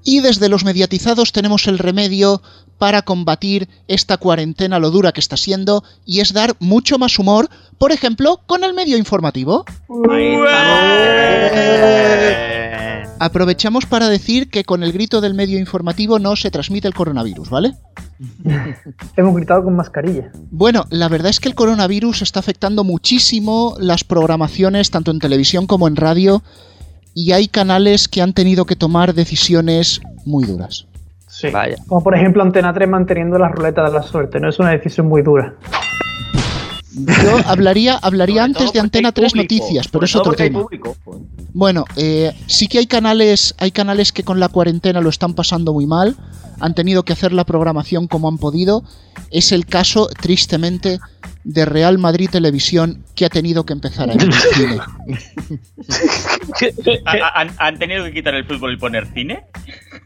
Y 0.05 0.21
desde 0.21 0.49
los 0.49 0.65
mediatizados 0.65 1.33
tenemos 1.33 1.67
el 1.67 1.79
remedio 1.79 2.43
para 2.79 3.03
combatir 3.03 3.69
esta 3.89 4.17
cuarentena 4.17 4.79
lo 4.79 4.91
dura 4.91 5.13
que 5.13 5.21
está 5.21 5.37
siendo 5.37 5.85
y 6.07 6.21
es 6.21 6.33
dar 6.33 6.55
mucho 6.61 6.99
más 6.99 7.19
humor, 7.19 7.49
por 7.77 7.93
ejemplo, 7.93 8.41
con 8.47 8.65
el 8.65 8.75
medio 8.75 8.97
informativo. 8.97 9.65
Aprovechamos 13.21 13.87
para 13.87 14.09
decir 14.09 14.49
que 14.49 14.63
con 14.63 14.85
el 14.85 14.93
grito 14.93 15.21
del 15.21 15.35
medio 15.35 15.59
informativo 15.59 16.21
no 16.21 16.37
se 16.37 16.53
transmite 16.53 16.87
el 16.87 16.95
coronavirus, 16.95 17.51
¿vale? 17.51 17.75
Hemos 19.17 19.35
gritado 19.35 19.65
con 19.65 19.75
mascarilla. 19.75 20.31
Bueno, 20.51 20.85
la 20.91 21.09
verdad 21.09 21.31
es 21.31 21.41
que 21.41 21.49
el 21.49 21.57
coronavirus 21.57 22.23
está 22.23 22.39
afectando 22.41 22.85
muchísimo 22.85 23.75
las 23.81 24.05
programaciones, 24.05 24.91
tanto 24.91 25.11
en 25.11 25.19
televisión 25.19 25.67
como 25.67 25.89
en 25.89 25.97
radio, 25.97 26.43
y 27.13 27.33
hay 27.33 27.49
canales 27.49 28.07
que 28.07 28.23
han 28.23 28.33
tenido 28.33 28.65
que 28.67 28.77
tomar 28.77 29.15
decisiones 29.15 30.01
muy 30.25 30.45
duras. 30.45 30.88
Sí. 31.29 31.49
Como 31.87 32.03
por 32.03 32.15
ejemplo 32.17 32.43
Antena 32.43 32.73
3 32.73 32.89
manteniendo 32.89 33.39
la 33.39 33.49
ruleta 33.49 33.85
de 33.85 33.93
la 33.93 34.03
suerte, 34.03 34.41
¿no? 34.41 34.49
Es 34.49 34.59
una 34.59 34.71
decisión 34.71 35.07
muy 35.07 35.23
dura. 35.23 35.55
Yo 36.93 37.39
hablaría, 37.47 37.97
hablaría 37.97 38.43
antes 38.43 38.73
de 38.73 38.81
Antena 38.81 39.13
3 39.13 39.37
Noticias, 39.37 39.89
pero 39.89 40.05
es 40.05 40.17
otro 40.17 40.33
tema. 40.33 40.65
Bueno, 41.53 41.85
eh, 41.97 42.33
sí 42.47 42.67
que 42.67 42.79
hay 42.79 42.87
canales, 42.87 43.55
hay 43.59 43.71
canales 43.71 44.13
que 44.13 44.25
con 44.25 44.41
la 44.41 44.49
cuarentena 44.49 45.01
lo 45.01 45.11
están 45.11 45.35
pasando 45.35 45.73
muy 45.73 45.87
mal, 45.87 46.17
han 46.61 46.75
tenido 46.75 47.05
que 47.05 47.13
hacer 47.13 47.33
la 47.33 47.45
programación 47.45 48.09
como 48.09 48.29
han 48.29 48.39
podido. 48.39 48.83
Es 49.31 49.53
el 49.53 49.67
caso, 49.67 50.09
tristemente, 50.09 50.99
de 51.49 51.65
Real 51.65 51.97
Madrid 51.97 52.29
Televisión 52.31 53.05
que 53.15 53.25
ha 53.25 53.31
tenido 53.31 53.65
que 53.65 53.73
empezar 53.73 54.11
a 54.11 54.13
emitir 54.13 54.35
cine. 54.53 54.79
¿Han, 57.07 57.51
han 57.57 57.79
tenido 57.79 58.05
que 58.05 58.13
quitar 58.13 58.35
el 58.35 58.45
fútbol 58.45 58.75
y 58.75 58.77
poner 58.77 59.07
cine? 59.15 59.45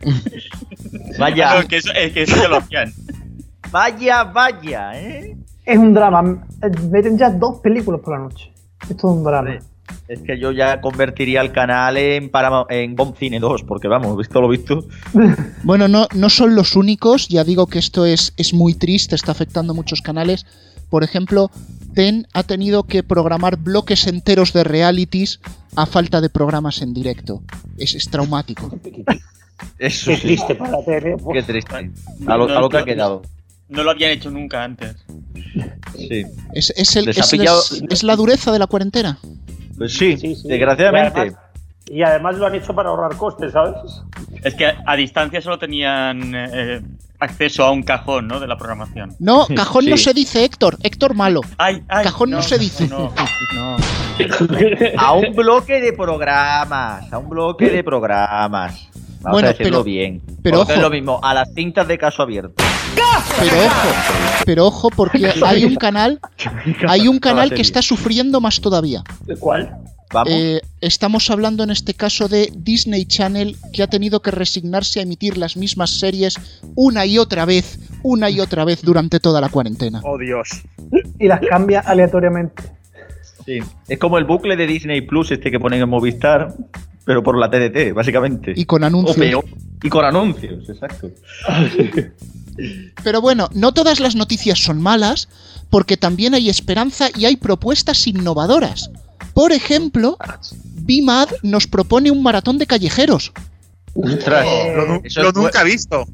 Vaya. 1.19 1.61
No, 1.61 1.67
que 1.67 1.79
eso, 1.79 1.91
es 1.95 2.13
que 2.13 2.23
eso 2.23 2.37
ya 2.37 2.49
lo 2.49 2.59
hacían. 2.59 2.93
Vaya, 3.73 4.23
vaya, 4.23 4.93
¿eh? 5.01 5.37
Es 5.65 5.79
un 5.79 5.93
drama. 5.93 6.47
Meten 6.91 7.19
ya 7.19 7.31
dos 7.31 7.59
películas 7.59 8.01
por 8.03 8.15
la 8.15 8.25
noche. 8.25 8.53
Esto 8.83 8.95
es 8.95 9.05
un 9.05 9.25
drama. 9.25 9.59
Es 10.07 10.21
que 10.21 10.39
yo 10.39 10.53
ya 10.53 10.81
convertiría 10.81 11.41
el 11.41 11.51
canal 11.51 11.97
en, 11.97 12.31
en 12.71 12.95
Bomb 12.95 13.17
Cine 13.17 13.41
2, 13.41 13.65
porque 13.65 13.89
vamos, 13.89 14.17
visto 14.17 14.41
lo 14.41 14.49
visto. 14.49 14.85
Bueno, 15.65 15.89
no, 15.89 16.07
no 16.15 16.31
son 16.31 16.55
los 16.55 16.77
únicos, 16.77 17.29
ya 17.29 17.43
digo 17.43 17.67
que 17.67 17.81
esto 17.81 18.07
es, 18.07 18.33
es 18.37 18.55
muy 18.55 18.75
triste, 18.75 19.17
está 19.17 19.33
afectando 19.33 19.73
a 19.73 19.77
muchos 19.77 20.01
canales. 20.01 20.47
Por 20.93 21.05
ejemplo, 21.05 21.51
TEN 21.95 22.27
ha 22.35 22.43
tenido 22.43 22.83
que 22.83 23.03
programar 23.03 23.57
bloques 23.57 24.07
enteros 24.07 24.53
de 24.53 24.63
realities 24.63 25.41
a 25.75 25.87
falta 25.87 26.21
de 26.21 26.29
programas 26.29 26.83
en 26.83 26.93
directo. 26.93 27.43
Es, 27.79 27.95
es 27.95 28.11
traumático. 28.11 28.79
Eso 29.79 30.11
Qué 30.11 30.17
sí. 30.17 30.23
triste 30.23 30.55
para 30.55 30.85
tele. 30.85 31.17
Qué 31.33 31.43
triste. 31.43 31.91
A 32.27 32.37
lo, 32.37 32.45
a 32.45 32.61
lo 32.61 32.69
que 32.69 32.77
ha 32.77 32.85
quedado. 32.85 33.23
No 33.71 33.83
lo 33.85 33.91
habían 33.91 34.11
hecho 34.11 34.31
nunca 34.31 34.65
antes. 34.65 34.95
Sí. 35.97 36.25
Es, 36.53 36.75
es 36.77 36.97
el- 36.97 37.07
Les 37.07 37.17
ha 37.17 37.21
es- 37.23 37.31
pillado- 37.31 37.63
es- 37.63 37.83
es 37.89 38.03
la 38.03 38.15
dureza 38.15 38.53
de 38.53 38.59
la 38.59 38.67
cuarentena. 38.67 39.19
Pues 39.79 39.95
sí, 39.97 40.19
Sí, 40.19 40.35
sí. 40.35 40.47
desgraciadamente. 40.47 41.19
Y 41.21 41.23
además, 41.23 41.39
y 41.87 42.03
además 42.03 42.37
lo 42.37 42.47
han 42.49 42.55
hecho 42.55 42.75
para 42.75 42.91
ahorrar 42.91 43.17
costes, 43.17 43.53
¿sabes? 43.53 43.77
Es 44.45 44.55
que 44.55 44.67
a 44.87 44.95
distancia 44.97 45.41
solo 45.41 45.59
tenían 45.59 46.35
eh, 46.35 46.83
acceso 47.23 47.65
a 47.65 47.71
un 47.71 47.83
cajón, 47.83 48.27
¿no? 48.29 48.41
De 48.41 48.47
la 48.47 48.57
programación. 48.57 49.15
No, 49.19 49.47
cajón 49.55 49.87
no 49.87 49.97
se 49.97 50.13
dice 50.13 50.45
Héctor, 50.45 50.77
Héctor 50.83 51.15
malo. 51.15 51.41
Ay, 51.59 51.83
ay, 51.89 52.05
Cajón 52.05 52.31
no 52.31 52.43
se 52.43 52.59
dice. 52.59 52.89
No, 52.89 53.13
no. 53.55 53.77
A 54.99 55.13
un 55.15 55.35
bloque 55.35 55.81
de 55.81 55.93
programas. 55.93 57.11
A 57.13 57.19
un 57.19 57.29
bloque 57.29 57.71
de 57.71 57.83
programas. 57.83 58.89
Vamos 59.23 59.33
Bueno, 59.37 59.49
a 59.49 59.53
decirlo 59.53 59.71
pero- 59.79 59.85
bien. 59.85 60.21
pero 60.43 60.59
Porque 60.59 60.73
es 60.73 60.79
ojo. 60.79 60.89
lo 60.89 60.91
mismo, 60.91 61.21
a 61.23 61.33
las 61.35 61.55
cintas 61.55 61.87
de 61.89 61.97
caso 61.97 62.23
abierto. 62.23 62.55
Pero 63.39 63.57
ojo, 63.67 63.89
pero 64.45 64.67
ojo 64.67 64.91
porque 64.91 65.33
hay 65.47 65.65
un 65.65 65.77
canal, 65.77 66.21
hay 66.89 67.09
un 67.09 67.19
canal 67.21 67.53
que 67.55 67.63
está 67.63 67.83
sufriendo 67.83 68.41
más 68.41 68.61
todavía. 68.61 69.03
¿De 69.25 69.37
cuál? 69.37 69.77
Vamos. 70.13 70.33
Eh, 70.33 70.61
estamos 70.81 71.31
hablando 71.31 71.65
en 71.65 71.71
este 71.71 71.95
caso 71.95 72.29
de 72.29 72.53
Disney 72.55 73.07
Channel 73.07 73.57
que 73.73 73.83
ha 73.83 73.87
tenido 73.87 74.21
que 74.21 74.31
resignarse 74.31 75.01
a 75.01 75.03
emitir 75.05 75.39
las 75.39 75.57
mismas 75.57 75.91
series 75.99 76.39
una 76.75 77.07
y 77.07 77.19
otra 77.19 77.45
vez, 77.45 77.79
una 78.03 78.29
y 78.31 78.41
otra 78.41 78.65
vez 78.65 78.83
durante 78.83 79.21
toda 79.21 79.41
la 79.41 79.49
cuarentena. 79.49 80.01
Oh, 80.05 80.19
Dios. 80.19 80.49
Y 81.19 81.29
las 81.29 81.41
cambia 81.41 81.81
aleatoriamente. 81.81 82.63
Sí. 83.47 83.59
Es 83.89 83.99
como 83.99 84.19
el 84.19 84.25
bucle 84.25 84.57
de 84.57 84.67
Disney 84.67 85.01
Plus 85.01 85.31
este 85.33 85.51
que 85.51 85.59
ponen 85.59 85.81
en 85.83 85.89
Movistar, 85.89 86.55
pero 87.05 87.23
por 87.23 87.39
la 87.39 87.51
TDT, 87.51 87.93
básicamente. 87.95 88.53
Y 88.55 88.65
con 88.67 88.85
O 88.85 88.87
anuncios. 88.87 89.17
peor. 89.17 89.45
Y 89.83 89.89
con 89.89 90.05
anuncios, 90.05 90.69
exacto. 90.69 91.11
Pero 93.03 93.21
bueno, 93.21 93.49
no 93.55 93.73
todas 93.73 93.99
las 93.99 94.15
noticias 94.15 94.59
son 94.59 94.81
malas, 94.81 95.29
porque 95.71 95.97
también 95.97 96.35
hay 96.35 96.49
esperanza 96.51 97.09
y 97.17 97.25
hay 97.25 97.37
propuestas 97.37 98.07
innovadoras. 98.07 98.91
Por 99.35 99.53
ejemplo, 99.53 100.17
BIMAD 100.65 101.29
nos 101.43 101.67
propone 101.67 102.11
un 102.11 102.23
maratón 102.23 102.59
de 102.59 102.67
callejeros. 102.67 103.33
Ostras, 103.95 104.47
Lo, 104.77 105.01
eso 105.05 105.23
lo 105.23 105.33
nunca 105.33 105.61
he 105.63 105.65
visto. 105.65 106.07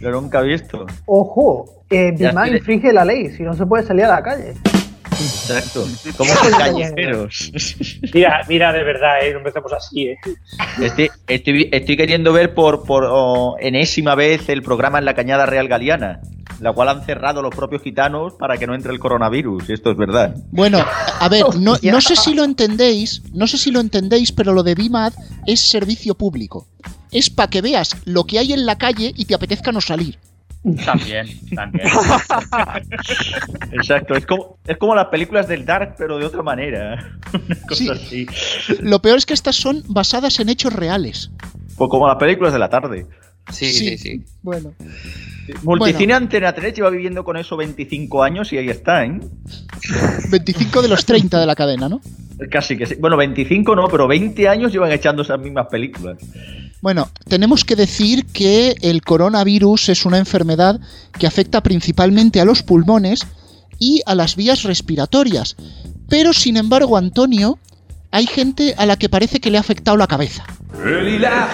Lo 0.00 0.10
nunca 0.20 0.40
he 0.40 0.44
visto. 0.46 0.86
Ojo, 1.06 1.84
eh, 1.90 2.12
tiene- 2.16 2.56
infringe 2.56 2.92
la 2.92 3.04
ley, 3.04 3.30
si 3.36 3.42
no 3.42 3.54
se 3.54 3.66
puede 3.66 3.84
salir 3.86 4.04
a 4.04 4.08
la 4.16 4.22
calle. 4.22 4.54
Exacto. 5.20 5.86
Como 6.16 6.32
que 6.42 6.50
callejeros. 6.50 7.52
Mira, 8.14 8.40
mira, 8.48 8.72
de 8.72 8.82
verdad, 8.82 9.22
¿eh? 9.22 9.32
no 9.32 9.38
empezamos 9.38 9.72
así. 9.72 10.08
¿eh? 10.08 10.18
Estoy, 10.80 11.10
estoy, 11.26 11.68
estoy 11.70 11.96
queriendo 11.96 12.32
ver 12.32 12.54
por, 12.54 12.84
por 12.84 13.06
oh, 13.08 13.56
enésima 13.60 14.14
vez 14.14 14.48
el 14.48 14.62
programa 14.62 14.98
en 14.98 15.04
la 15.04 15.14
Cañada 15.14 15.46
Real 15.46 15.68
Galiana, 15.68 16.20
la 16.60 16.72
cual 16.72 16.88
han 16.88 17.04
cerrado 17.04 17.42
los 17.42 17.54
propios 17.54 17.82
gitanos 17.82 18.34
para 18.34 18.56
que 18.56 18.66
no 18.66 18.74
entre 18.74 18.92
el 18.92 18.98
coronavirus. 18.98 19.68
y 19.68 19.72
Esto 19.74 19.90
es 19.90 19.96
verdad. 19.96 20.34
Bueno, 20.50 20.78
a 21.20 21.28
ver, 21.28 21.44
no, 21.58 21.76
no 21.82 22.00
sé 22.00 22.16
si 22.16 22.34
lo 22.34 22.44
entendéis, 22.44 23.22
no 23.32 23.46
sé 23.46 23.58
si 23.58 23.70
lo 23.70 23.80
entendéis, 23.80 24.32
pero 24.32 24.52
lo 24.52 24.62
de 24.62 24.74
BIMAD 24.74 25.12
es 25.46 25.60
servicio 25.60 26.14
público. 26.14 26.66
Es 27.10 27.28
para 27.28 27.50
que 27.50 27.60
veas 27.60 27.96
lo 28.04 28.24
que 28.24 28.38
hay 28.38 28.52
en 28.52 28.66
la 28.66 28.78
calle 28.78 29.12
y 29.16 29.24
te 29.24 29.34
apetezca 29.34 29.72
no 29.72 29.80
salir. 29.80 30.18
También, 30.84 31.26
también. 31.54 31.88
Exacto. 33.72 34.14
Es 34.14 34.26
como, 34.26 34.58
es 34.66 34.76
como 34.76 34.94
las 34.94 35.06
películas 35.06 35.48
del 35.48 35.64
Dark, 35.64 35.94
pero 35.96 36.18
de 36.18 36.26
otra 36.26 36.42
manera. 36.42 37.18
Una 37.32 37.56
cosa 37.66 37.74
Sí. 37.74 37.88
así. 37.88 38.26
Lo 38.80 39.00
peor 39.00 39.18
es 39.18 39.26
que 39.26 39.34
estas 39.34 39.56
son 39.56 39.82
basadas 39.88 40.38
en 40.40 40.48
hechos 40.48 40.72
reales. 40.72 41.30
Pues 41.76 41.88
como 41.90 42.06
las 42.06 42.16
películas 42.16 42.52
de 42.52 42.58
la 42.58 42.68
tarde. 42.68 43.06
Sí, 43.52 43.72
sí, 43.72 43.98
sí. 43.98 44.22
Bueno, 44.42 44.72
Multicine 45.62 46.12
Antena 46.14 46.54
3 46.54 46.74
lleva 46.74 46.90
viviendo 46.90 47.24
con 47.24 47.36
eso 47.36 47.56
25 47.56 48.22
años 48.22 48.52
y 48.52 48.58
ahí 48.58 48.68
está, 48.68 49.04
¿eh? 49.04 49.20
25 50.30 50.82
de 50.82 50.88
los 50.88 51.04
30 51.04 51.38
de 51.40 51.46
la 51.46 51.54
cadena, 51.54 51.88
¿no? 51.88 52.00
Casi 52.50 52.76
que 52.76 52.86
sí. 52.86 52.94
Bueno, 52.98 53.16
25 53.16 53.74
no, 53.76 53.88
pero 53.88 54.06
20 54.08 54.48
años 54.48 54.72
llevan 54.72 54.92
echando 54.92 55.22
esas 55.22 55.40
mismas 55.40 55.66
películas. 55.68 56.18
Bueno, 56.80 57.10
tenemos 57.28 57.64
que 57.64 57.76
decir 57.76 58.24
que 58.26 58.74
el 58.80 59.02
coronavirus 59.02 59.90
es 59.90 60.06
una 60.06 60.16
enfermedad 60.18 60.80
que 61.18 61.26
afecta 61.26 61.62
principalmente 61.62 62.40
a 62.40 62.44
los 62.46 62.62
pulmones 62.62 63.26
y 63.78 64.00
a 64.06 64.14
las 64.14 64.36
vías 64.36 64.62
respiratorias. 64.62 65.56
Pero, 66.08 66.32
sin 66.32 66.56
embargo, 66.56 66.96
Antonio, 66.96 67.58
hay 68.10 68.26
gente 68.26 68.74
a 68.78 68.86
la 68.86 68.96
que 68.96 69.08
parece 69.10 69.40
que 69.40 69.50
le 69.50 69.58
ha 69.58 69.60
afectado 69.60 69.96
la 69.98 70.06
cabeza. 70.06 70.44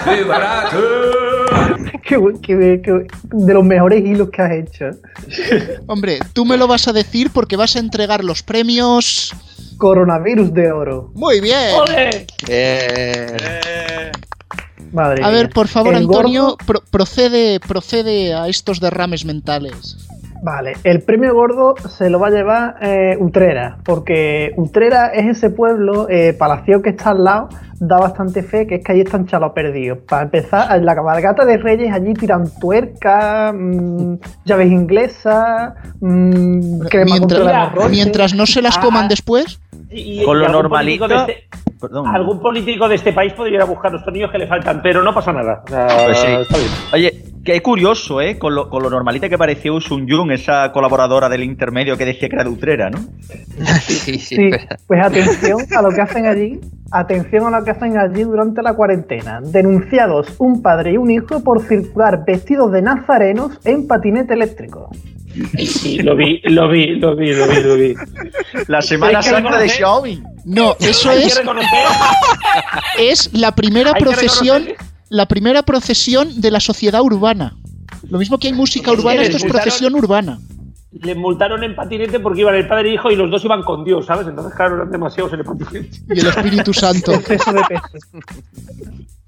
Qué 0.09 0.15
bu- 0.25 1.36
qué- 2.03 2.81
qué- 2.83 3.07
de 3.23 3.53
los 3.53 3.63
mejores 3.63 4.03
hilos 4.05 4.29
que 4.31 4.41
has 4.41 4.51
hecho. 4.51 4.85
Hombre, 5.87 6.19
tú 6.33 6.45
me 6.45 6.57
lo 6.57 6.67
vas 6.67 6.87
a 6.87 6.93
decir 6.93 7.31
porque 7.33 7.55
vas 7.55 7.75
a 7.75 7.79
entregar 7.79 8.23
los 8.23 8.43
premios. 8.43 9.33
Coronavirus 9.77 10.53
de 10.53 10.71
oro. 10.71 11.11
Muy 11.13 11.39
bien. 11.39 11.75
¡Ole! 11.79 12.25
Eh, 12.47 14.11
Madre 14.91 15.23
A 15.23 15.29
ver, 15.29 15.49
por 15.49 15.67
favor, 15.67 15.93
El 15.93 16.03
Antonio, 16.03 16.57
pro- 16.65 16.81
procede, 16.89 17.59
procede 17.59 18.33
a 18.33 18.47
estos 18.47 18.79
derrames 18.79 19.25
mentales. 19.25 19.97
Vale, 20.43 20.73
el 20.83 21.01
premio 21.01 21.33
gordo 21.33 21.75
se 21.89 22.09
lo 22.09 22.19
va 22.19 22.27
a 22.27 22.31
llevar 22.31 22.75
eh, 22.81 23.17
Utrera, 23.19 23.77
porque 23.83 24.53
Utrera 24.55 25.07
es 25.07 25.37
ese 25.37 25.49
pueblo, 25.49 26.07
eh, 26.09 26.33
Palacio 26.37 26.81
que 26.81 26.89
está 26.91 27.11
al 27.11 27.23
lado, 27.23 27.49
da 27.79 27.97
bastante 27.99 28.43
fe 28.43 28.65
que 28.67 28.75
es 28.75 28.83
que 28.83 28.91
allí 28.91 29.01
están 29.01 29.25
chalos 29.27 29.51
perdidos. 29.53 29.99
Para 30.07 30.23
empezar, 30.23 30.75
en 30.75 30.85
la 30.85 30.95
cabalgata 30.95 31.45
de 31.45 31.57
Reyes 31.57 31.91
allí 31.93 32.13
tiran 32.13 32.43
tuerca, 32.59 33.51
mm, 33.53 34.15
llaves 34.45 34.71
inglesas, 34.71 35.73
mm, 35.99 36.79
crema 36.89 37.19
contra 37.19 37.39
la 37.39 37.63
Mientras, 37.69 37.89
mientras 37.91 38.33
no 38.35 38.45
se 38.45 38.61
las 38.61 38.77
coman 38.77 39.05
Ah, 39.05 39.09
después. 39.09 39.59
Y- 39.89 40.21
y- 40.21 40.25
Con 40.25 40.39
lo 40.39 40.49
normalito. 40.49 41.05
este- 41.05 41.47
Perdón. 41.79 42.07
Algún 42.07 42.39
político 42.39 42.87
de 42.87 42.95
este 42.95 43.13
país 43.13 43.33
podría 43.33 43.55
ir 43.57 43.61
a 43.61 43.65
buscar 43.65 43.91
los 43.91 44.03
tornillos 44.03 44.31
que 44.31 44.37
le 44.37 44.47
faltan, 44.47 44.81
pero 44.81 45.03
no 45.03 45.13
pasa 45.13 45.31
nada. 45.31 45.63
O 45.65 45.69
sea, 45.69 45.87
Pues 46.05 46.17
sí. 46.17 46.27
está 46.27 46.57
bien. 46.57 46.69
Oye, 46.93 47.23
Qué 47.47 47.61
curioso, 47.61 48.19
¿eh? 48.19 48.37
Con 48.37 48.55
lo, 48.55 48.69
con 48.69 48.83
lo 48.83 48.89
normalita 48.89 49.29
que 49.29 49.37
pareció 49.37 49.79
Sun 49.79 50.05
Jung, 50.05 50.31
esa 50.31 50.69
colaboradora 50.73 51.29
del 51.29 51.45
intermedio 51.45 51.95
que 51.95 52.03
decía 52.03 52.27
que 52.27 52.35
era 52.35 52.43
de 52.43 52.49
Utrera, 52.49 52.89
¿no? 52.89 52.97
sí, 53.83 54.19
sí, 54.19 54.35
Sí, 54.35 54.49
pues 54.85 55.01
atención 55.01 55.59
a 55.73 55.81
lo 55.81 55.91
que 55.91 56.01
hacen 56.01 56.25
allí, 56.25 56.59
atención 56.91 57.45
a 57.53 57.59
lo 57.59 57.63
que 57.63 57.71
hacen 57.71 57.97
allí 57.97 58.23
durante 58.23 58.61
la 58.61 58.73
cuarentena. 58.73 59.39
Denunciados 59.41 60.35
un 60.39 60.61
padre 60.61 60.91
y 60.91 60.97
un 60.97 61.09
hijo 61.09 61.41
por 61.41 61.61
circular 61.61 62.25
vestidos 62.27 62.69
de 62.73 62.81
nazarenos 62.81 63.57
en 63.63 63.87
patinete 63.87 64.33
eléctrico. 64.33 64.89
Sí, 65.65 65.99
lo 65.99 66.15
vi, 66.15 66.41
lo 66.43 66.69
vi, 66.69 66.95
lo 66.95 67.15
vi, 67.15 67.33
lo 67.33 67.47
vi, 67.47 67.61
lo 67.61 67.75
vi. 67.75 67.93
La 68.67 68.81
Semana 68.81 69.21
Santa 69.21 69.57
de 69.57 69.69
Xiaomi. 69.69 70.21
No, 70.45 70.75
eso 70.79 71.09
Hay 71.09 71.23
es, 71.23 71.41
es 72.97 73.33
la 73.33 73.53
primera 73.53 73.91
hay 73.95 74.01
procesión, 74.01 74.67
la 75.09 75.27
primera 75.27 75.63
procesión 75.63 76.39
de 76.41 76.51
la 76.51 76.59
sociedad 76.59 77.01
urbana. 77.01 77.57
Lo 78.09 78.17
mismo 78.17 78.37
que 78.37 78.47
hay 78.47 78.53
música 78.53 78.91
urbana, 78.91 79.23
esto 79.23 79.37
es 79.37 79.45
procesión 79.45 79.95
urbana. 79.95 80.39
Le 80.91 81.15
multaron 81.15 81.63
en 81.63 81.75
patinete 81.75 82.19
porque 82.19 82.41
iban 82.41 82.55
el 82.55 82.67
padre 82.67 82.89
e 82.89 82.93
hijo 82.93 83.11
y 83.11 83.15
los 83.15 83.29
dos 83.29 83.43
iban 83.43 83.61
con 83.63 83.83
Dios, 83.83 84.05
¿sabes? 84.05 84.25
Entonces, 84.27 84.53
claro, 84.55 84.77
eran 84.77 84.89
demasiados 84.89 85.33
en 85.33 85.39
el 85.39 85.45
patinete. 85.45 85.89
Y 86.09 86.19
el 86.19 86.27
Espíritu 86.27 86.73
Santo. 86.73 87.11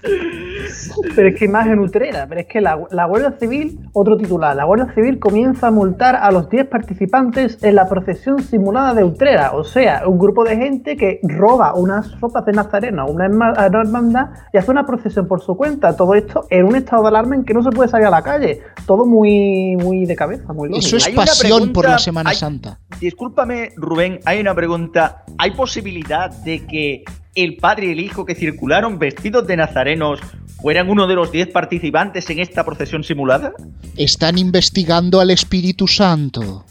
Pero 1.15 1.27
es 1.29 1.35
que 1.37 1.45
imagen 1.45 1.79
utrera, 1.79 2.25
pero 2.27 2.41
es 2.41 2.47
que 2.47 2.61
la, 2.61 2.79
la 2.91 3.05
Guardia 3.05 3.35
Civil, 3.39 3.79
otro 3.93 4.15
titular, 4.17 4.55
la 4.55 4.63
Guardia 4.63 4.93
Civil 4.93 5.19
comienza 5.19 5.67
a 5.67 5.71
multar 5.71 6.15
a 6.15 6.31
los 6.31 6.49
10 6.49 6.67
participantes 6.67 7.61
en 7.63 7.75
la 7.75 7.87
procesión 7.87 8.41
simulada 8.41 8.93
de 8.93 9.03
Utrera, 9.03 9.51
o 9.53 9.63
sea, 9.63 10.03
un 10.07 10.17
grupo 10.17 10.43
de 10.45 10.55
gente 10.55 10.95
que 10.95 11.19
roba 11.23 11.73
unas 11.73 12.19
ropas 12.21 12.45
de 12.45 12.53
Nazareno 12.53 13.01
a 13.03 13.05
una 13.05 13.25
hermandad 13.25 14.27
y 14.53 14.57
hace 14.57 14.71
una 14.71 14.85
procesión 14.85 15.27
por 15.27 15.41
su 15.41 15.55
cuenta. 15.57 15.95
Todo 15.95 16.13
esto 16.13 16.45
en 16.49 16.65
un 16.65 16.75
estado 16.75 17.03
de 17.03 17.07
alarma 17.09 17.35
en 17.35 17.43
que 17.43 17.53
no 17.53 17.63
se 17.63 17.69
puede 17.69 17.89
salir 17.89 18.07
a 18.07 18.11
la 18.11 18.21
calle. 18.21 18.61
Todo 18.85 19.05
muy, 19.05 19.75
muy 19.77 20.05
de 20.05 20.15
cabeza, 20.15 20.53
muy 20.53 20.69
lógico. 20.69 20.95
Eso 20.95 20.97
es 20.97 21.09
pasión 21.09 21.73
por 21.73 21.85
la 21.85 21.99
Semana 21.99 22.29
hay- 22.29 22.35
Santa. 22.35 22.79
Discúlpame, 23.01 23.71
Rubén, 23.75 24.19
hay 24.25 24.39
una 24.39 24.53
pregunta. 24.55 25.23
¿Hay 25.37 25.51
posibilidad 25.51 26.29
de 26.43 26.65
que 26.65 27.03
el 27.43 27.57
padre 27.57 27.87
y 27.87 27.91
el 27.91 27.99
hijo 27.99 28.25
que 28.25 28.35
circularon 28.35 28.99
vestidos 28.99 29.47
de 29.47 29.57
nazarenos 29.57 30.19
fueran 30.61 30.89
uno 30.89 31.07
de 31.07 31.15
los 31.15 31.31
10 31.31 31.49
participantes 31.49 32.29
en 32.29 32.39
esta 32.39 32.63
procesión 32.63 33.03
simulada? 33.03 33.53
Están 33.95 34.37
investigando 34.37 35.19
al 35.19 35.31
Espíritu 35.31 35.87
Santo. 35.87 36.65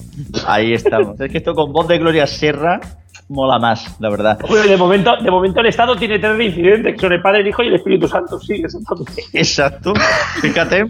Ahí 0.47 0.73
estamos. 0.73 1.21
es 1.21 1.31
que 1.31 1.39
esto 1.39 1.55
con 1.55 1.73
voz 1.73 1.89
de 1.89 1.99
Gloria 1.99 2.27
Serra 2.27 2.81
mola 3.29 3.59
más, 3.59 3.97
la 4.01 4.09
verdad. 4.11 4.39
Bueno, 4.49 4.67
de 4.67 4.77
momento, 4.77 5.17
de 5.23 5.31
momento 5.31 5.61
el 5.61 5.67
Estado 5.67 5.97
tiene 5.97 6.19
tres 6.19 6.41
incidentes, 6.41 6.95
que 6.95 7.01
son 7.01 7.13
el 7.13 7.21
Padre, 7.21 7.41
el 7.41 7.49
Hijo 7.49 7.63
y 7.63 7.69
el 7.69 7.75
Espíritu 7.75 8.09
Santo. 8.09 8.41
Sí, 8.41 8.55
exactamente. 8.55 9.23
Exacto. 9.33 9.93
Fíjate. 10.41 10.87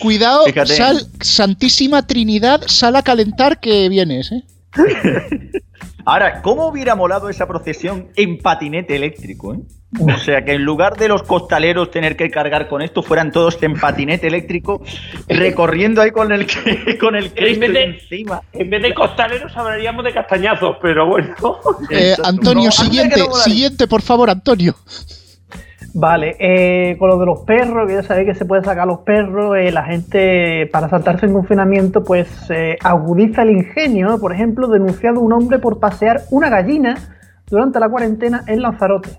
Cuidado, 0.00 0.44
Fíjate. 0.46 0.74
sal, 0.74 1.06
Santísima 1.20 2.06
Trinidad, 2.06 2.62
sal 2.66 2.96
a 2.96 3.02
calentar 3.02 3.60
que 3.60 3.88
vienes, 3.88 4.32
¿eh? 4.32 4.42
Ahora, 6.04 6.42
¿cómo 6.42 6.66
hubiera 6.66 6.94
molado 6.94 7.28
esa 7.28 7.46
procesión 7.46 8.08
en 8.16 8.38
patinete 8.38 8.96
eléctrico? 8.96 9.54
eh? 9.54 9.58
O 10.00 10.18
sea, 10.18 10.44
que 10.44 10.52
en 10.52 10.62
lugar 10.64 10.96
de 10.96 11.08
los 11.08 11.24
costaleros 11.24 11.90
tener 11.90 12.16
que 12.16 12.30
cargar 12.30 12.68
con 12.68 12.80
esto, 12.80 13.02
fueran 13.02 13.32
todos 13.32 13.60
en 13.62 13.74
patinete 13.74 14.28
eléctrico, 14.28 14.82
recorriendo 15.28 16.00
ahí 16.00 16.12
con 16.12 16.30
el, 16.30 16.46
con 17.00 17.16
el 17.16 17.32
Cristo 17.32 17.60
vez 17.60 17.72
de- 17.72 17.82
encima. 17.84 18.40
En 18.52 18.70
vez 18.70 18.82
de 18.82 18.94
costaleros 18.94 19.56
hablaríamos 19.56 20.04
de 20.04 20.12
castañazos, 20.12 20.76
pero 20.80 21.06
bueno. 21.08 21.34
Eh. 21.90 22.14
Antonio, 22.22 22.66
No, 22.66 22.70
siguiente, 22.70 23.20
siguiente, 23.44 23.88
por 23.88 24.02
favor, 24.02 24.30
Antonio. 24.30 24.76
Vale, 25.92 26.36
eh, 26.38 26.96
con 26.98 27.08
lo 27.08 27.18
de 27.18 27.26
los 27.26 27.40
perros, 27.40 27.88
que 27.88 27.94
ya 27.94 28.02
sabéis 28.02 28.28
que 28.28 28.34
se 28.34 28.44
puede 28.44 28.62
sacar 28.62 28.86
los 28.86 29.00
perros, 29.00 29.56
eh, 29.56 29.72
la 29.72 29.82
gente 29.82 30.68
para 30.72 30.88
saltarse 30.88 31.26
en 31.26 31.32
confinamiento 31.32 32.04
pues 32.04 32.28
eh, 32.50 32.76
agudiza 32.82 33.42
el 33.42 33.50
ingenio, 33.50 34.18
por 34.20 34.32
ejemplo, 34.32 34.68
denunciado 34.68 35.20
un 35.20 35.32
hombre 35.32 35.58
por 35.58 35.80
pasear 35.80 36.22
una 36.30 36.48
gallina 36.48 36.96
durante 37.50 37.80
la 37.80 37.88
cuarentena 37.88 38.44
en 38.46 38.62
Lanzarote. 38.62 39.10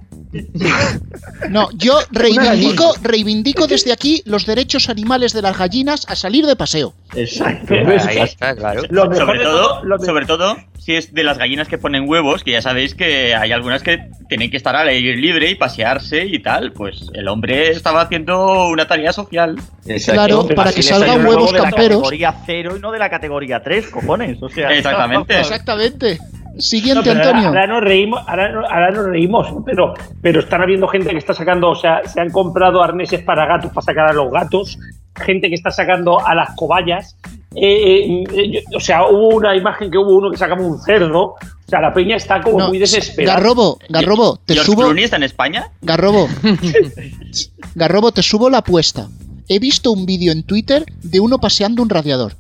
No, 1.50 1.70
yo 1.74 2.00
reivindico, 2.12 2.94
reivindico 3.02 3.68
desde 3.68 3.92
aquí 3.92 4.22
los 4.26 4.46
derechos 4.46 4.90
animales 4.90 5.34
de 5.34 5.42
las 5.42 5.58
gallinas 5.58 6.06
a 6.08 6.16
salir 6.16 6.46
de 6.46 6.56
paseo. 6.56 6.94
Exacto. 7.16 7.66
Pero 7.68 7.92
es 7.92 8.06
Ahí 8.06 8.18
que 8.18 8.24
está, 8.24 8.56
claro. 8.56 8.84
lo 8.90 9.10
mejor 9.10 9.26
Sobre 9.26 9.40
todo, 9.40 10.00
sobre 10.00 10.26
todo 10.26 10.56
si 10.78 10.96
es 10.96 11.14
de 11.14 11.24
las 11.24 11.38
gallinas 11.38 11.68
que 11.68 11.78
ponen 11.78 12.10
huevos, 12.10 12.44
que 12.44 12.52
ya 12.52 12.62
sabéis 12.62 12.96
que 12.96 13.36
hay 13.36 13.52
algunas 13.52 13.84
que 13.84 14.10
tienen 14.30 14.50
que 14.50 14.58
estar 14.58 14.76
al 14.76 14.88
aire 14.88 15.16
libre 15.16 15.52
y 15.52 15.56
pasearse 15.56 16.26
y 16.26 16.40
tal. 16.40 16.72
Pues 16.72 17.08
el 17.14 17.28
hombre 17.28 17.70
estaba 17.70 18.02
haciendo 18.02 18.68
una 18.68 18.88
tarea 18.88 19.14
social. 19.14 19.58
Claro, 20.06 20.48
para 20.48 20.72
que 20.72 20.82
salgan 20.82 21.26
huevos 21.26 21.52
juego 21.52 21.52
de 21.52 21.60
camperos. 21.60 21.90
la 21.90 21.96
categoría 21.98 22.36
0 22.46 22.78
y 22.78 22.80
no 22.80 22.92
de 22.92 23.00
la 23.00 23.10
categoría 23.12 23.62
3, 23.62 23.88
cojones. 23.90 24.42
O 24.42 24.50
sea, 24.50 24.72
Exactamente. 24.72 25.40
Exactamente. 25.40 26.20
Siguiente, 26.58 27.02
pero 27.04 27.20
ahora- 27.20 27.30
Antonio. 27.30 27.48
Ahora, 27.50 27.68
nos 27.68 27.82
reímos, 27.82 28.20
ahora, 28.28 28.52
no- 28.52 28.66
ahora 28.68 28.92
nos 28.92 29.06
reímos, 29.06 29.48
pero, 29.66 29.94
pero 30.22 30.40
están 30.42 30.62
habiendo 30.62 30.88
gente 30.88 31.10
que 31.10 31.18
está 31.18 31.34
sacando, 31.34 31.70
o 31.70 31.76
sea, 31.76 32.02
se 32.06 32.20
han 32.22 32.30
comprado 32.30 32.82
arneses 32.84 33.24
para 33.24 33.46
gatos 33.46 33.72
para 33.72 33.82
sacar 33.86 34.10
a 34.10 34.14
los 34.14 34.32
gatos, 34.32 34.78
gente 35.16 35.50
que 35.50 35.56
está 35.56 35.72
sacando 35.72 36.20
a 36.26 36.36
las 36.36 36.56
cobayas. 36.56 37.16
eh, 37.54 38.24
eh, 38.34 38.52
yo- 38.54 38.78
o 38.78 38.80
sea, 38.80 39.06
hubo 39.08 39.36
una 39.36 39.54
imagen 39.58 39.92
que 39.92 39.98
hubo 39.98 40.16
uno 40.16 40.32
que 40.32 40.38
sacaba 40.38 40.62
un 40.62 40.80
cerdo. 40.82 41.22
O 41.32 41.38
sea, 41.68 41.82
la 41.82 41.94
peña 41.94 42.16
está 42.16 42.42
como 42.42 42.58
No, 42.60 42.68
muy 42.70 42.80
desesperada. 42.80 43.40
Garrobo, 43.40 43.78
Garrobo, 43.90 44.40
te 44.46 44.54
¿George 44.54 44.72
subo. 44.72 44.82
Clooney 44.84 45.04
está 45.04 45.18
en 45.18 45.24
España? 45.24 45.68
Garrobo. 45.82 46.30
Garrobo, 47.76 48.12
te 48.12 48.22
subo 48.24 48.50
la 48.50 48.60
apuesta. 48.60 49.08
He 49.48 49.60
visto 49.60 49.92
un 49.92 50.06
vídeo 50.06 50.32
en 50.32 50.44
Twitter 50.44 50.86
de 51.04 51.20
uno 51.20 51.40
paseando 51.40 51.82
un 51.84 51.90
radiador. 51.90 52.36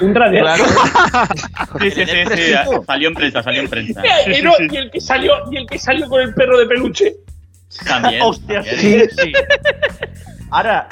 Un 0.00 0.14
radiador. 0.14 0.58
Sí, 1.80 1.90
sí, 1.90 2.04
sí, 2.06 2.16
sí. 2.34 2.52
Salió 2.86 3.08
en 3.08 3.14
prensa, 3.14 3.42
salió 3.42 3.60
en 3.62 3.68
prensa. 3.68 4.02
Eh, 4.26 4.42
no, 4.42 4.52
y 4.70 4.76
el 4.76 4.90
que 4.90 5.00
salió, 5.00 5.32
y 5.50 5.56
el 5.56 5.66
que 5.66 5.78
salió 5.78 6.08
con 6.08 6.20
el 6.22 6.34
perro 6.34 6.58
de 6.58 6.66
peluche. 6.66 7.14
También. 7.86 8.22
Hostia, 8.24 8.62
también. 8.62 9.08
sí, 9.10 9.16
sí. 9.22 9.32
Ahora, 10.50 10.88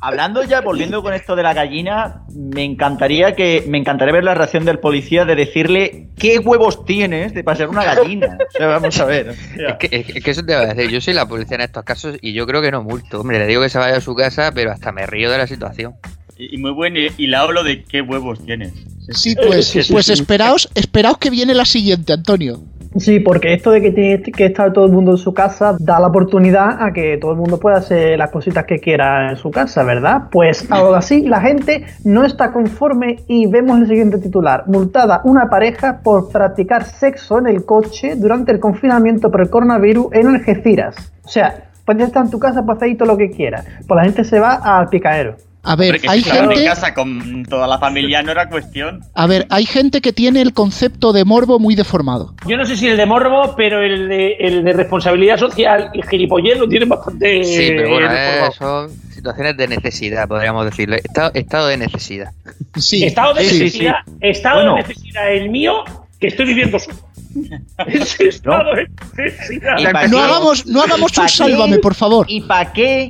hablando 0.00 0.42
ya, 0.42 0.60
volviendo 0.60 1.02
con 1.02 1.14
esto 1.14 1.36
de 1.36 1.42
la 1.44 1.54
gallina, 1.54 2.22
me 2.34 2.64
encantaría 2.64 3.34
que 3.36 3.64
me 3.68 3.78
encantaría 3.78 4.12
ver 4.12 4.24
la 4.24 4.34
reacción 4.34 4.64
del 4.64 4.78
policía 4.80 5.24
de 5.24 5.34
decirle 5.36 6.08
qué 6.18 6.38
huevos 6.38 6.84
tienes 6.84 7.32
de 7.34 7.44
pasear 7.44 7.68
una 7.68 7.84
gallina. 7.84 8.36
O 8.54 8.58
sea, 8.58 8.66
vamos 8.66 8.98
a 9.00 9.04
ver. 9.04 9.28
Es 9.28 9.76
que, 9.78 9.88
es 9.92 10.06
que- 10.06 10.18
es 10.18 10.24
que 10.24 10.30
eso 10.32 10.44
te 10.44 10.54
va 10.54 10.62
a 10.62 10.66
decir. 10.74 10.90
Yo 10.90 11.00
soy 11.00 11.14
la 11.14 11.26
policía 11.26 11.54
en 11.56 11.60
estos 11.62 11.84
casos 11.84 12.16
y 12.20 12.32
yo 12.32 12.46
creo 12.46 12.60
que 12.60 12.70
no 12.72 12.82
multo. 12.82 13.20
Hombre, 13.20 13.38
le 13.38 13.46
digo 13.46 13.62
que 13.62 13.68
se 13.68 13.78
vaya 13.78 13.96
a 13.96 14.00
su 14.00 14.14
casa, 14.14 14.50
pero 14.52 14.72
hasta 14.72 14.90
me 14.92 15.06
río 15.06 15.30
de 15.30 15.38
la 15.38 15.46
situación. 15.46 15.94
Y 16.38 16.56
muy 16.58 16.70
buen 16.70 16.96
y, 16.96 17.08
y 17.16 17.26
la 17.26 17.40
hablo 17.40 17.64
de 17.64 17.82
qué 17.82 18.00
huevos 18.00 18.44
tienes. 18.44 18.72
Sí, 19.10 19.34
pues, 19.34 19.72
pues 19.90 20.06
sí. 20.06 20.12
esperaos, 20.12 20.68
esperaos 20.74 21.18
que 21.18 21.30
viene 21.30 21.54
la 21.54 21.64
siguiente, 21.64 22.12
Antonio. 22.12 22.60
Sí, 22.96 23.20
porque 23.20 23.52
esto 23.52 23.70
de 23.70 23.82
que 23.82 23.90
tiene 23.90 24.22
que 24.22 24.46
estar 24.46 24.72
todo 24.72 24.86
el 24.86 24.92
mundo 24.92 25.12
en 25.12 25.18
su 25.18 25.34
casa 25.34 25.76
da 25.78 26.00
la 26.00 26.06
oportunidad 26.06 26.82
a 26.82 26.92
que 26.92 27.18
todo 27.18 27.32
el 27.32 27.36
mundo 27.36 27.58
pueda 27.58 27.76
hacer 27.76 28.18
las 28.18 28.30
cositas 28.30 28.64
que 28.64 28.78
quiera 28.78 29.30
en 29.30 29.36
su 29.36 29.50
casa, 29.50 29.84
¿verdad? 29.84 30.24
Pues 30.30 30.66
ahora 30.70 31.02
sí, 31.02 31.22
la 31.22 31.40
gente 31.40 31.84
no 32.04 32.24
está 32.24 32.50
conforme 32.50 33.20
y 33.28 33.46
vemos 33.46 33.80
el 33.80 33.88
siguiente 33.88 34.18
titular. 34.18 34.64
Multada 34.66 35.20
una 35.24 35.48
pareja 35.50 36.00
por 36.02 36.30
practicar 36.30 36.84
sexo 36.84 37.38
en 37.38 37.46
el 37.46 37.64
coche 37.64 38.16
durante 38.16 38.52
el 38.52 38.58
confinamiento 38.58 39.30
por 39.30 39.42
el 39.42 39.50
coronavirus 39.50 40.06
en 40.12 40.28
Algeciras. 40.28 40.96
O 41.24 41.28
sea, 41.28 41.70
puedes 41.84 42.06
estar 42.06 42.24
en 42.24 42.30
tu 42.30 42.38
casa 42.38 42.64
para 42.64 42.76
hacer 42.76 42.88
ahí 42.88 42.94
todo 42.96 43.08
lo 43.08 43.18
que 43.18 43.30
quieras. 43.30 43.66
Pues 43.86 43.96
la 43.96 44.04
gente 44.04 44.24
se 44.24 44.40
va 44.40 44.54
al 44.54 44.88
picaero. 44.88 45.36
A 45.62 45.76
ver, 45.76 46.00
hay 46.08 46.20
estaban 46.20 46.44
en 46.44 46.50
gente, 46.50 46.64
casa 46.64 46.94
con 46.94 47.44
toda 47.44 47.66
la 47.66 47.78
familia 47.78 48.22
no 48.22 48.32
era 48.32 48.48
cuestión. 48.48 49.00
a 49.14 49.26
ver, 49.26 49.46
hay 49.50 49.66
gente 49.66 50.00
que 50.00 50.12
tiene 50.12 50.40
el 50.40 50.52
concepto 50.52 51.12
de 51.12 51.24
morbo 51.24 51.58
muy 51.58 51.74
deformado. 51.74 52.34
Yo 52.46 52.56
no 52.56 52.64
sé 52.64 52.76
si 52.76 52.88
el 52.88 52.96
de 52.96 53.06
morbo, 53.06 53.54
pero 53.56 53.82
el 53.82 54.08
de, 54.08 54.36
el 54.38 54.64
de 54.64 54.72
responsabilidad 54.72 55.36
social 55.36 55.90
y 55.92 56.02
gilipollez 56.02 56.58
lo 56.58 56.68
tienen 56.68 56.88
bastante. 56.88 57.44
Sí, 57.44 57.68
pero 57.76 57.90
bueno, 57.90 58.10
eh, 58.10 58.46
eh, 58.46 58.50
son 58.56 58.90
situaciones 59.10 59.56
de 59.56 59.68
necesidad, 59.68 60.28
podríamos 60.28 60.64
decirle. 60.64 61.02
Estado, 61.04 61.32
estado 61.34 61.66
de 61.66 61.76
necesidad. 61.76 62.32
Sí, 62.76 63.04
Estado 63.04 63.34
de 63.34 63.42
sí, 63.42 63.48
sí, 63.48 63.58
necesidad, 63.64 63.94
estado 64.20 64.56
Bueno. 64.56 64.76
de 64.76 64.82
necesidad 64.82 65.32
el 65.32 65.50
mío, 65.50 65.84
que 66.20 66.28
estoy 66.28 66.46
viviendo 66.46 66.78
solo. 66.78 66.96
Es 67.86 68.18
estado 68.20 68.74
de 68.74 68.86
necesidad. 69.16 69.78
¿Y 69.78 69.86
pa' 69.86 70.06
no 70.08 70.18
hagamos, 70.18 70.66
no 70.66 70.82
hagamos 70.82 71.16
¿Y 71.16 71.20
un 71.20 71.28
sálvame, 71.28 71.78
por 71.78 71.94
favor. 71.94 72.26
¿Y 72.28 72.40
para 72.42 72.72
qué 72.72 73.08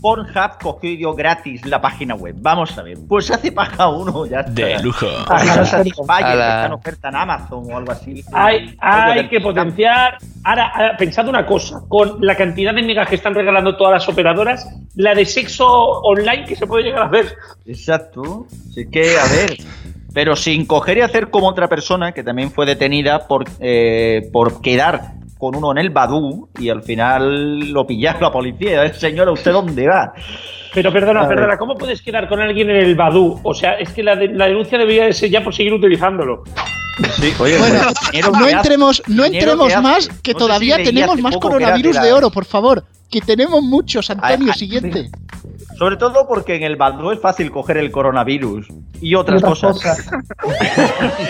Pornhub 0.00 0.58
cogió 0.62 0.90
y 0.90 0.96
dio 0.96 1.14
gratis 1.14 1.64
la 1.66 1.80
página 1.80 2.14
web? 2.14 2.34
Vamos 2.38 2.76
a 2.78 2.82
ver. 2.82 2.98
Pues 3.08 3.26
se 3.26 3.34
hace 3.34 3.52
paga 3.52 3.88
uno, 3.88 4.26
ya 4.26 4.40
está. 4.40 4.50
De 4.52 4.82
lujo. 4.82 5.06
Satisfyer, 5.64 6.06
A 6.08 6.16
que 6.18 6.36
la- 6.36 6.48
está 6.48 6.66
en 6.66 6.72
oferta 6.72 7.08
en 7.08 7.16
Amazon 7.16 7.72
o 7.72 7.76
algo 7.76 7.92
así. 7.92 8.24
Hay, 8.32 8.76
hay 8.80 9.28
que 9.28 9.40
potenciar. 9.40 10.18
Ahora, 10.44 10.68
ahora, 10.74 10.96
pensad 10.96 11.28
una 11.28 11.44
cosa: 11.44 11.82
con 11.88 12.16
la 12.20 12.34
cantidad 12.34 12.74
de 12.74 12.82
megas 12.82 13.08
que 13.08 13.16
están 13.16 13.34
regalando 13.34 13.76
todas 13.76 13.92
las 13.94 14.08
operadoras, 14.08 14.66
la 14.94 15.14
de 15.14 15.24
sexo 15.26 15.66
online 15.68 16.44
que 16.46 16.56
se 16.56 16.66
puede 16.66 16.84
llegar 16.84 17.02
a 17.02 17.06
hacer. 17.06 17.36
Exacto. 17.66 18.46
Así 18.70 18.88
que, 18.90 19.18
a 19.18 19.24
ver. 19.26 19.56
Pero 20.12 20.34
sin 20.34 20.66
coger 20.66 20.98
y 20.98 21.00
hacer 21.02 21.30
como 21.30 21.46
otra 21.48 21.68
persona 21.68 22.10
que 22.10 22.24
también 22.24 22.50
fue 22.50 22.66
detenida 22.66 23.28
por, 23.28 23.44
eh, 23.60 24.28
por 24.32 24.60
quedar 24.60 25.12
con 25.40 25.56
uno 25.56 25.72
en 25.72 25.78
el 25.78 25.90
Badú 25.90 26.48
y 26.58 26.68
al 26.68 26.82
final 26.82 27.70
lo 27.72 27.86
pillaron 27.86 28.22
la 28.22 28.30
policía. 28.30 28.84
Eh, 28.84 28.92
Señora, 28.94 29.32
¿usted 29.32 29.52
dónde 29.52 29.86
va? 29.88 30.12
Pero 30.74 30.92
perdona, 30.92 31.26
perdona, 31.26 31.56
¿cómo 31.56 31.74
puedes 31.74 32.00
quedar 32.02 32.28
con 32.28 32.40
alguien 32.40 32.70
en 32.70 32.76
el 32.76 32.94
Badú? 32.94 33.40
O 33.42 33.54
sea, 33.54 33.72
es 33.74 33.90
que 33.90 34.02
la, 34.04 34.14
de- 34.14 34.28
la 34.28 34.46
denuncia 34.46 34.78
debería 34.78 35.06
de 35.06 35.12
ser 35.12 35.30
ya 35.30 35.42
por 35.42 35.52
seguir 35.54 35.72
utilizándolo. 35.72 36.44
Oye, 37.40 37.58
Bueno, 37.58 37.80
compañero, 37.94 38.30
no 38.32 38.46
entremos, 38.48 39.02
no 39.08 39.24
entremos 39.24 39.82
más, 39.82 40.08
que 40.22 40.32
No 40.34 40.38
todavía 40.40 40.76
si 40.76 40.84
tenemos 40.84 41.18
más 41.20 41.36
coronavirus 41.38 41.96
la- 41.96 42.04
de 42.04 42.12
oro, 42.12 42.30
por 42.30 42.44
favor. 42.44 42.84
Que 43.10 43.20
tenemos 43.20 43.62
muchos, 43.62 44.10
Antonio, 44.10 44.36
Ay, 44.46 44.50
ay, 44.52 44.58
siguiente. 44.58 45.10
Sobre 45.78 45.96
todo 45.96 46.28
porque 46.28 46.54
en 46.56 46.62
el 46.62 46.76
Badú 46.76 47.10
es 47.10 47.18
fácil 47.20 47.50
coger 47.50 47.78
el 47.78 47.90
coronavirus 47.90 48.68
y 49.00 49.14
otras, 49.14 49.42
cosas. 49.42 49.80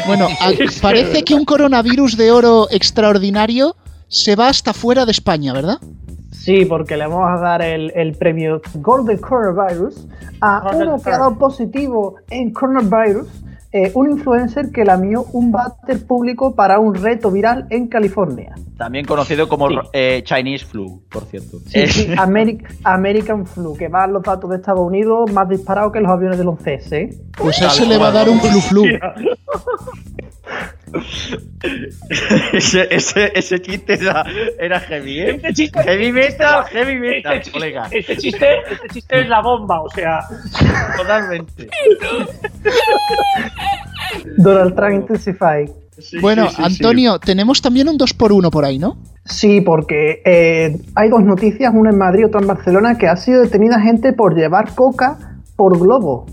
Bueno, 0.06 0.26
a- 0.40 0.50
parece 0.82 1.22
que 1.22 1.34
un 1.34 1.44
coronavirus 1.44 2.16
de 2.16 2.30
oro 2.30 2.66
extraordinario 2.70 3.76
se 4.10 4.36
va 4.36 4.48
hasta 4.48 4.74
fuera 4.74 5.06
de 5.06 5.12
España, 5.12 5.52
¿verdad? 5.54 5.78
Sí, 6.32 6.64
porque 6.64 6.96
le 6.96 7.06
vamos 7.06 7.28
a 7.30 7.40
dar 7.40 7.62
el, 7.62 7.92
el 7.94 8.12
premio 8.14 8.60
Golden 8.74 9.18
Coronavirus 9.18 10.06
a 10.40 10.70
uno 10.74 11.00
que 11.02 11.10
ha 11.10 11.18
dado 11.18 11.38
positivo 11.38 12.16
en 12.30 12.52
coronavirus, 12.52 13.28
eh, 13.72 13.92
un 13.94 14.10
influencer 14.10 14.70
que 14.72 14.84
lamió 14.84 15.24
un 15.32 15.52
váter 15.52 16.04
público 16.06 16.54
para 16.56 16.80
un 16.80 16.94
reto 16.94 17.30
viral 17.30 17.66
en 17.70 17.86
California. 17.88 18.54
También 18.76 19.04
conocido 19.04 19.48
como 19.48 19.68
eh, 19.92 20.22
Chinese 20.24 20.64
Flu, 20.64 21.02
por 21.10 21.24
cierto. 21.26 21.58
Sí, 21.66 21.86
sí, 21.86 22.06
Ameri- 22.16 22.64
American 22.84 23.46
Flu, 23.46 23.76
que 23.76 23.86
va 23.88 24.04
a 24.04 24.06
los 24.08 24.22
datos 24.22 24.50
de 24.50 24.56
Estados 24.56 24.80
Unidos 24.80 25.30
más 25.32 25.48
disparado 25.48 25.92
que 25.92 26.00
los 26.00 26.10
aviones 26.10 26.38
del 26.38 26.48
11 26.48 26.78
¿eh? 26.92 27.14
Pues 27.36 27.60
a 27.62 27.66
ese 27.66 27.86
le 27.86 27.96
va 27.98 28.08
a 28.08 28.12
dar 28.12 28.28
un 28.28 28.40
flu-flu. 28.40 28.84
ese, 32.52 32.88
ese, 32.90 33.32
ese 33.34 33.60
chiste 33.62 33.94
era, 33.94 34.24
era 34.58 34.80
heavy, 34.80 35.20
¿eh? 35.20 35.30
Este 35.36 35.52
chiste- 35.54 35.82
heavy 35.82 36.12
metal, 36.12 36.64
heavy 36.66 36.96
metal, 36.98 37.32
Este 37.34 37.42
chiste, 37.44 37.52
colega. 37.52 37.88
este 37.90 38.16
chiste, 38.16 38.46
este 38.72 38.88
chiste 38.88 39.20
es 39.20 39.28
la 39.28 39.40
bomba, 39.42 39.80
o 39.82 39.90
sea. 39.90 40.20
Totalmente. 40.96 41.68
Donald 44.36 44.74
Trump 44.74 44.94
Intensify. 44.94 45.70
Bueno, 46.20 46.48
sí, 46.48 46.56
sí, 46.56 46.62
Antonio, 46.64 47.18
tenemos 47.18 47.60
también 47.60 47.88
un 47.88 47.98
2x1 47.98 48.50
por 48.50 48.64
ahí, 48.64 48.78
¿no? 48.78 48.96
Sí, 49.26 49.60
porque 49.60 50.22
eh, 50.24 50.78
hay 50.94 51.08
dos 51.10 51.22
noticias, 51.22 51.72
una 51.74 51.90
en 51.90 51.98
Madrid 51.98 52.22
y 52.22 52.24
otra 52.24 52.40
en 52.40 52.46
Barcelona, 52.46 52.96
que 52.96 53.06
ha 53.06 53.16
sido 53.16 53.42
detenida 53.42 53.78
gente 53.80 54.12
por 54.14 54.34
llevar 54.34 54.74
coca 54.74 55.18
por 55.56 55.78
globo. 55.78 56.24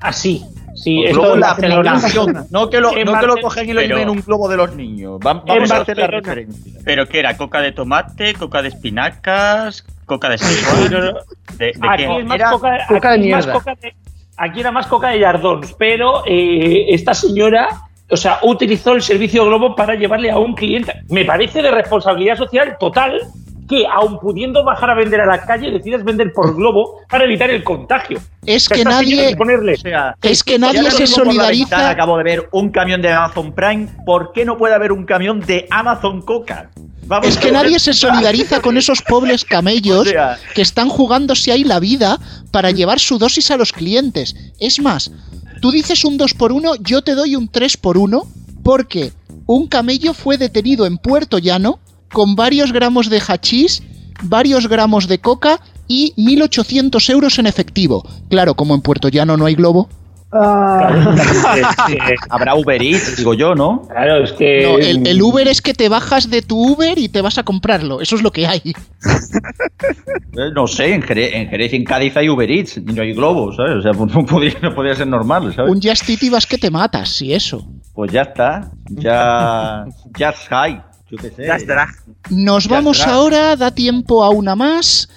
Así. 0.00 0.44
Sí, 0.76 1.02
esto 1.04 1.20
globo 1.20 1.36
la 1.36 1.54
no 1.54 1.56
que 1.58 2.80
lo, 2.80 2.92
no 3.04 3.20
que 3.20 3.26
lo 3.26 3.36
cogen 3.40 3.68
y 3.68 3.72
lo 3.72 3.80
lleven 3.80 4.00
en 4.02 4.10
un 4.10 4.20
globo 4.22 4.48
de 4.48 4.56
los 4.56 4.74
niños. 4.74 5.18
Va- 5.26 5.42
Vamos 5.46 5.70
a 5.70 5.78
hacer 5.80 5.96
la 5.98 6.06
referencia. 6.06 6.72
¿Pero 6.84 7.06
qué 7.08 7.18
era? 7.20 7.36
¿Coca 7.36 7.60
de 7.60 7.72
tomate? 7.72 8.34
¿Coca 8.34 8.62
de 8.62 8.68
espinacas? 8.68 9.84
¿Coca 10.04 10.28
de 10.28 10.36
no. 10.36 11.00
¿De, 11.00 11.14
de 11.58 11.72
Aquí 11.82 12.04
qué? 12.04 12.18
es 12.18 12.24
más 12.26 12.36
Era 12.38 12.50
coca, 12.50 12.78
coca 12.88 13.10
aquí 13.10 13.20
de 13.20 13.26
mierda. 13.26 13.52
coca 13.52 13.74
de- 13.80 13.94
aquí 14.36 14.60
era 14.60 14.70
más 14.70 14.86
coca 14.86 15.08
de 15.08 15.18
Yardons, 15.20 15.74
pero 15.78 16.22
eh, 16.26 16.86
esta 16.90 17.14
señora, 17.14 17.68
o 18.10 18.16
sea, 18.16 18.38
utilizó 18.42 18.92
el 18.92 19.02
servicio 19.02 19.44
Globo 19.46 19.74
para 19.74 19.94
llevarle 19.94 20.30
a 20.30 20.38
un 20.38 20.54
cliente. 20.54 20.92
Me 21.08 21.24
parece 21.24 21.62
de 21.62 21.70
responsabilidad 21.70 22.36
social 22.36 22.76
total 22.78 23.20
que, 23.68 23.86
aun 23.86 24.18
pudiendo 24.18 24.64
bajar 24.64 24.90
a 24.90 24.94
vender 24.94 25.20
a 25.20 25.26
la 25.26 25.44
calle, 25.44 25.70
decidas 25.70 26.04
vender 26.04 26.32
por 26.32 26.54
Globo 26.54 27.00
para 27.08 27.24
evitar 27.24 27.50
el 27.50 27.62
contagio. 27.64 28.20
Es 28.44 28.68
que 28.68 28.84
nadie, 28.84 29.20
hay 29.20 29.32
que 29.32 29.36
ponerle. 29.36 29.74
O 29.74 29.78
sea, 29.78 30.16
es 30.22 30.44
que 30.44 30.58
nadie 30.58 30.82
se 30.90 31.04
ventana 31.04 31.06
solidariza. 31.06 31.90
Acabo 31.90 32.16
de 32.18 32.24
ver 32.24 32.48
un 32.52 32.70
camión 32.70 33.02
de 33.02 33.10
Amazon 33.12 33.52
Prime. 33.52 33.88
¿Por 34.04 34.32
qué 34.32 34.44
no 34.44 34.56
puede 34.56 34.74
haber 34.74 34.92
un 34.92 35.04
camión 35.04 35.40
de 35.40 35.66
Amazon 35.70 36.22
Coca? 36.22 36.70
Vamos 37.06 37.28
Es 37.28 37.38
que 37.38 37.52
nadie 37.52 37.78
se 37.78 37.92
solidariza 37.92 38.60
con 38.60 38.76
esos 38.76 39.00
pobres 39.02 39.44
camellos 39.44 40.00
O 40.08 40.10
sea- 40.10 40.38
que 40.54 40.62
están 40.62 40.88
jugándose 40.88 41.52
ahí 41.52 41.64
la 41.64 41.78
vida 41.80 42.18
para 42.50 42.70
llevar 42.70 42.98
su 42.98 43.18
dosis 43.18 43.50
a 43.50 43.56
los 43.56 43.72
clientes. 43.72 44.34
Es 44.58 44.80
más, 44.80 45.10
tú 45.60 45.70
dices 45.70 46.04
un 46.04 46.16
2 46.16 46.34
por 46.34 46.52
1 46.52 46.76
yo 46.80 47.02
te 47.02 47.14
doy 47.14 47.36
un 47.36 47.48
3 47.48 47.76
por 47.76 47.96
1 47.96 48.22
porque 48.62 49.12
un 49.46 49.68
camello 49.68 50.14
fue 50.14 50.38
detenido 50.38 50.86
en 50.86 50.98
Puerto 50.98 51.38
Llano 51.38 51.78
con 52.12 52.36
varios 52.36 52.72
gramos 52.72 53.10
de 53.10 53.20
hachís, 53.20 53.82
varios 54.22 54.68
gramos 54.68 55.08
de 55.08 55.18
coca 55.18 55.60
y 55.88 56.14
1.800 56.16 57.10
euros 57.10 57.38
en 57.38 57.46
efectivo. 57.46 58.06
Claro, 58.28 58.54
como 58.54 58.74
en 58.74 58.80
Puerto 58.80 59.08
Llano 59.08 59.36
no 59.36 59.46
hay 59.46 59.54
globo. 59.54 59.88
Ah, 60.32 61.14
Habrá 62.30 62.56
Uber 62.56 62.82
Eats, 62.82 63.16
digo 63.16 63.32
yo, 63.34 63.54
¿no? 63.54 63.82
Claro, 63.88 64.24
es 64.24 64.32
que. 64.32 64.62
No, 64.64 64.76
el, 64.78 65.06
el 65.06 65.22
Uber 65.22 65.46
es 65.46 65.62
que 65.62 65.72
te 65.72 65.88
bajas 65.88 66.28
de 66.28 66.42
tu 66.42 66.72
Uber 66.72 66.98
y 66.98 67.08
te 67.08 67.20
vas 67.22 67.38
a 67.38 67.44
comprarlo. 67.44 68.00
Eso 68.00 68.16
es 68.16 68.22
lo 68.22 68.30
que 68.32 68.46
hay. 68.46 68.60
Eh, 70.38 70.50
No 70.54 70.66
sé, 70.66 70.92
en 70.94 71.00
Jerez, 71.02 71.30
en 71.32 71.48
Jerez 71.48 71.72
y 71.72 71.76
en 71.76 71.84
Cádiz 71.84 72.14
hay 72.16 72.28
Uber 72.28 72.50
Eats 72.50 72.76
y 72.76 72.80
no 72.80 73.02
hay 73.02 73.12
globos, 73.14 73.56
¿sabes? 73.56 73.76
O 73.76 73.82
sea, 73.82 73.92
pues 73.92 74.12
no 74.14 74.24
podía, 74.26 74.52
no 74.60 74.74
podía 74.74 74.94
ser 74.94 75.06
normal, 75.06 75.54
¿sabes? 75.54 75.70
Un 75.70 75.80
Just 75.80 76.08
Eat 76.10 76.22
y 76.22 76.28
vas 76.28 76.46
que 76.46 76.58
te 76.58 76.70
matas, 76.70 77.22
y 77.22 77.32
eso. 77.32 77.66
Pues 77.94 78.12
ya 78.12 78.22
está. 78.22 78.70
Ya. 78.90 79.84
Just 80.18 80.48
High. 80.48 80.82
Yo 81.10 81.18
qué 81.18 81.30
sé. 81.30 81.46
Ya 81.46 81.56
estará. 81.56 81.88
Nos 82.30 82.68
vamos 82.68 83.06
ahora, 83.06 83.56
da 83.56 83.70
tiempo 83.70 84.24
a 84.24 84.30
una 84.30 84.56
más, 84.56 85.08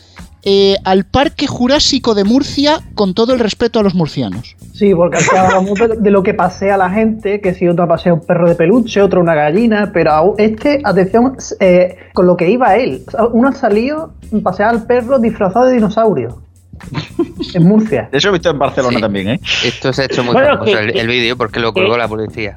eh, 0.43 0.75
al 0.85 1.05
Parque 1.05 1.47
Jurásico 1.47 2.13
de 2.15 2.23
Murcia, 2.23 2.79
con 2.95 3.13
todo 3.13 3.33
el 3.33 3.39
respeto 3.39 3.79
a 3.79 3.83
los 3.83 3.95
murcianos. 3.95 4.55
sí, 4.73 4.93
porque 4.95 5.17
aquí 5.17 5.35
hablamos 5.35 5.77
de, 5.79 5.87
de 5.97 6.11
lo 6.11 6.23
que 6.23 6.33
pasea 6.33 6.77
la 6.77 6.89
gente, 6.89 7.41
que 7.41 7.53
si 7.53 7.67
otro 7.67 7.87
pasea 7.87 8.13
un 8.13 8.25
perro 8.25 8.47
de 8.47 8.55
peluche, 8.55 9.01
otro 9.01 9.19
una 9.19 9.35
gallina, 9.35 9.91
pero 9.93 10.35
este, 10.37 10.79
atención, 10.85 11.35
eh, 11.59 11.97
con 12.13 12.27
lo 12.27 12.37
que 12.37 12.49
iba 12.49 12.75
él. 12.77 13.03
Uno 13.33 13.49
ha 13.49 13.53
salido 13.53 14.13
pasear 14.43 14.69
al 14.69 14.85
perro 14.85 15.19
disfrazado 15.19 15.65
de 15.65 15.73
dinosaurio. 15.73 16.41
en 17.53 17.63
Murcia. 17.67 18.07
Eso 18.13 18.29
he 18.29 18.31
visto 18.31 18.49
en 18.51 18.57
Barcelona 18.59 18.95
Sí. 18.97 19.01
también, 19.01 19.27
¿eh? 19.31 19.39
Esto 19.65 19.91
se 19.91 20.03
ha 20.03 20.05
hecho 20.05 20.23
muy 20.23 20.31
Bueno, 20.33 20.53
famoso 20.59 20.71
que- 20.77 20.79
el, 20.79 20.97
el 20.97 21.07
vídeo 21.09 21.35
porque 21.35 21.59
lo 21.59 21.73
que- 21.73 21.81
colgó 21.81 21.97
la 21.97 22.07
policía. 22.07 22.55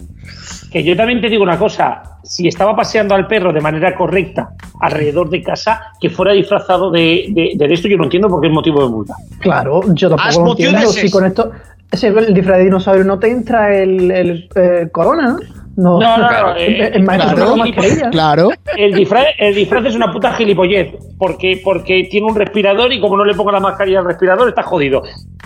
Que 0.73 0.83
yo 0.83 0.97
también 0.97 1.21
te 1.21 1.29
digo 1.29 1.43
una 1.43 1.59
cosa, 1.59 2.03
si 2.23 2.49
estaba 2.49 2.75
paseando 2.75 3.15
al 3.15 3.27
perro 3.27 3.53
de 3.53 3.61
manera 3.61 3.95
correcta 3.95 4.51
alrededor 4.81 5.29
de 5.29 5.43
casa, 5.43 5.93
que 6.01 6.09
fuera 6.11 6.33
disfrazado 6.33 6.91
de, 6.91 7.27
de, 7.29 7.53
de 7.57 7.75
esto, 7.75 7.89
yo 7.89 7.97
no 7.99 8.05
entiendo 8.05 8.29
por 8.29 8.41
qué 8.41 8.47
es 8.47 8.53
motivo 8.53 8.83
de 8.83 8.89
multa. 8.89 9.15
Claro, 9.41 9.83
yo 9.95 10.09
tampoco 10.09 10.45
lo 10.45 10.51
entiendo. 10.53 10.87
Si 10.89 11.11
con 11.11 11.27
esto, 11.27 11.51
ese, 11.91 12.09
el 12.09 12.33
disfraz 12.33 12.59
de 12.59 12.65
dinosaurio 12.65 13.05
no 13.05 13.19
te 13.19 13.31
entra 13.31 13.77
el, 13.77 14.11
el, 14.11 14.49
eh, 14.55 14.89
corona, 14.91 15.37
¿no? 15.77 15.99
No, 15.99 15.99
no, 16.01 16.29
Claro. 16.29 16.49
no. 16.49 16.57
eh, 16.59 17.03
Claro, 17.05 17.55
una 17.55 17.65
mascarilla. 17.65 18.11
Claro. 18.11 18.51
el, 18.77 18.93
disfraz, 18.95 19.25
el 19.39 19.55
disfraz 19.55 19.87
es 19.87 19.95
una 19.95 20.13
puta 20.13 20.33
gilipollez, 20.35 20.95
porque, 21.19 21.61
porque 21.65 22.09
tiene 22.11 22.27
un 22.27 22.35
respirador 22.37 22.93
y 22.93 23.01
como 23.01 23.17
no 23.17 23.25
le 23.25 23.35
ponga 23.35 23.53
la 23.53 23.61
mascarilla 23.61 24.01
al 24.01 24.05
respirador 24.07 24.49
está 24.49 24.63
jodido. 24.63 25.03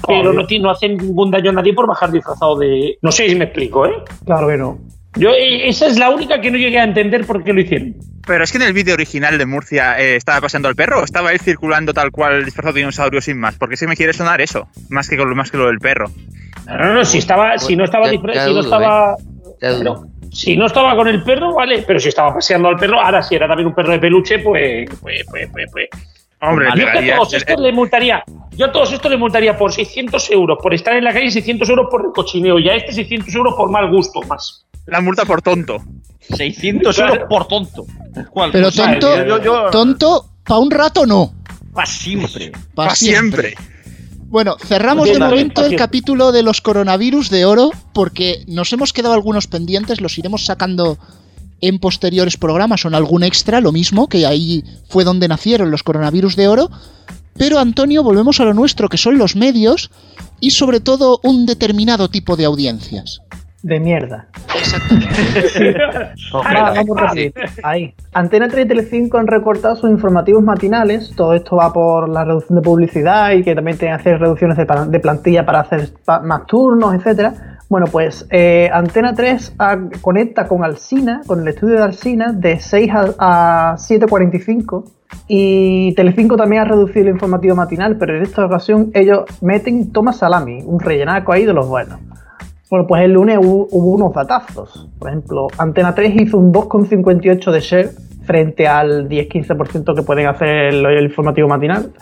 Pero 0.06 0.32
no, 0.32 0.44
tiene- 0.46 0.64
no 0.64 0.70
hace 0.70 0.88
ningún 0.88 1.30
daño 1.30 1.50
a 1.50 1.54
nadie 1.54 1.74
por 1.74 1.86
bajar 1.86 2.10
disfrazado 2.10 2.56
de... 2.58 2.96
No 3.02 3.10
sé 3.12 3.28
si 3.28 3.34
me 3.36 3.44
explico, 3.46 3.86
¿eh? 3.86 3.92
Claro 4.24 4.48
que 4.48 4.56
no. 4.56 4.78
Yo, 5.16 5.30
eh, 5.30 5.68
esa 5.68 5.86
es 5.86 5.98
la 5.98 6.10
única 6.10 6.40
que 6.40 6.50
no 6.50 6.58
llegué 6.58 6.78
a 6.78 6.84
entender 6.84 7.24
por 7.26 7.42
qué 7.42 7.52
lo 7.52 7.60
hicieron. 7.60 7.94
Pero 8.26 8.44
es 8.44 8.50
que 8.52 8.58
en 8.58 8.64
el 8.64 8.72
vídeo 8.72 8.94
original 8.94 9.38
de 9.38 9.46
Murcia 9.46 9.98
eh, 10.00 10.16
estaba 10.16 10.40
paseando 10.42 10.68
al 10.68 10.74
perro, 10.74 11.00
o 11.00 11.04
estaba 11.04 11.32
él 11.32 11.40
circulando 11.40 11.94
tal 11.94 12.10
cual 12.10 12.44
disfrazado 12.44 12.74
de 12.74 12.80
dinosaurio 12.80 13.20
sin 13.20 13.38
más, 13.38 13.56
porque 13.56 13.76
sí 13.76 13.86
me 13.86 13.96
quiere 13.96 14.12
sonar 14.12 14.40
eso, 14.40 14.68
más 14.90 15.08
que, 15.08 15.16
con 15.16 15.28
lo- 15.30 15.36
más 15.36 15.50
que 15.50 15.56
lo 15.58 15.66
del 15.68 15.78
perro. 15.78 16.10
No, 16.66 16.76
no, 16.78 16.94
no, 16.94 17.04
si 17.04 17.18
estaba, 17.18 17.56
si 17.58 17.76
no 17.76 17.84
estaba, 17.84 18.06
Ya- 18.06 18.12
disfra- 18.12 18.34
ya 18.34 18.46
si 18.46 18.54
no 18.54 18.60
estaba. 18.60 19.16
Pero, 19.60 20.06
si 20.32 20.56
no 20.56 20.66
estaba 20.66 20.94
con 20.96 21.08
el 21.08 21.22
perro, 21.22 21.54
vale, 21.54 21.84
pero 21.86 21.98
si 22.00 22.08
estaba 22.08 22.34
paseando 22.34 22.68
al 22.68 22.76
perro, 22.76 23.00
ahora 23.00 23.22
si 23.22 23.36
era 23.36 23.46
también 23.46 23.68
un 23.68 23.74
perro 23.74 23.92
de 23.92 23.98
peluche, 24.00 24.40
pues, 24.40 24.90
pues, 25.00 25.24
pues, 25.30 25.48
pues, 25.52 25.66
pues. 25.72 25.88
Hombre, 26.40 26.68
Yo 26.76 26.86
que 26.92 27.12
a 27.12 27.16
todos 27.16 27.32
estos 27.34 27.60
le 27.60 27.72
multaría, 27.72 28.22
yo 28.52 28.66
a 28.66 28.72
todos 28.72 28.92
estos 28.92 29.10
le 29.10 29.16
multaría 29.16 29.56
por 29.56 29.72
600 29.72 30.30
euros 30.30 30.58
por 30.62 30.74
estar 30.74 30.94
en 30.96 31.04
la 31.04 31.12
calle, 31.12 31.30
600 31.30 31.68
euros 31.70 31.86
por 31.90 32.04
el 32.04 32.12
cochineo 32.12 32.58
y 32.58 32.68
a 32.68 32.74
este 32.76 32.92
600 32.92 33.34
euros 33.34 33.54
por 33.54 33.70
mal 33.70 33.90
gusto 33.90 34.20
más. 34.22 34.66
la 34.86 35.00
multa 35.00 35.24
por 35.24 35.42
tonto. 35.42 35.82
600 36.20 36.98
euros 36.98 37.18
por 37.28 37.48
tonto. 37.48 37.84
¿Cuál? 38.30 38.50
Pero 38.52 38.66
Pues, 38.66 38.74
¿sabes? 38.74 39.00
tonto, 39.00 39.24
Yo- 39.26 39.42
yo- 39.42 39.70
tonto, 39.70 40.26
pa' 40.44 40.58
un 40.58 40.70
rato 40.70 41.06
no. 41.06 41.32
Pa' 41.72 41.86
siempre. 41.86 42.52
Pa' 42.74 42.88
Pa' 42.88 42.94
siempre. 42.94 43.54
Bueno, 44.28 44.56
cerramos 44.58 45.08
de 45.08 45.18
momento 45.18 45.64
el 45.64 45.76
capítulo 45.76 46.32
de 46.32 46.42
los 46.42 46.60
coronavirus 46.60 47.30
de 47.30 47.44
oro 47.44 47.70
porque 47.92 48.44
nos 48.48 48.72
hemos 48.72 48.92
quedado 48.92 49.14
algunos 49.14 49.46
pendientes, 49.46 50.00
los 50.00 50.18
iremos 50.18 50.44
sacando 50.44 50.98
en 51.68 51.78
posteriores 51.78 52.36
programas 52.36 52.84
o 52.84 52.88
en 52.88 52.94
algún 52.94 53.22
extra, 53.22 53.60
lo 53.60 53.72
mismo, 53.72 54.08
que 54.08 54.26
ahí 54.26 54.62
fue 54.88 55.04
donde 55.04 55.28
nacieron 55.28 55.70
los 55.70 55.82
coronavirus 55.82 56.36
de 56.36 56.48
oro. 56.48 56.70
Pero 57.38 57.58
Antonio, 57.58 58.02
volvemos 58.02 58.40
a 58.40 58.44
lo 58.44 58.54
nuestro, 58.54 58.88
que 58.88 58.96
son 58.96 59.18
los 59.18 59.36
medios 59.36 59.90
y 60.40 60.50
sobre 60.52 60.80
todo 60.80 61.20
un 61.22 61.44
determinado 61.46 62.08
tipo 62.08 62.36
de 62.36 62.44
audiencias. 62.46 63.20
De 63.62 63.80
mierda. 63.80 64.28
Ah, 66.44 66.72
vamos 66.76 67.00
rápido. 67.00 67.32
Ahí. 67.62 67.94
Antena 68.12 68.48
3 68.48 68.64
y 68.64 68.68
Telecinco 68.68 69.18
han 69.18 69.26
recortado 69.26 69.76
sus 69.76 69.90
informativos 69.90 70.42
matinales. 70.42 71.12
Todo 71.16 71.34
esto 71.34 71.56
va 71.56 71.72
por 71.72 72.08
la 72.08 72.24
reducción 72.24 72.56
de 72.56 72.62
publicidad 72.62 73.32
y 73.32 73.42
que 73.42 73.54
también 73.54 73.78
tienen 73.78 73.96
que 73.96 74.00
hacer 74.02 74.18
reducciones 74.20 74.56
de, 74.56 75.00
plantilla 75.00 75.44
para 75.46 75.60
hacer 75.60 75.90
pa- 76.04 76.20
más 76.20 76.46
turnos, 76.46 76.94
etcétera. 76.94 77.55
Bueno, 77.68 77.86
pues 77.90 78.26
eh, 78.30 78.70
Antena 78.72 79.14
3 79.14 79.54
a- 79.58 79.78
conecta 80.00 80.46
con 80.46 80.62
Alsina, 80.64 81.22
con 81.26 81.40
el 81.40 81.48
estudio 81.48 81.74
de 81.76 81.82
Alsina, 81.82 82.32
de 82.32 82.60
6 82.60 82.90
a, 83.18 83.72
a 83.72 83.76
7.45 83.76 84.84
y 85.28 85.92
Telecinco 85.94 86.36
también 86.36 86.62
ha 86.62 86.64
reducido 86.66 87.02
el 87.06 87.08
informativo 87.14 87.56
matinal, 87.56 87.96
pero 87.96 88.16
en 88.16 88.22
esta 88.22 88.44
ocasión 88.46 88.90
ellos 88.94 89.24
meten 89.40 89.90
Toma 89.92 90.12
Salami, 90.12 90.62
un 90.64 90.78
rellenaco 90.78 91.32
ahí 91.32 91.44
de 91.44 91.52
los 91.52 91.68
buenos. 91.68 91.98
Bueno, 92.70 92.86
pues 92.86 93.02
el 93.02 93.12
lunes 93.12 93.38
hubo, 93.40 93.66
unos 93.70 94.12
datazos. 94.12 94.88
Por 94.98 95.08
ejemplo, 95.08 95.46
Antena 95.58 95.94
3 95.94 96.20
hizo 96.22 96.38
un 96.38 96.52
2,58 96.52 97.50
de 97.52 97.60
share 97.60 97.90
frente 98.24 98.66
al 98.66 99.08
10-15% 99.08 99.94
que 99.94 100.02
pueden 100.02 100.26
hacer 100.26 100.48
el, 100.48 100.84
el 100.86 101.04
informativo 101.04 101.48
matinal. 101.48 101.92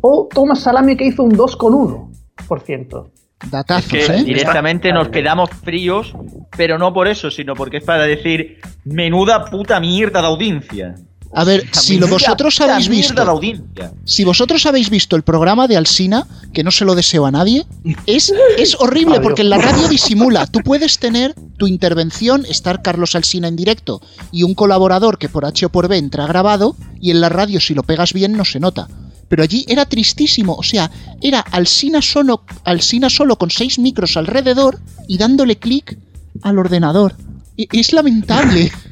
O 0.00 0.28
Toma 0.32 0.54
Salami 0.56 0.96
que 0.96 1.06
hizo 1.06 1.22
un 1.22 1.32
2,1%. 1.32 3.06
Datazos, 3.50 3.90
que 3.90 4.04
¿eh? 4.06 4.24
directamente 4.24 4.92
nos 4.92 5.08
quedamos 5.08 5.50
fríos, 5.62 6.12
pero 6.56 6.78
no 6.78 6.92
por 6.92 7.06
eso, 7.08 7.30
sino 7.30 7.54
porque 7.54 7.78
es 7.78 7.84
para 7.84 8.02
decir 8.04 8.58
menuda 8.84 9.44
puta 9.44 9.78
mierda 9.80 10.20
de 10.20 10.26
audiencia. 10.26 10.94
A 11.34 11.44
ver, 11.44 11.66
si 11.72 11.98
lo 11.98 12.06
Menuda 12.06 12.14
vosotros 12.14 12.54
puta 12.56 12.72
habéis 12.72 12.88
mierda 12.88 13.08
visto, 13.08 13.24
de 13.24 13.30
audiencia. 13.30 13.92
si 14.04 14.24
vosotros 14.24 14.64
habéis 14.64 14.88
visto 14.88 15.14
el 15.14 15.22
programa 15.22 15.68
de 15.68 15.76
Alsina, 15.76 16.26
que 16.54 16.64
no 16.64 16.70
se 16.70 16.86
lo 16.86 16.94
deseo 16.94 17.26
a 17.26 17.30
nadie, 17.30 17.66
es, 18.06 18.32
es 18.56 18.74
horrible 18.80 19.16
Adiós. 19.16 19.22
porque 19.24 19.42
en 19.42 19.50
la 19.50 19.58
radio 19.58 19.88
disimula. 19.88 20.46
Tú 20.46 20.60
puedes 20.64 20.98
tener 20.98 21.34
tu 21.58 21.66
intervención, 21.66 22.46
estar 22.48 22.80
Carlos 22.80 23.14
Alsina 23.14 23.46
en 23.46 23.56
directo 23.56 24.00
y 24.32 24.42
un 24.42 24.54
colaborador 24.54 25.18
que 25.18 25.28
por 25.28 25.44
H 25.44 25.66
o 25.66 25.68
por 25.68 25.86
B 25.88 25.98
entra 25.98 26.26
grabado 26.26 26.76
y 26.98 27.10
en 27.10 27.20
la 27.20 27.28
radio 27.28 27.60
si 27.60 27.74
lo 27.74 27.82
pegas 27.82 28.14
bien 28.14 28.32
no 28.32 28.46
se 28.46 28.58
nota. 28.58 28.88
Pero 29.28 29.42
allí 29.42 29.64
era 29.68 29.84
tristísimo, 29.84 30.54
o 30.54 30.62
sea, 30.62 30.90
era 31.20 31.40
Alsina 31.40 32.00
solo, 32.02 32.42
Alsina 32.64 33.10
solo 33.10 33.36
con 33.36 33.50
seis 33.50 33.78
micros 33.78 34.16
alrededor 34.16 34.78
y 35.06 35.18
dándole 35.18 35.56
clic 35.56 35.98
al 36.42 36.58
ordenador. 36.58 37.14
E- 37.56 37.68
Es 37.72 37.92
lamentable. 37.92 38.70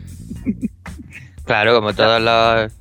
Claro, 1.44 1.76
como 1.76 1.94
todos 1.94 2.20
los 2.20 2.72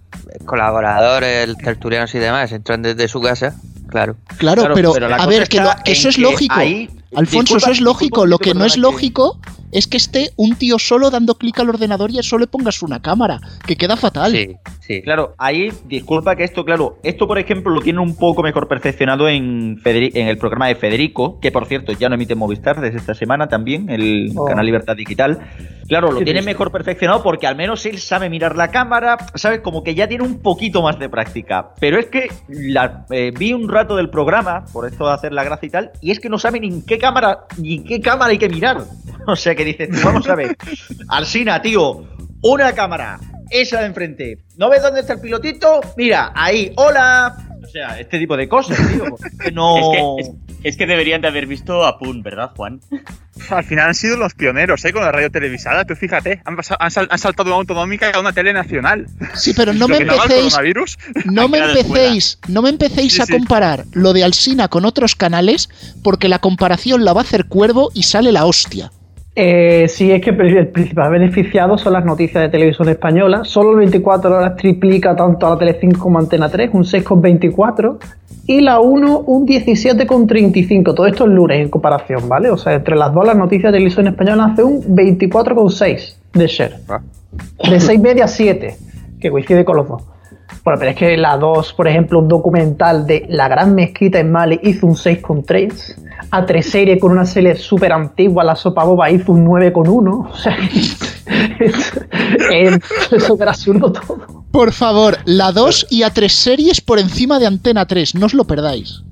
colaboradores, 0.45 1.56
tertulianos 1.58 2.14
y 2.16 2.20
demás 2.20 2.51
entran 2.51 2.82
desde 2.82 3.08
su 3.08 3.22
casa, 3.22 3.56
claro. 3.89 4.16
Claro, 4.38 4.64
Claro, 4.64 4.74
pero, 4.76 4.93
a 5.14 5.26
ver, 5.28 5.47
que, 5.47 5.60
lo- 5.60 5.70
eso 5.86 6.10
es 6.10 6.16
que 6.16 6.22
lógico. 6.22 6.56
ahí- 6.56 6.89
Alfonso, 7.16 7.53
disculpa- 7.56 7.58
eso 7.58 7.72
es 7.72 7.82
lógico. 7.82 8.26
Lo 8.26 8.39
que 8.39 8.53
no 8.56 8.66
es 8.66 8.74
que- 8.74 8.80
lógico 8.80 9.39
es 9.78 9.88
que 9.88 9.97
esté 9.97 10.32
un 10.38 10.55
tío 10.55 10.80
solo 10.80 11.09
dando 11.11 11.36
clic 11.36 11.59
al 11.59 11.69
ordenador 11.69 12.11
y 12.11 12.19
eso 12.19 12.38
le 12.38 12.47
pongas 12.47 12.82
una 12.82 13.01
cámara, 13.01 13.39
que 13.67 13.76
queda 13.76 13.97
fatal. 13.97 14.32
Sí, 14.32 14.55
sí. 14.80 15.01
Claro, 15.01 15.36
ahí, 15.38 15.71
disculpa 15.86 16.36
que 16.36 16.43
esto, 16.43 16.63
claro, 16.65 16.97
esto 17.03 17.28
por 17.28 17.38
ejemplo 17.39 17.73
lo 17.73 17.82
tiene 17.82 17.99
un 17.99 18.15
poco 18.15 18.41
mejor 18.43 18.67
perfeccionado 18.67 19.28
en, 19.30 19.78
Federi- 19.82 20.11
en 20.15 20.28
el 20.28 20.38
programa 20.38 20.67
de 20.67 20.76
Federico, 20.76 21.39
que 21.39 21.51
por 21.51 21.65
cierto 21.65 21.91
ya 21.91 22.09
no 22.09 22.15
emite 22.15 22.36
Movistar 22.36 22.80
desde 22.80 22.97
esta 22.97 23.13
semana 23.13 23.47
también, 23.47 23.89
el 23.89 24.32
Oh. 24.36 24.45
canal 24.45 24.65
Libertad 24.65 24.95
Digital. 24.95 25.39
Claro, 25.88 26.11
lo 26.11 26.21
tiene 26.21 26.41
mejor 26.41 26.71
perfeccionado 26.71 27.21
porque 27.21 27.45
al 27.45 27.55
menos 27.55 27.86
él 27.86 27.99
sabe 27.99 28.30
mirar 28.30 28.55
la 28.55 28.69
cámara, 28.71 29.17
¿sabes? 29.36 29.59
Como 29.59 29.84
que 29.84 29.93
ya 29.93 30.07
tiene 30.07 30.23
un 30.23 30.39
poquito 30.39 30.82
más 30.82 30.97
de 30.97 31.09
práctica. 31.09 31.69
Pero 31.80 31.99
es 31.99 32.07
que 32.07 32.28
la- 32.47 33.05
eh, 33.11 33.32
vi 33.38 33.53
un 33.53 33.69
rato 33.69 33.95
del 33.95 34.09
programa, 34.09 34.65
por 34.73 34.88
esto 34.88 35.05
de 35.07 35.13
hacer 35.13 35.32
la 35.34 35.43
gracia 35.43 35.67
y 35.67 35.69
tal, 35.69 35.91
y 36.01 36.11
es 36.11 36.19
que 36.19 36.30
no 36.30 36.39
sabe 36.39 36.59
ni 36.59 36.67
en 36.67 36.82
qué 36.86 36.97
cámara, 36.97 37.45
ni 37.57 37.76
en 37.76 37.84
qué 37.84 37.99
cámara 38.01 38.32
hay 38.32 38.38
que 38.38 38.49
mirar. 38.49 38.78
O 39.28 39.36
sea 39.36 39.55
que 39.55 39.64
dices, 39.66 39.89
vamos 40.03 40.28
a 40.30 40.36
ver, 40.36 40.55
Alsina, 41.09 41.61
tío, 41.61 42.05
una 42.41 42.74
cámara, 42.74 43.20
esa 43.49 43.80
de 43.82 43.88
enfrente. 43.88 44.38
¿No 44.57 44.70
ves 44.70 44.82
dónde 44.82 45.01
está 45.01 45.13
el 45.13 45.22
pilotito? 45.22 45.82
Mira, 45.97 46.32
ahí, 46.36 46.72
hola. 46.78 47.36
O 47.63 47.68
sea, 47.68 47.99
este 47.99 48.20
tipo 48.20 48.38
de 48.38 48.47
cosas, 48.47 48.78
tío. 48.91 49.03
No. 49.53 49.78
Es 49.78 49.86
que, 49.89 50.22
es, 50.22 50.32
es 50.63 50.78
que 50.78 50.86
deberían 50.86 51.20
de 51.22 51.28
haber 51.28 51.45
visto 51.47 51.84
a 51.86 51.97
Pun, 51.97 52.22
¿verdad, 52.22 52.51
Juan? 52.55 52.80
Al 53.49 53.63
final 53.66 53.88
han 53.89 53.95
sido 53.95 54.16
los 54.18 54.34
pioneros, 54.34 54.86
¿eh? 54.86 54.93
Con 54.93 55.01
la 55.03 55.11
radio 55.11 55.30
televisada. 55.30 55.84
Tú 55.84 55.95
fíjate, 55.95 56.41
han, 56.45 56.55
pasado- 56.55 56.78
han, 56.80 56.91
sal- 56.91 57.07
han 57.09 57.18
saltado 57.20 57.45
de 57.49 57.49
una 57.53 57.59
autonómica 57.61 58.11
a 58.11 58.20
una 58.20 58.32
tele 58.34 58.53
nacional. 58.53 59.07
Sí, 59.34 59.53
pero 59.55 59.74
no 59.74 59.88
me 59.89 59.97
empecéis, 59.97 60.53
coronavirus. 60.53 60.97
no 61.26 61.49
me 61.49 61.57
empecéis, 61.57 62.39
no 62.47 62.61
me 62.61 62.70
empecéis 62.70 63.13
Sí, 63.16 63.22
a 63.22 63.26
sí. 63.26 63.34
comparar 63.34 63.84
lo 63.93 64.13
de 64.13 64.24
Alsina 64.24 64.68
con 64.70 64.86
otros 64.86 65.16
canales, 65.16 65.68
porque 66.03 66.30
la 66.30 66.39
comparación 66.39 67.03
la 67.03 67.13
va 67.13 67.22
a 67.22 67.24
hacer 67.24 67.45
Cuervo 67.45 67.91
y 67.93 68.03
sale 68.03 68.32
la 68.32 68.45
hostia. 68.45 68.91
Eh, 69.38 69.88
sí, 69.89 70.11
es 70.11 70.21
que 70.21 70.29
el 70.29 70.67
principal 70.69 71.11
beneficiado 71.11 71.77
son 71.77 71.91
las 71.91 72.05
noticias 72.05 72.41
de 72.41 72.49
televisión 72.49 72.88
española. 72.88 73.43
Solo 73.43 73.71
el 73.71 73.77
24 73.79 74.33
horas 74.33 74.55
triplica 74.55 75.13
tanto 75.13 75.45
a 75.45 75.49
la 75.51 75.57
Telecinco 75.57 75.99
como 75.99 76.19
a 76.19 76.21
Antena 76.21 76.49
3, 76.49 76.69
un 76.73 76.83
6,24. 76.83 77.97
Y 78.47 78.61
la 78.61 78.79
1, 78.79 79.19
un 79.19 79.45
17,35. 79.45 80.95
Todo 80.95 81.07
esto 81.07 81.25
es 81.25 81.31
lunes 81.31 81.59
en 81.59 81.69
comparación, 81.69 82.29
¿vale? 82.29 82.49
O 82.49 82.57
sea, 82.57 82.73
entre 82.73 82.95
las 82.95 83.13
dos, 83.13 83.25
las 83.25 83.36
noticias 83.36 83.71
de 83.71 83.77
televisión 83.77 84.07
española 84.07 84.45
hace 84.45 84.63
un 84.63 84.81
24,6 84.95 86.15
de 86.33 86.47
share. 86.47 86.75
De 87.69 87.79
6 87.79 87.99
media 87.99 88.25
a 88.25 88.27
7, 88.27 88.75
que 89.19 89.31
coincide 89.31 89.65
con 89.65 89.77
los 89.77 89.88
dos. 89.88 90.03
Bueno, 90.66 90.80
pero 90.80 90.91
es 90.91 90.97
que 90.97 91.16
la 91.16 91.38
2, 91.38 91.74
por 91.74 91.88
ejemplo, 91.88 92.18
un 92.18 92.28
documental 92.28 93.05
de 93.05 93.28
La 93.30 93.47
Gran 93.47 93.76
Mezquita 93.76 94.20
en 94.20 94.32
Mali 94.32 94.59
hizo 94.63 94.88
un 94.88 94.95
6,3. 94.95 95.95
A 96.32 96.43
3 96.43 96.66
serie 96.66 96.97
con 96.97 97.11
una 97.11 97.28
serie 97.28 97.55
súper 97.55 97.93
antigua, 97.93 98.43
La 98.43 98.55
Sopa 98.55 98.84
Boba, 98.84 99.11
hizo 99.11 99.32
un 99.32 99.45
9,1. 99.45 100.28
O 100.32 100.36
sea, 100.36 100.57
es 100.57 102.01
es 103.11 103.24
súper 103.24 103.47
absurdo 103.47 103.91
todo. 103.91 104.43
Por 104.51 104.72
favor, 104.72 105.20
la 105.26 105.51
2 105.51 105.88
y 105.91 106.01
a 106.01 106.09
3 106.09 106.34
series 106.34 106.82
por 106.82 106.97
encima 106.97 107.38
de 107.38 107.45
Antena 107.45 107.86
3, 107.86 108.16
no 108.16 108.26
os 108.26 108.34
lo 108.34 108.45
perdáis. 108.45 109.03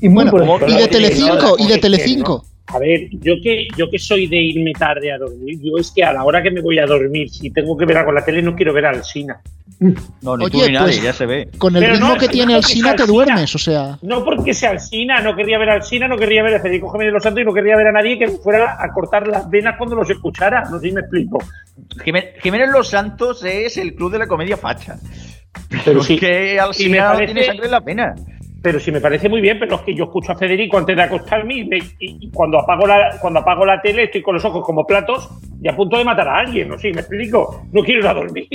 Y 0.00 0.08
Bueno, 0.08 0.32
y 0.68 0.74
de 0.74 0.86
Telecinco, 0.86 1.56
y 1.58 1.66
de 1.66 1.78
Telecinco. 1.78 2.44
A 2.66 2.78
ver, 2.78 3.08
yo 3.20 3.34
que, 3.42 3.66
yo 3.76 3.90
que 3.90 3.98
soy 3.98 4.26
de 4.28 4.36
irme 4.36 4.72
tarde 4.72 5.12
a 5.12 5.18
dormir, 5.18 5.58
yo 5.60 5.76
es 5.78 5.90
que 5.90 6.04
a 6.04 6.12
la 6.12 6.24
hora 6.24 6.42
que 6.42 6.50
me 6.50 6.60
voy 6.60 6.78
a 6.78 6.86
dormir, 6.86 7.28
si 7.28 7.50
tengo 7.50 7.76
que 7.76 7.84
ver 7.84 7.98
algo 7.98 8.10
en 8.10 8.14
la 8.16 8.24
tele, 8.24 8.40
no 8.40 8.54
quiero 8.54 8.72
ver 8.72 8.86
a 8.86 8.90
Alsina. 8.90 9.40
No, 10.22 10.36
ni 10.36 10.44
Oye, 10.44 10.50
tú 10.52 10.66
ni 10.68 10.72
nadie, 10.72 10.86
pues- 10.86 11.02
ya 11.02 11.12
se 11.12 11.26
ve. 11.26 11.48
Con 11.58 11.74
el 11.74 11.82
Pero 11.82 11.94
ritmo 11.94 12.08
no, 12.10 12.16
que 12.16 12.28
tiene 12.28 12.62
sea 12.62 12.94
te 12.94 13.04
duermes, 13.04 13.52
o 13.54 13.58
sea. 13.58 13.98
No 14.02 14.24
porque 14.24 14.54
sea 14.54 14.70
Alsina, 14.70 15.20
no 15.20 15.34
querría 15.34 15.58
ver 15.58 15.70
a 15.70 15.74
Alsina, 15.74 16.06
no 16.06 16.16
querría 16.16 16.42
ver 16.44 16.54
a 16.54 16.60
Federico 16.60 16.90
Jiménez 16.92 17.12
Los 17.12 17.22
Santos 17.24 17.42
y 17.42 17.44
no 17.44 17.52
querría 17.52 17.76
ver 17.76 17.88
a 17.88 17.92
nadie 17.92 18.16
que 18.18 18.28
fuera 18.28 18.76
a 18.78 18.92
cortar 18.92 19.26
las 19.26 19.50
venas 19.50 19.74
cuando 19.76 19.96
los 19.96 20.08
escuchara. 20.08 20.62
No 20.70 20.78
sé 20.78 20.88
si 20.88 20.94
me 20.94 21.00
explico. 21.00 21.38
Jiménez, 22.04 22.68
Los 22.72 22.88
Santos 22.88 23.44
es 23.44 23.76
el 23.76 23.94
club 23.94 24.12
de 24.12 24.18
la 24.20 24.26
comedia 24.28 24.56
facha. 24.56 24.96
Pero 25.84 26.02
sí. 26.02 26.16
que 26.16 26.60
Alsina 26.60 27.08
no 27.08 27.12
parece- 27.14 27.32
tiene 27.34 27.46
sangre 27.46 27.64
en 27.66 27.70
la 27.72 27.80
pena. 27.80 28.14
Pero 28.62 28.78
sí 28.78 28.92
me 28.92 29.00
parece 29.00 29.28
muy 29.28 29.40
bien, 29.40 29.58
pero 29.58 29.76
es 29.76 29.82
que 29.82 29.94
yo 29.94 30.04
escucho 30.04 30.32
a 30.32 30.36
Federico 30.36 30.78
antes 30.78 30.94
de 30.96 31.02
acostarme 31.02 31.54
y, 31.58 31.64
me- 31.64 31.78
y- 31.78 32.26
y 32.26 32.30
cuando, 32.30 32.58
apago 32.60 32.86
la, 32.86 33.18
cuando 33.20 33.40
apago 33.40 33.66
la 33.66 33.82
tele 33.82 34.04
estoy 34.04 34.22
con 34.22 34.34
los 34.34 34.44
ojos 34.44 34.64
como 34.64 34.86
platos 34.86 35.28
y 35.60 35.68
a 35.68 35.74
punto 35.76 35.98
de 35.98 36.04
matar 36.04 36.28
a 36.28 36.38
alguien. 36.38 36.68
No 36.68 36.78
si 36.78 36.92
me 36.92 37.00
explico. 37.00 37.64
No 37.72 37.82
quiero 37.82 38.00
ir 38.00 38.06
a 38.06 38.14
dormir. 38.14 38.46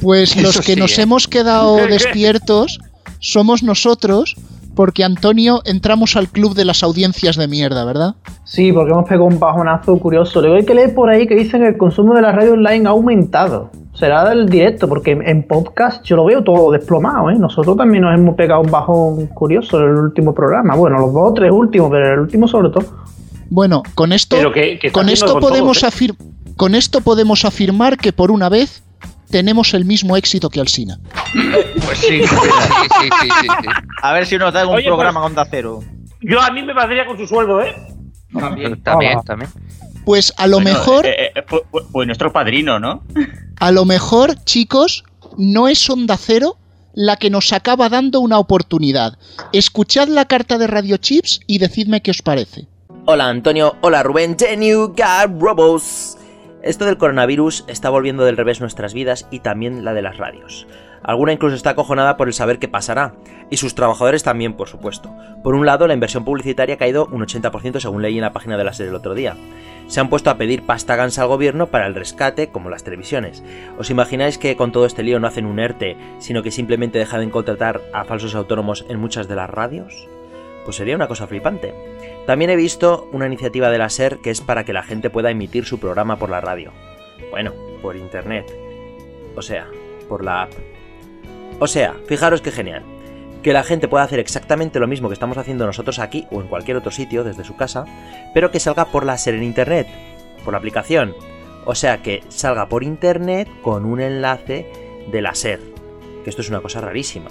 Pues 0.00 0.36
los 0.42 0.56
que 0.60 0.72
sí, 0.74 0.80
nos 0.80 0.98
¿eh? 0.98 1.02
hemos 1.02 1.28
quedado 1.28 1.76
despiertos 1.86 2.78
somos 3.18 3.62
nosotros, 3.62 4.34
porque 4.74 5.04
Antonio 5.04 5.60
entramos 5.64 6.16
al 6.16 6.28
club 6.28 6.54
de 6.54 6.64
las 6.64 6.82
audiencias 6.82 7.36
de 7.36 7.48
mierda, 7.48 7.84
¿verdad? 7.84 8.14
Sí, 8.44 8.72
porque 8.72 8.92
hemos 8.92 9.04
pegado 9.08 9.24
un 9.26 9.38
bajonazo 9.38 9.98
curioso. 9.98 10.40
Luego 10.40 10.56
hay 10.56 10.64
que 10.64 10.74
leer 10.74 10.94
por 10.94 11.10
ahí 11.10 11.26
que 11.26 11.34
dicen 11.34 11.60
que 11.62 11.68
el 11.68 11.76
consumo 11.76 12.14
de 12.14 12.22
la 12.22 12.32
radio 12.32 12.52
online 12.54 12.86
ha 12.86 12.90
aumentado. 12.90 13.70
Será 13.94 14.28
del 14.28 14.48
directo, 14.48 14.88
porque 14.88 15.12
en- 15.12 15.42
podcast 15.46 16.02
yo 16.04 16.16
lo 16.16 16.24
veo 16.24 16.42
todo 16.42 16.70
desplomado, 16.72 17.30
¿eh? 17.30 17.36
Nosotros 17.38 17.76
también 17.76 18.02
nos 18.04 18.14
hemos 18.18 18.34
pegado 18.34 18.62
un 18.62 18.70
bajón 18.70 19.26
curioso 19.28 19.78
en 19.80 19.88
el 19.90 19.96
último 19.96 20.34
programa. 20.34 20.74
Bueno, 20.74 20.98
los 20.98 21.12
dos 21.12 21.30
o 21.30 21.34
tres 21.34 21.50
últimos, 21.52 21.90
pero 21.90 22.14
el 22.14 22.20
último 22.20 22.48
sobre 22.48 22.70
todo. 22.70 22.84
Bueno, 23.50 23.82
con 23.94 24.12
esto, 24.12 24.36
Pero 24.36 24.50
que- 24.52 24.78
que 24.78 24.90
con 24.90 25.10
esto 25.10 25.32
con 25.32 25.40
podemos 25.40 25.80
todos, 25.80 25.92
afir- 25.94 26.16
con 26.56 26.74
esto 26.74 27.02
podemos 27.02 27.44
afirmar 27.44 27.98
que 27.98 28.12
por 28.14 28.30
una 28.30 28.48
vez 28.48 28.82
tenemos 29.32 29.74
el 29.74 29.84
mismo 29.84 30.16
éxito 30.16 30.48
que 30.48 30.60
Alsina. 30.60 31.00
Pues 31.84 31.98
sí. 31.98 32.20
Sí, 32.20 32.26
sí, 32.26 32.28
sí, 33.00 33.08
sí, 33.40 33.48
sí. 33.62 33.68
A 34.02 34.12
ver 34.12 34.26
si 34.26 34.36
nos 34.38 34.52
da 34.52 34.64
un 34.66 34.76
Oye, 34.76 34.84
programa 34.86 35.20
pues- 35.20 35.30
Onda 35.30 35.44
Cero. 35.50 35.82
Yo 36.20 36.40
a 36.40 36.50
mí 36.52 36.62
me 36.62 36.72
valdría 36.72 37.04
con 37.04 37.16
su 37.18 37.26
sueldo, 37.26 37.60
¿eh? 37.62 37.74
También, 38.32 38.80
Ah. 38.84 39.22
también. 39.26 39.50
Pues 40.04 40.32
a 40.36 40.46
lo 40.46 40.56
Bueno, 40.60 40.70
mejor, 40.78 41.06
eh, 41.06 41.32
eh, 41.34 41.42
fue, 41.46 41.62
fue- 41.70 41.82
fue 41.90 42.06
nuestro 42.06 42.32
padrino, 42.32 42.78
¿no? 42.78 43.02
a 43.58 43.70
lo 43.72 43.84
mejor, 43.84 44.36
chicos, 44.44 45.04
no 45.36 45.68
es 45.68 45.88
Onda 45.90 46.16
Cero 46.16 46.56
la 46.94 47.16
que 47.16 47.30
nos 47.30 47.52
acaba 47.52 47.88
dando 47.88 48.20
una 48.20 48.38
oportunidad. 48.38 49.16
Escuchad 49.52 50.08
la 50.08 50.26
carta 50.26 50.58
de 50.58 50.66
Radio 50.66 50.96
Chips 50.98 51.40
y 51.46 51.58
decidme 51.58 52.02
qué 52.02 52.10
os 52.10 52.20
parece. 52.22 52.66
Hola 53.06 53.28
Antonio, 53.28 53.76
hola 53.80 54.02
Rubén, 54.02 54.36
Guy 54.38 55.38
Robos. 55.40 56.16
Esto 56.62 56.84
del 56.84 56.96
coronavirus 56.96 57.64
está 57.66 57.90
volviendo 57.90 58.24
del 58.24 58.36
revés 58.36 58.60
nuestras 58.60 58.94
vidas 58.94 59.26
y 59.32 59.40
también 59.40 59.84
la 59.84 59.94
de 59.94 60.02
las 60.02 60.18
radios. 60.18 60.68
Alguna 61.02 61.32
incluso 61.32 61.56
está 61.56 61.70
acojonada 61.70 62.16
por 62.16 62.28
el 62.28 62.34
saber 62.34 62.60
qué 62.60 62.68
pasará, 62.68 63.14
y 63.50 63.56
sus 63.56 63.74
trabajadores 63.74 64.22
también, 64.22 64.54
por 64.54 64.68
supuesto. 64.68 65.12
Por 65.42 65.56
un 65.56 65.66
lado, 65.66 65.88
la 65.88 65.94
inversión 65.94 66.24
publicitaria 66.24 66.76
ha 66.76 66.78
caído 66.78 67.06
un 67.06 67.26
80% 67.26 67.80
según 67.80 68.02
leí 68.02 68.14
en 68.14 68.22
la 68.22 68.32
página 68.32 68.56
de 68.56 68.62
la 68.62 68.72
serie 68.72 68.90
el 68.90 68.96
otro 68.96 69.14
día. 69.14 69.34
Se 69.88 69.98
han 69.98 70.08
puesto 70.08 70.30
a 70.30 70.36
pedir 70.36 70.62
pasta 70.62 70.94
gansa 70.94 71.22
al 71.22 71.28
gobierno 71.28 71.66
para 71.66 71.88
el 71.88 71.96
rescate, 71.96 72.50
como 72.50 72.70
las 72.70 72.84
televisiones. 72.84 73.42
¿Os 73.76 73.90
imagináis 73.90 74.38
que 74.38 74.54
con 74.54 74.70
todo 74.70 74.86
este 74.86 75.02
lío 75.02 75.18
no 75.18 75.26
hacen 75.26 75.46
un 75.46 75.58
ERTE, 75.58 75.96
sino 76.20 76.44
que 76.44 76.52
simplemente 76.52 77.00
dejan 77.00 77.24
de 77.24 77.30
contratar 77.32 77.80
a 77.92 78.04
falsos 78.04 78.36
autónomos 78.36 78.86
en 78.88 79.00
muchas 79.00 79.26
de 79.26 79.34
las 79.34 79.50
radios? 79.50 80.06
Pues 80.64 80.76
sería 80.76 80.94
una 80.94 81.08
cosa 81.08 81.26
flipante. 81.26 81.74
También 82.26 82.50
he 82.50 82.56
visto 82.56 83.08
una 83.12 83.26
iniciativa 83.26 83.68
de 83.70 83.78
la 83.78 83.90
SER 83.90 84.18
que 84.18 84.30
es 84.30 84.40
para 84.40 84.64
que 84.64 84.72
la 84.72 84.84
gente 84.84 85.10
pueda 85.10 85.30
emitir 85.30 85.64
su 85.64 85.80
programa 85.80 86.18
por 86.18 86.30
la 86.30 86.40
radio. 86.40 86.72
Bueno, 87.30 87.52
por 87.82 87.96
internet. 87.96 88.46
O 89.34 89.42
sea, 89.42 89.66
por 90.08 90.24
la 90.24 90.42
app. 90.42 90.52
O 91.58 91.66
sea, 91.66 91.96
fijaros 92.06 92.40
qué 92.40 92.52
genial. 92.52 92.82
Que 93.42 93.52
la 93.52 93.64
gente 93.64 93.88
pueda 93.88 94.04
hacer 94.04 94.20
exactamente 94.20 94.78
lo 94.78 94.86
mismo 94.86 95.08
que 95.08 95.14
estamos 95.14 95.36
haciendo 95.36 95.66
nosotros 95.66 95.98
aquí 95.98 96.26
o 96.30 96.40
en 96.40 96.46
cualquier 96.46 96.76
otro 96.76 96.92
sitio 96.92 97.24
desde 97.24 97.44
su 97.44 97.56
casa, 97.56 97.84
pero 98.34 98.52
que 98.52 98.60
salga 98.60 98.84
por 98.86 99.04
la 99.04 99.18
SER 99.18 99.34
en 99.34 99.42
internet, 99.42 99.88
por 100.44 100.52
la 100.52 100.58
aplicación. 100.58 101.14
O 101.64 101.74
sea, 101.74 102.02
que 102.02 102.22
salga 102.28 102.68
por 102.68 102.84
internet 102.84 103.48
con 103.62 103.84
un 103.84 104.00
enlace 104.00 104.66
de 105.10 105.22
la 105.22 105.34
SER. 105.34 105.60
Que 106.22 106.30
esto 106.30 106.42
es 106.42 106.50
una 106.50 106.60
cosa 106.60 106.80
rarísima. 106.80 107.30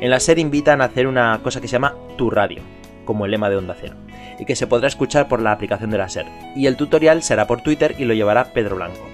En 0.00 0.10
la 0.10 0.20
SER 0.20 0.38
invitan 0.38 0.80
a 0.80 0.86
hacer 0.86 1.08
una 1.08 1.40
cosa 1.42 1.60
que 1.60 1.66
se 1.66 1.72
llama 1.72 1.96
Tu 2.16 2.30
Radio, 2.30 2.62
como 3.04 3.24
el 3.24 3.32
lema 3.32 3.50
de 3.50 3.56
Onda 3.56 3.76
Cero, 3.80 3.96
y 4.42 4.44
que 4.44 4.56
se 4.56 4.66
podrá 4.66 4.88
escuchar 4.88 5.28
por 5.28 5.40
la 5.40 5.52
aplicación 5.52 5.90
de 5.90 5.98
la 5.98 6.08
SER. 6.08 6.26
Y 6.56 6.66
el 6.66 6.76
tutorial 6.76 7.22
será 7.22 7.46
por 7.46 7.60
Twitter 7.60 7.94
y 7.96 8.06
lo 8.06 8.12
llevará 8.12 8.52
Pedro 8.52 8.74
Blanco. 8.74 9.08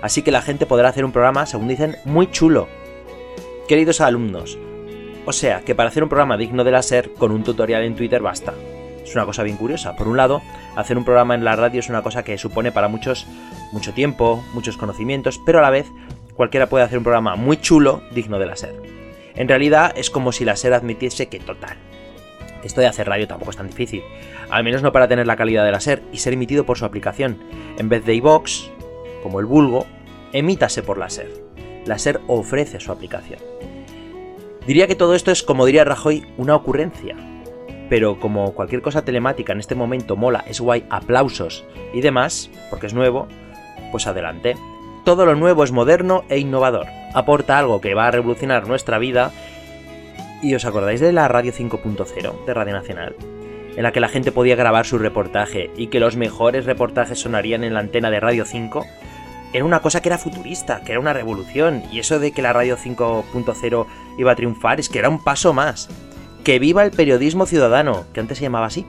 Así 0.00 0.22
que 0.22 0.30
la 0.30 0.40
gente 0.40 0.66
podrá 0.66 0.88
hacer 0.88 1.04
un 1.04 1.10
programa, 1.10 1.46
según 1.46 1.66
dicen, 1.66 1.96
muy 2.04 2.30
chulo. 2.30 2.68
Queridos 3.66 4.00
alumnos, 4.00 4.56
o 5.26 5.32
sea 5.32 5.62
que 5.62 5.74
para 5.74 5.88
hacer 5.88 6.04
un 6.04 6.08
programa 6.08 6.36
digno 6.36 6.62
de 6.62 6.70
la 6.70 6.82
SER, 6.82 7.12
con 7.14 7.32
un 7.32 7.42
tutorial 7.42 7.82
en 7.82 7.96
Twitter 7.96 8.22
basta. 8.22 8.54
Es 9.02 9.16
una 9.16 9.26
cosa 9.26 9.42
bien 9.42 9.56
curiosa. 9.56 9.96
Por 9.96 10.06
un 10.06 10.16
lado, 10.16 10.42
hacer 10.76 10.96
un 10.96 11.04
programa 11.04 11.34
en 11.34 11.42
la 11.42 11.56
radio 11.56 11.80
es 11.80 11.88
una 11.88 12.02
cosa 12.02 12.22
que 12.22 12.38
supone 12.38 12.70
para 12.70 12.86
muchos 12.86 13.26
mucho 13.72 13.92
tiempo, 13.92 14.44
muchos 14.54 14.76
conocimientos, 14.76 15.40
pero 15.44 15.58
a 15.58 15.62
la 15.62 15.70
vez 15.70 15.86
cualquiera 16.36 16.68
puede 16.68 16.84
hacer 16.84 16.98
un 16.98 17.04
programa 17.04 17.34
muy 17.34 17.56
chulo 17.56 18.00
digno 18.12 18.38
de 18.38 18.46
la 18.46 18.54
SER. 18.54 18.80
En 19.34 19.48
realidad 19.48 19.92
es 19.96 20.08
como 20.08 20.30
si 20.30 20.44
la 20.44 20.54
SER 20.54 20.74
admitiese 20.74 21.26
que 21.26 21.40
total. 21.40 21.87
Esto 22.62 22.80
de 22.80 22.86
hacer 22.86 23.08
radio 23.08 23.28
tampoco 23.28 23.50
es 23.50 23.56
tan 23.56 23.68
difícil, 23.68 24.02
al 24.50 24.64
menos 24.64 24.82
no 24.82 24.92
para 24.92 25.08
tener 25.08 25.26
la 25.26 25.36
calidad 25.36 25.64
de 25.64 25.72
la 25.72 25.80
SER 25.80 26.02
y 26.12 26.18
ser 26.18 26.32
emitido 26.32 26.64
por 26.66 26.78
su 26.78 26.84
aplicación. 26.84 27.38
En 27.78 27.88
vez 27.88 28.04
de 28.04 28.14
iVox, 28.14 28.70
como 29.22 29.40
el 29.40 29.46
vulgo, 29.46 29.86
emítase 30.32 30.82
por 30.82 30.98
la 30.98 31.10
SER. 31.10 31.30
La 31.86 31.98
SER 31.98 32.20
ofrece 32.26 32.80
su 32.80 32.92
aplicación. 32.92 33.40
Diría 34.66 34.86
que 34.86 34.96
todo 34.96 35.14
esto 35.14 35.30
es, 35.30 35.42
como 35.42 35.64
diría 35.64 35.84
Rajoy, 35.84 36.26
una 36.36 36.54
ocurrencia. 36.54 37.16
Pero 37.88 38.20
como 38.20 38.52
cualquier 38.52 38.82
cosa 38.82 39.02
telemática 39.02 39.52
en 39.52 39.60
este 39.60 39.74
momento 39.74 40.14
mola, 40.14 40.44
es 40.46 40.60
guay, 40.60 40.84
aplausos 40.90 41.64
y 41.94 42.02
demás, 42.02 42.50
porque 42.68 42.86
es 42.86 42.92
nuevo, 42.92 43.28
pues 43.90 44.06
adelante. 44.06 44.56
Todo 45.04 45.24
lo 45.24 45.34
nuevo 45.36 45.64
es 45.64 45.72
moderno 45.72 46.24
e 46.28 46.38
innovador. 46.38 46.86
Aporta 47.14 47.58
algo 47.58 47.80
que 47.80 47.94
va 47.94 48.08
a 48.08 48.10
revolucionar 48.10 48.68
nuestra 48.68 48.98
vida. 48.98 49.32
¿Y 50.40 50.54
os 50.54 50.64
acordáis 50.64 51.00
de 51.00 51.12
la 51.12 51.26
Radio 51.26 51.52
5.0 51.52 52.44
de 52.44 52.54
Radio 52.54 52.72
Nacional? 52.72 53.16
En 53.76 53.82
la 53.82 53.90
que 53.90 53.98
la 53.98 54.08
gente 54.08 54.30
podía 54.30 54.54
grabar 54.54 54.86
su 54.86 54.96
reportaje 54.96 55.70
y 55.76 55.88
que 55.88 55.98
los 55.98 56.16
mejores 56.16 56.64
reportajes 56.64 57.18
sonarían 57.18 57.64
en 57.64 57.74
la 57.74 57.80
antena 57.80 58.08
de 58.08 58.20
Radio 58.20 58.44
5 58.44 58.86
era 59.52 59.64
una 59.64 59.80
cosa 59.80 60.00
que 60.00 60.10
era 60.10 60.18
futurista, 60.18 60.82
que 60.82 60.92
era 60.92 61.00
una 61.00 61.12
revolución, 61.12 61.82
y 61.90 61.98
eso 61.98 62.20
de 62.20 62.30
que 62.30 62.42
la 62.42 62.52
radio 62.52 62.76
5.0 62.76 63.86
iba 64.18 64.30
a 64.30 64.36
triunfar 64.36 64.78
es 64.78 64.88
que 64.88 65.00
era 65.00 65.08
un 65.08 65.24
paso 65.24 65.52
más. 65.52 65.88
Que 66.44 66.60
viva 66.60 66.84
el 66.84 66.92
periodismo 66.92 67.44
ciudadano, 67.44 68.04
que 68.12 68.20
antes 68.20 68.38
se 68.38 68.44
llamaba 68.44 68.66
así, 68.66 68.86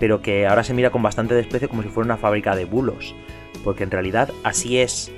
pero 0.00 0.22
que 0.22 0.48
ahora 0.48 0.64
se 0.64 0.74
mira 0.74 0.90
con 0.90 1.02
bastante 1.02 1.34
desprecio 1.34 1.68
como 1.68 1.82
si 1.82 1.88
fuera 1.88 2.06
una 2.06 2.16
fábrica 2.16 2.56
de 2.56 2.64
bulos, 2.64 3.14
porque 3.62 3.84
en 3.84 3.92
realidad 3.92 4.30
así 4.42 4.78
es. 4.78 5.12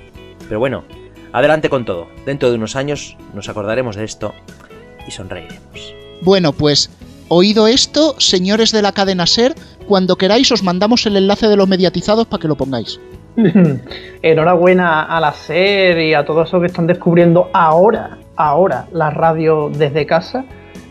Pero 0.47 0.59
bueno, 0.59 0.83
adelante 1.31 1.69
con 1.69 1.85
todo. 1.85 2.09
Dentro 2.25 2.51
de 2.51 2.57
unos 2.57 2.75
años 2.75 3.17
nos 3.33 3.49
acordaremos 3.49 3.95
de 3.95 4.03
esto 4.03 4.35
y 5.07 5.11
sonreiremos. 5.11 5.95
Bueno, 6.21 6.53
pues 6.53 6.89
oído 7.27 7.67
esto, 7.67 8.15
señores 8.19 8.71
de 8.71 8.81
la 8.81 8.91
cadena 8.91 9.25
SER, 9.25 9.55
cuando 9.87 10.15
queráis 10.15 10.51
os 10.51 10.63
mandamos 10.63 11.05
el 11.05 11.17
enlace 11.17 11.47
de 11.47 11.55
los 11.55 11.67
mediatizados 11.67 12.27
para 12.27 12.41
que 12.41 12.47
lo 12.47 12.55
pongáis. 12.55 12.99
Enhorabuena 14.21 15.03
a 15.03 15.19
la 15.19 15.33
SER 15.33 15.99
y 15.99 16.13
a 16.13 16.25
todos 16.25 16.47
esos 16.47 16.61
que 16.61 16.67
están 16.67 16.87
descubriendo 16.87 17.49
ahora, 17.53 18.19
ahora, 18.35 18.87
la 18.91 19.09
radio 19.09 19.69
desde 19.69 20.05
casa. 20.05 20.45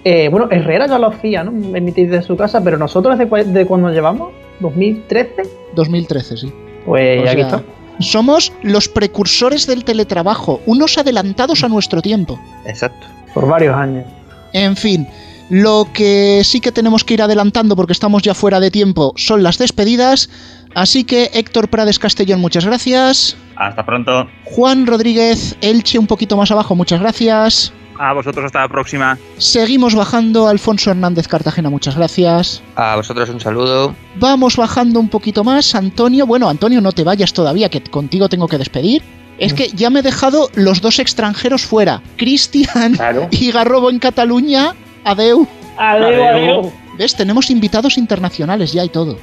Eh, 0.05 0.29
bueno, 0.29 0.49
Herrera 0.51 0.87
ya 0.87 0.99
lo 0.99 1.09
hacía, 1.09 1.45
¿no? 1.45 1.77
Emitir 1.77 2.11
desde 2.11 2.27
su 2.27 2.37
casa, 2.37 2.63
pero 2.63 2.77
nosotros 2.77 3.17
¿de, 3.19 3.27
de 3.27 3.67
cuándo 3.67 3.91
llevamos? 3.91 4.33
¿2013? 4.61 5.49
2013, 5.75 6.37
sí. 6.37 6.53
Pues 6.85 7.19
O 7.21 7.23
aquí 7.23 7.37
sea, 7.37 7.47
está. 7.47 7.63
Somos 8.01 8.53
los 8.63 8.89
precursores 8.89 9.67
del 9.67 9.85
teletrabajo, 9.85 10.61
unos 10.67 10.99
adelantados 10.99 11.63
a 11.63 11.69
nuestro 11.69 12.03
tiempo. 12.03 12.39
Exacto. 12.67 13.07
Por 13.35 13.47
varios 13.49 13.76
años. 13.76 14.05
En 14.53 14.76
fin, 14.76 15.09
lo 15.49 15.87
que 15.93 16.43
sí 16.45 16.61
que 16.61 16.72
tenemos 16.72 17.05
que 17.05 17.14
ir 17.14 17.22
adelantando 17.22 17.76
porque 17.76 17.93
estamos 17.93 18.22
ya 18.22 18.35
fuera 18.35 18.61
de 18.61 18.70
tiempo 18.70 19.12
son 19.16 19.43
las 19.43 19.59
despedidas. 19.59 20.30
Así 20.74 21.05
que 21.05 21.30
Héctor 21.35 21.68
Prades 21.68 21.99
Castellón, 21.99 22.41
muchas 22.41 22.64
gracias. 22.64 23.37
Hasta 23.57 23.85
pronto. 23.85 24.26
Juan 24.45 24.87
Rodríguez 24.87 25.57
Elche 25.61 25.99
un 25.99 26.07
poquito 26.07 26.37
más 26.37 26.51
abajo, 26.51 26.74
muchas 26.74 27.01
gracias. 27.01 27.72
A 27.99 28.14
vosotros 28.14 28.47
hasta 28.47 28.61
la 28.61 28.68
próxima. 28.68 29.18
Seguimos 29.37 29.95
bajando, 29.95 30.49
Alfonso 30.49 30.91
Hernández 30.91 31.28
Cartagena, 31.28 31.70
muchas 31.70 31.97
gracias. 31.97 32.62
A 32.74 32.97
vosotros 32.97 33.28
un 33.28 33.39
saludo. 33.39 33.95
Vamos 34.16 34.57
bajando 34.57 34.99
un 34.99 35.09
poquito 35.09 35.45
más, 35.45 35.74
Antonio. 35.74 36.26
Bueno, 36.26 36.49
Antonio, 36.49 36.80
no 36.80 36.93
te 36.93 37.05
vayas 37.05 37.33
todavía, 37.33 37.68
que 37.68 37.83
contigo 37.83 38.28
tengo 38.28 38.49
que 38.49 38.59
despedir. 38.59 39.03
Es 39.39 39.55
que 39.55 39.68
ya 39.68 39.91
me 39.91 40.01
he 40.01 40.03
dejado 40.03 40.51
los 40.55 40.80
dos 40.80 40.99
extranjeros 40.99 41.62
fuera. 41.62 42.03
Cristian 42.16 42.99
y 43.30 43.51
Garrobo 43.51 43.91
en 43.91 43.99
Cataluña. 43.99 44.74
Adeu. 45.05 45.47
Adeu, 45.76 46.24
adeu. 46.24 46.72
¿Ves? 46.99 47.16
Tenemos 47.16 47.51
invitados 47.51 47.99
internacionales 47.99 48.72
ya 48.72 48.85
y 48.85 48.89
todo. 48.89 49.18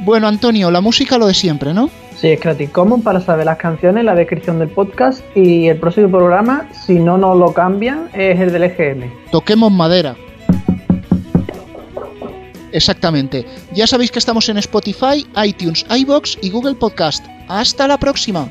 Bueno, 0.00 0.26
Antonio, 0.28 0.70
la 0.70 0.80
música 0.80 1.18
lo 1.18 1.26
de 1.26 1.34
siempre, 1.34 1.72
¿no? 1.72 1.90
Sí, 2.16 2.28
es 2.28 2.40
Creative 2.40 2.72
Commons 2.72 3.04
para 3.04 3.20
saber 3.20 3.44
las 3.44 3.58
canciones, 3.58 4.04
la 4.04 4.14
descripción 4.14 4.58
del 4.58 4.68
podcast 4.68 5.22
y 5.34 5.68
el 5.68 5.78
próximo 5.78 6.08
programa, 6.08 6.66
si 6.72 6.94
no 6.94 7.18
nos 7.18 7.36
lo 7.36 7.52
cambian, 7.52 8.08
es 8.14 8.40
el 8.40 8.52
del 8.52 8.64
EGM. 8.64 9.10
Toquemos 9.30 9.70
madera. 9.70 10.16
Exactamente. 12.72 13.46
Ya 13.74 13.86
sabéis 13.86 14.10
que 14.10 14.18
estamos 14.18 14.48
en 14.48 14.58
Spotify, 14.58 15.26
iTunes, 15.44 15.84
iBox 15.88 16.38
y 16.42 16.50
Google 16.50 16.74
Podcast. 16.74 17.24
Hasta 17.48 17.86
la 17.86 17.98
próxima. 17.98 18.48